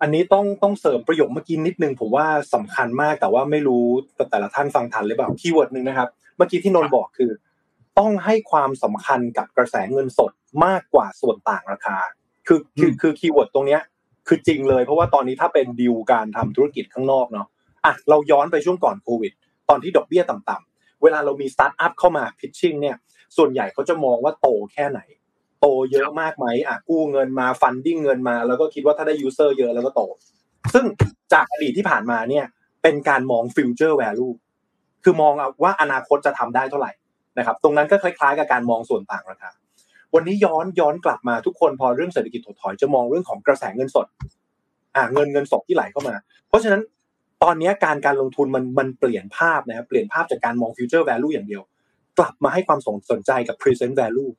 [0.00, 3.84] อันนี้ต้องต้องเสริมประโยคเมื่อกี้นิดนึงผมว่าสำคัญมากแต่ว่าไม่รู้
[4.30, 7.30] แต่ละท่านฟังทันหรือเปล่า keyword หนึ่งนะครับ เมื่อกี้ที่นนบอกคือ
[7.98, 10.32] ต้องให้ความสำคัญกับกระแสเงินสด
[10.64, 11.96] มากกว่าส่วนต่างราคา
[12.46, 13.82] คือคือคือ keyword ตรงเนี้ย
[14.28, 17.46] คือจริงเลย เพราะว่าตอนนี้ถ้าเป็นดีลการทำธุรกิจข้างนอกเนาะ
[17.84, 19.32] อะเราย้อนไปช่วงก่อนโควิด
[19.68, 22.96] ตอนที่ดอกเบี้ยต่ำๆเวลาเรามีสตาร์ทอัพเข้ามา pitching เนี่ย
[23.36, 25.00] ส่วนใหญ่เขาจะมองว่าโตแค่ไหน
[25.60, 30.00] โตเยอะมากไหมอะกู้เงินมา funding เงินมา แล้วก็คิดว่าถ้าได้ user เยอะแล้วก็โต
[30.74, 30.84] ซึ่ง
[31.32, 32.44] จากอดีตที่ผ่านมาเนี่ย
[32.82, 34.28] เป็นการมอง future value
[35.04, 35.32] คือมอง
[35.62, 36.92] ว่าอนาคตจะทำได้เท่าไหร่
[37.38, 39.50] นะครับ ตรงนั้นก็คล้ายๆกับการมองส่วนต่างราคา
[40.14, 44.06] วันนี้ย้อนย้อนกลับมาทุกคนพอเรื่องเศรษฐกิจถดถอยจะมองเรื่องของกระแสเงินสด
[44.96, 46.14] อ่าเงินเงินสดที่ไหลเข้ามา
[46.48, 46.82] เพราะฉะนั้น
[47.42, 51.62] ตอนนี้การการลงทุนมันมันเปลี่ยนภาพนะครับเปลี่ยนภาพจากการมอง future value อย่างเดียว
[52.18, 54.30] กลับมาให้ความสนสนใจกับ present value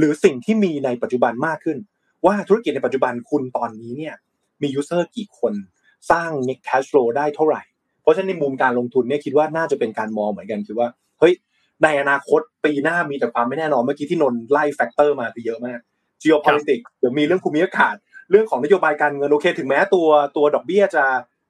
[0.00, 1.78] หรือสิ่งที่มีในปัจจุบันมากขึ้น
[2.26, 4.14] ว่าธุรกิจในปัจจุบันคุณตอนนี้เนี่ย
[4.62, 5.54] มี user กี่คน
[6.10, 7.62] สร้าง net cash flow ได้เท่าไหร่
[8.02, 10.88] เพราะฉะนั้นในมุมการลงทุนเนี่ยคิดว่าน่าจะเป็นการมองเหมือนกันคือว่า
[11.20, 11.34] เฮ้ย
[11.82, 15.78] ในอนาคตปีหน้ามีแต่ความไม่แน่นอนเมื่อกี้ที่นนไล่ factor มาคือเยอะมาก
[16.22, 17.94] geopolitics เดี๋ยวมีเรื่องภูมิอากาศ
[18.30, 21.04] เรื่องของนโยบายการเงินโอเค ถึงแม้ตัวตัวดอกเบี้ยจะ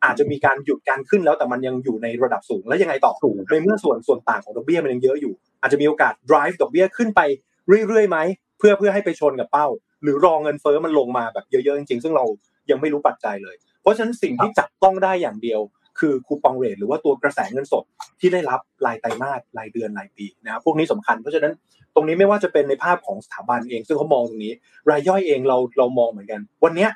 [0.04, 3.12] อาจจะมีการหยุดการขึ้นแล้วแต่มันยังอยู่ในระดับสูงแล้วยังไงต่อ
[3.50, 7.20] ในเมื่อส่วนส่วนต่างของดอกเบี้ยมันยังเยอะอยู่ อาจจะมีโอกาส drive ดอกเบี้ยขึ้นไป
[7.68, 8.18] เรื่อยๆไหม
[8.58, 9.66] เพื่อเพื่อให้ไปชนกับเป้า
[10.02, 12.24] หรือรอเงินเฟ้อมันลงมาแบบเยอะๆจริงๆ ซึ่งเรา
[12.70, 15.60] ยังไม่รู้ปัจจัยเลย เพราะฉะนั้นสิ่งที่จับต้องได้อย่างเดียว
[15.98, 17.84] คือคูปองเรทหรือว่าตัวกระแสเงินสด
[18.20, 21.52] ที่ได้รับรายไตรมาสรายเดือนรายปีนะครับพวกนี้สำคัญเพราะฉะนั้น
[21.94, 24.52] ตรงนี้ไม่ว่าจะเป็นในภาพของสถาบันเอง ซึ่งเขามองตรงนี้
[24.90, 26.88] รายย่อยเองเราเรามองเหมือนกัน วันนี้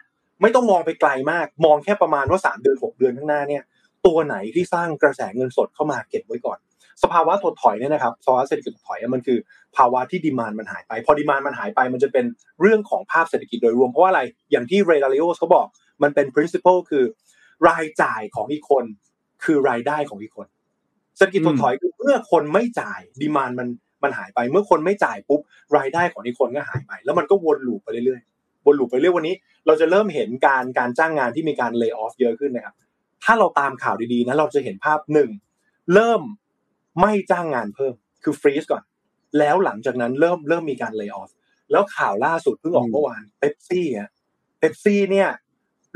[0.43, 3.63] ไม่ต้องมองไปไกลมาก มองแค่ประมาณว่าสามเดือนหกเดือนข้างหน้าเนี่ย
[4.07, 6.59] ตัวไหนที่สร้างกระแสเงินสดเข้ามาเก็บไว้ก่อน
[7.03, 9.39] สภาวะถดถอยเนี่ยนะครับสภาวะเศรษฐกิจถดถอยมันคือ
[9.77, 12.25] ภาวะที่ดีมานมันหายไป พอดีมานมันหายไปมันจะเป็น
[12.61, 15.67] เรื่องของภาพเศรษฐกิจโดยรวม เพราะว่าอะไรอย่างที่เรย์ ดาลิโอเขาบอก
[16.03, 17.05] มันเป็น principle คือ
[17.69, 18.85] รายจ่ายของอีกคน
[19.45, 20.47] คือรายได้ของอีกคน
[21.17, 23.69] เศรษฐกิจถดถอยคือเมื่อคนไม่จ่าย demand มัน
[24.03, 25.41] มันหายไป เมื่อคนไม่จ่ายปุ๊บ
[25.77, 29.35] รายได้ของอีกคนก็หายไป แล้วมันก็วน loop ไปเรื่อยๆวน loop ไปเรื่อยวันนี้
[29.67, 32.75] เราจะเริ่มเห็นการการจ้างงานที่มีการ layoff เยอะขึ้นนะครับ
[33.25, 35.31] ถ้าเราตามข่าวดีๆนะเราจะเห็นภาพหนึ่ง
[35.95, 36.23] เริ่ม
[37.01, 38.83] ไม่จ้างงานเพิ่มคือ freeze ก่อน
[39.39, 41.31] แล้วหลังจากนั้นเริ่มเริ่มมีการ layoff
[41.71, 44.09] แล้วข่าวล่าสุดเพิ่งออกเมื่อวานเป๊ปซี่อะ
[44.59, 45.29] เป๊ปซี่เนี่ย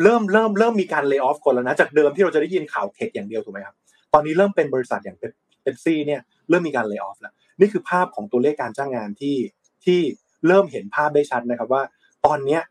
[0.03, 3.75] เริ่มเริ่มเริ่มมีการ layoff คนแล้วนะ จากเดิมที่เราจะได้ยินข่าว tech อย่างเดียวถูกไหมครับ
[4.13, 9.37] ตอนนี้เริ่มเป็นบริษัทอย่างเป๊ปซี่เนี่ยเริ่มมีการ layoff แล้วนี่คือภาพของตัวเลขการจ้างงานที่
[9.85, 10.01] ที่
[10.47, 11.83] เริ่มเห็นภาพได้ชัดนะครับว่า
[12.27, 12.63] ตอนเนี้ย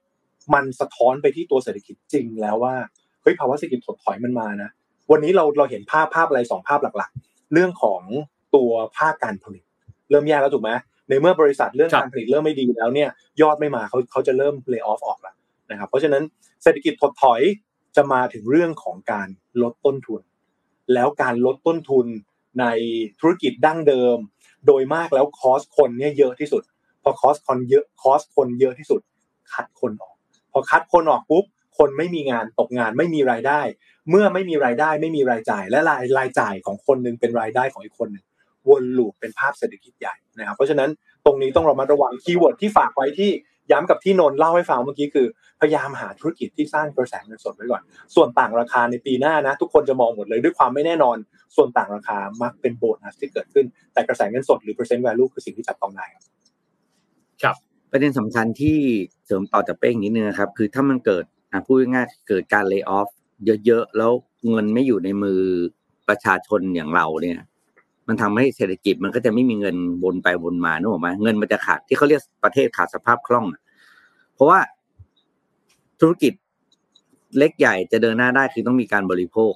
[0.53, 2.75] มันสะท้อนไปที่ตัวเศรษฐกิจจริงแล้วว่า
[3.21, 4.69] เฮ้ยภาวะเศรษฐกิจถดถอยมันมานะ
[5.11, 7.11] วันนี้เราเราเห็นภาพภาพอะไรสองภาพหลัก
[7.53, 8.01] เรื่องของ
[8.55, 9.63] ตัวภาคการผลิต
[10.09, 10.71] เริ่มแย่แล้วถูกไหม
[11.09, 13.09] ในเมื่อบริษัทเรื่องการผลิตเริ่มไม่ดีแล้วเนี่ย
[13.41, 15.35] ยอดไม่มาเขาเขาจะเริ่มเลิกออฟออกแล้ว
[15.71, 16.23] นะครับเพราะฉะนั้น
[16.63, 17.41] เศรษฐกิจถดถอย
[17.95, 19.27] จะมาถึงเรื่องของการ
[19.61, 20.21] ลดต้นทุน
[20.93, 22.05] แล้วการลดต้นทุน
[22.59, 22.65] ใน
[23.19, 24.17] ธุรกิจดั้งเดิม
[24.67, 26.63] โดยมากแล้วคอสคนเนี่ยเยอะที่สุด
[27.03, 29.01] พอคอสคนเยอะคอสคนเยอะที่สุด
[29.53, 30.15] คัดคนออก
[30.51, 31.45] พอคัดคนออกปุ๊บ
[31.77, 33.61] คนไม่มีงานตกงานไม่มีรายได้
[34.09, 38.25] เมื่อไม่มีรายได้ไม่มีรายจ่าย และรายรายจ่ายของคนหนึ่งเป็นรายได้ของอีกคนหนึ่ง
[38.69, 40.89] วน loop เป็นภาพเศรษฐกิจใหญ่นะครับ เพราะฉะนั้น
[41.25, 43.31] ตรงนี้ต้องระมัดระวัง keyword ที่ฝากไว้ที่
[43.71, 45.27] ย้ำกับที่นนเล่าให้ฟังเมื่อกี้คือ
[45.61, 47.81] พยายามหาธุรกิจที่สร้างกระแสเงินสดไว้ก่อน
[48.15, 51.17] ส่วนต่างราคาในปีหน้านะ ทุกคนจะมองหมดเลยด้วยความไม่แน่นอน
[51.55, 56.23] ส่วนต่างราคามักเป็นโบนัสที่เกิดขึ้น แต่กระแสเงินสดหรือ present value คือสิ่งที่จับต้องได้ครับ
[57.43, 57.55] ครับ
[57.91, 58.77] ประเด็นสำคัญที่
[59.25, 63.07] เสริมต่อจากเป้งนิดนึงนะครับ คือถ้ามันเกิดอะ พูดง่ายเกิดการ layoff
[63.65, 64.11] เยอะๆ แล้ว
[64.49, 65.39] เงินไม่อยู่ในมือ
[66.07, 67.39] ประชาชนอย่างเราเนี่ย
[68.07, 73.45] มันทำให้เศรษฐกิจมันก็จะไม่มีเงินวนไปวนมานึกออกไหมเงินมันจะขาดที่เขาเรียกประเทศขาดสภาพคล่อง
[74.35, 74.59] เพราะว่า
[75.99, 76.33] ธุรกิจ
[77.37, 79.53] เล็กใหญ่จะเดินหน้าได้คือต้องมีการบริโภค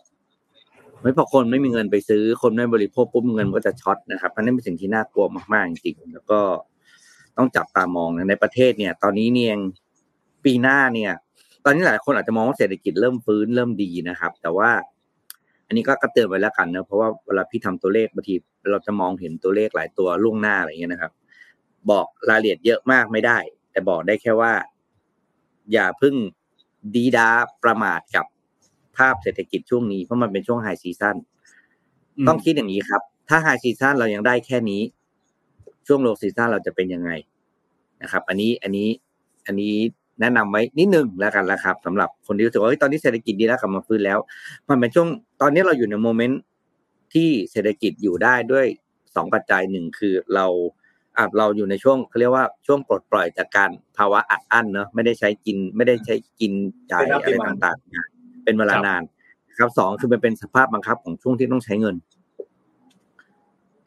[1.02, 6.39] ไม่พอคนไม่มีเงินไปซื้อ คนไม่บริโภคปุ๊บเงินมันก็จะ short นะครับอันนี้เป็นสิ่งที่น่ากลัวมากๆจริงๆแล้วก็
[7.38, 9.54] ต้องจับตามองนะในประเทศเนี่ย ตอนนี้เนี่ย
[10.44, 11.12] ปีหน้าเนี่ย
[11.64, 14.72] ตอนนี้หลายคนอาจจะมองว่าเศรษฐกิจเริ่มฟื้นเริ่มดีนะครับ แต่ว่า
[15.68, 18.36] อันนี้ก็กระเตือนไว้แล้วกันนะเพราะว่าเวลาพี่ทำตัวเลขบางที
[18.72, 21.12] เราจะมองเห็นตัวเลขหลายตัวล่วงหน้าอะไรเงี้ยนะครับ
[21.91, 23.38] บอกรายละเอียดเยอะมากไม่ได้
[23.72, 24.53] แต่บอกได้แค่ว่า
[25.74, 26.16] อย่าเพิ่ง
[26.95, 27.30] ดีดา
[27.64, 28.26] ประมาทกับ
[28.97, 31.16] ภาพเศรษฐกิจช่วงนี้เพราะมันเป็นช่วงไฮซีซั่น
[32.28, 34.82] ต้องคิดอย่างนี้ครับ ถ้า high season เรายังได้แค่นี้
[35.88, 37.12] ช่วง low season เราจะเป็นยังไง
[38.01, 38.89] นะครับ อันนี้อันนี้
[39.45, 39.76] อันนี้
[40.22, 44.19] แนะนำไว้นิดนึงแล้วกันนะครับสำหรับคนที่รู้สึกว่าตอนนี้เศรษฐกิจดีแล้วกลับมาฟื้นแล้ว
[44.69, 45.07] มันเป็นช่วง
[45.41, 46.41] ตอนนี้เราอยู่ใน moment
[47.13, 48.65] ที่เศรษฐกิจอยู่ได้ด้วย
[49.15, 50.45] สองปัจจัยหนึ่งคือเรา
[51.17, 56.51] อะเราอยู่ในช่วงเขาเรียกว่าช่วงปลดปล่อยจากการภาวะอัดอั้นเนอะไม่ได้ใช้กินไม่ได้ใช้กิน
[56.91, 59.01] จ่ายอะไรต่างๆเป็นเวลานาน
[59.57, 61.95] ครับสองคือมันเป็นสภาพบังคับของช่วงที่ต้องใช้เงิน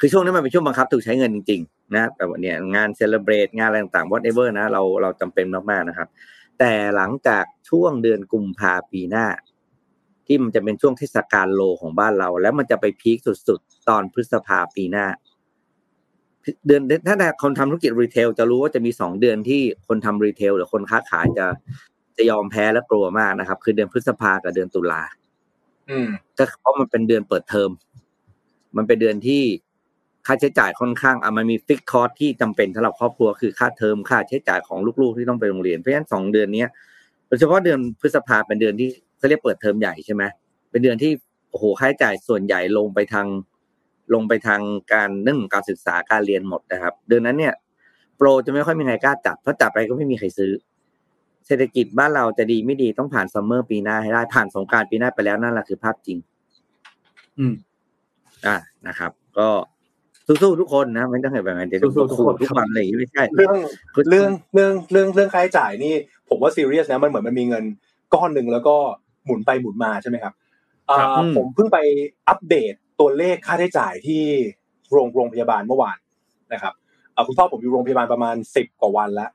[0.01, 6.09] คือช่วงนี้มันเป็นช่วงบังคับถูกใช้เงินจริงๆ นะแต่วันนี้งาน celebrate งานอะไรต่างๆ whatever นะเราเราจำเป็นมากๆนะครับ
[6.59, 9.27] แต่หลังจากช่วงเดือนกุมภาปีหน้า
[10.27, 15.07] ที่มันจะเป็นช่วงเทศกาล low ของบ้านเรา แล้วมันจะไป peak สุดๆ ตอนพฤษภาปีหน้า
[16.67, 21.47] เดือนถ้าคนทำธุรกิจ retail จะรู้ว่าจะมีสองเดือนที่คนทำ retail หรือคนค้าขายจะ
[22.17, 25.03] จะยอมแพ้และกลัวมากนะครับ คือเดือนพฤษภากับเดือนตุลา
[25.91, 26.09] อืม
[26.39, 27.71] ก็เพราะมันเป็นเดือนเปิดเทอม
[28.77, 29.43] มันเป็นเดือนที่
[30.27, 36.69] ค่าใช้จ่ายค่อนข้างอะมันมีฟิกคอร์สที่จำเป็นสำหรับครอบครัวคือค่าเทอมค่าใช้จ่ายของลูกๆที่ต้องไปโรงเรียนเพราะฉะนั้นสองเดือนเนี้ย
[37.27, 40.23] โดยเฉพาะเดือนพฤษภาเป็นเดือนที่เขาเรียกเปิดเทอมใหญ่ใช่ไหม
[40.71, 41.13] เป็นเดือนที่
[41.51, 43.27] โอ้โหค่าใช้จ่ายส่วนใหญ่ลงไปทาง
[44.15, 44.61] ลงไปทาง
[44.93, 47.55] การเรื่องของการศึกษาการเรียนหมดนะครับ เดือนนั้นเนี่ย
[48.17, 50.53] โปรจะไม่ค่อยมีใครกล้าจัดเพราะจัดไปก็ไม่มีใครซื้อ
[51.47, 56.19] เศรษฐกิจบ้านเราจะดีไม่ดีต้องผ่าน summer ปีหน้าให้ได้ผ่านสงกรานต์ปีหน้าไปแล้วนั่นแหละคือภาพจริง
[57.39, 57.55] อืม
[58.47, 58.57] อ่า
[58.87, 59.49] นะครับ ก็
[60.27, 63.57] สู้ๆทุกคนนะไม่ต้องให้แบบนั้นเดี๋ยวสู้ๆทุกคนทุกวันอะไรอย่างนี้ไม่ใช่เรื่อง
[64.09, 65.95] เรื่องเรื่องเรื่องเรื่องค่าใช้จ่ายนี่
[66.29, 67.65] ผมว่าซีเรียสนะมันเหมือนมันมีเงิน
[68.15, 68.77] ก้อนหนึ่งแล้วก็
[69.25, 70.35] หมุนไปหมุนมาใช่ไหมครับ
[70.91, 71.79] อ่าครับผมเพิ่งไป
[72.29, 74.23] อัปเดตตัวเลขค่าใช้จ่ายที่
[74.91, 75.99] โรงโรงพยาบาลเมื่อวาน
[76.53, 76.75] นะครับ
[77.15, 79.31] อ่าคุณพ่อผมอยู่โรงพยาบาลประมาณสิบกว่าวันแล้ว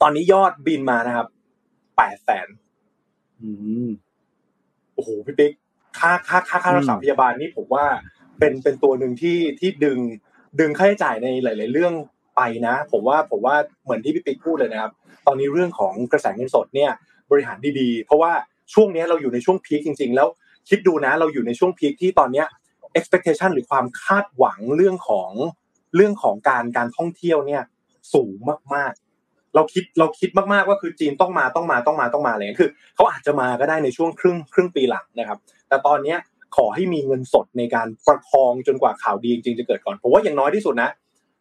[0.00, 1.26] ตอนนี้ยอดบินมานะครับ
[1.96, 2.48] แปดแสน
[3.40, 3.48] อื
[3.86, 3.88] ม
[4.94, 5.52] โอ้โหพี่ปิ๊ก
[5.98, 7.84] ค่าค่าค่าค่ารักษาอืมพยาบาลนี่ผมว่า
[8.38, 9.98] เป็นเป็นตัวหนึ่งที่ที่ดึง
[10.60, 11.94] ดึงค่าใช้จ่ายในหลาย ๆ เรื่อง
[12.36, 14.92] ไปนะ ผมว่าผมว่าเหมือนที่พี่ปิ๊กพูดเลยนะครับ
[15.26, 16.90] ตอนนี้เรื่องของกระแสเงินสดเนี่ย
[17.30, 18.32] บริหารดีๆ เพราะว่า
[18.74, 20.28] ช่วงนี้เราอยู่ในช่วงพีคจริง ๆ แล้ว
[20.68, 22.46] คิดดูนะเราอยู่ในช่วงพีคที่ตอนเนี้ย
[22.98, 25.30] expectation หรือความคาดหวังเรื่องของ
[25.96, 27.62] เรื่องของการการท่องเที่ยวเนี่ย
[28.14, 28.36] สูง
[28.74, 36.18] มากๆ เราคิดเราคิดมากๆว่าคือจีนต้องมาต้องมาต้องมาต้องมาอะไรเงี้ยคือเขาอาจจะมาก็ได้ในช่วงครึ่งครึ่งปีหลังนะครับ แต่ตอนเนี้ย
[36.56, 40.90] ขอให้มีเงินสดในการประคองจนกว่าข่าวดีจริงๆจะเกิดก่อนผมว่าอย่างน้อยที่สุดนะ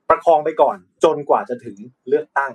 [0.09, 1.77] ประคองไปก่อนจนกว่าจะถึง
[2.09, 2.51] เลือกตั้ง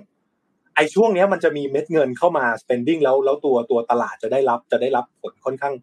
[0.75, 5.73] ไอ้ช่วงนี้มันจะมีเม็ดเงินเข้ามา spending แล้วแล้วตัวตัวตลาดจะได้รับจะได้รับผลค่อนข้าง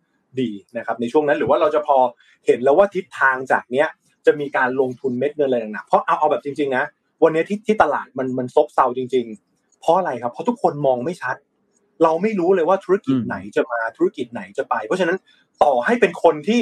[0.41, 1.99] ดีนะครับในช่วงนั้นหรือว่าเราจะพอ
[2.47, 3.89] เห็นแล้วว่าทิศทางจากเนี้ย
[4.27, 6.85] จะมีการลงทุนเม็ดเงินอะไรหนักๆเพราะเอาเอาแบบจริง ๆ นะ
[7.23, 11.37] วันนี้ที่ที่ตลาดมันมันซบเซาจริง ๆ เพราะอะไรครับเพราะทุกคนมองไม่ชัด
[12.03, 15.17] เราไม่รู้เลยว่าธุรกิจไหนจะมาธุรกิจไหนจะไป เพราะฉะนั้น
[15.63, 16.61] ต่อให้เป็นคนที่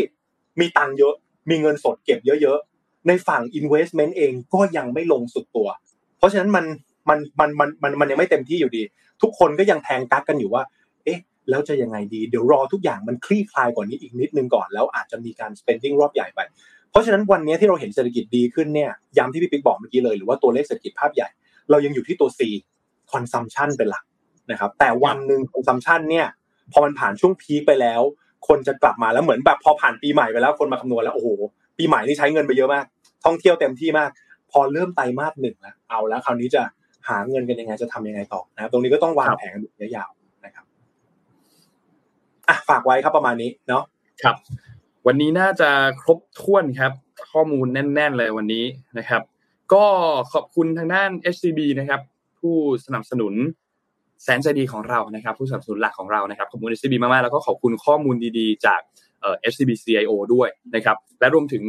[0.60, 1.14] มีตังค์เยอะ
[1.50, 5.68] มีเงินสดเก็บเยอะๆ ในฝั่ง investment เองก็ยังไม่ลงสุดตัว
[6.18, 6.64] เพราะฉะนั้นมัน
[7.08, 8.82] มันมันมันมันมันยังไม่เต็มที่อยู่ดี
[9.22, 10.62] ทุกคนก็ยังแทงกักกันอยู่ว่า
[11.04, 11.18] เอ๊ะ
[11.50, 16.40] แล้วจะยังไงดี เดี๋ยวรอทุกอย่างมันคลี่คลายกว่านี้อีกนิดนึงก่อน แล้วอาจจะมีการ spending รอบใหญ่ไป
[16.90, 21.28] เพราะฉะนั้นวันนี้ที่เราเห็นเศรษฐกิจดีขึ้นเนี่ย ย้ำที่พี่ปิ๊กบอกเมื่อกี้เลย หรือว่าตัวเลขเศรษฐกิจภาพใหญ่
[21.70, 22.40] เรายังอยู่ที่ตัว C
[23.12, 24.04] consumption เป็นหลัก
[24.50, 26.26] นะครับ แต่วันหนึ่ง consumption เนี่ย
[26.72, 28.00] พอมันผ่านช่วงพีคไปแล้ว
[28.48, 31.28] คนจะกลับมาแล้วเหมือนแบบพอผ่านปีใหม่ไปแล้วคนมาคำนวณแล้วโอ้โห
[31.78, 32.84] ปีใหม่นี่ใช้เงินไปเยอะมาก
[33.24, 34.10] ท่องเที่ยวเต็มที่มาก
[34.52, 36.62] พอเริ่มไตรมาสหนึ่งแล้วเอาแล้วคราวนี้จะ
[37.08, 40.10] หาเงินกันยังไงจะทำยังไงต่อนะครับ ตรงนี้ก็ต้องวางแผนระยะยาว
[40.44, 40.64] นะครับ
[42.48, 43.84] อะฝากไว้ครับประมาณนี้เนาะ
[44.22, 44.36] ครับ
[45.06, 45.70] วันนี้น่าจะ
[46.00, 46.92] ครบถ้วนครับ
[47.30, 48.64] ข้อมูลแน่น ๆ เลยวันนี้
[48.98, 49.22] นะครับ
[49.72, 49.84] ก็
[50.32, 52.00] ขอบคุณทางด้าน HCB นะครับ
[52.40, 53.34] ผู้สนับสนุน
[54.24, 58.80] แสนใจดีของเรานะครับผู้สนับสนุนหลักของเรานะครับขอบคุณ HCB มากๆแล้วก็ขอบคุณข้อมูลดีๆ จาก
[59.20, 61.64] เอ่อ HCB CIO ด้วยนะครับและรวมถึง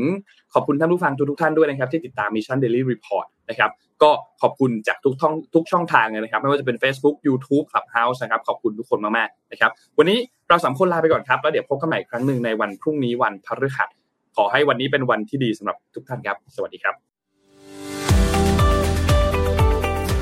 [0.53, 3.72] ขอบคุณท่านผู้ฟังทุกๆท่านด้วยนะครับที่ติดตาม Mission Daily Report นะครับ
[4.03, 10.18] ก็ขอบคุณจากทุกท่องทุกช่องทางเลยนะครับไม่ว่าจะเป็น Facebook YouTube Clubhouse นะครับขอบคุณทุกคนมากๆนะครับวันนี้
[10.49, 13.89] เราสามคนลาไปก่อนครับแล้วเดี๋ยวพบกันใหม่อีกครั้งหนึ่งในวันพรุ่งนี้วันพฤหัส
[14.36, 16.95] ขอให้วันนี้เป็นวันที่ดีสำหรับทุกท่านครับ สวัสดีครับ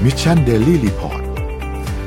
[0.03, 1.32] มิชชั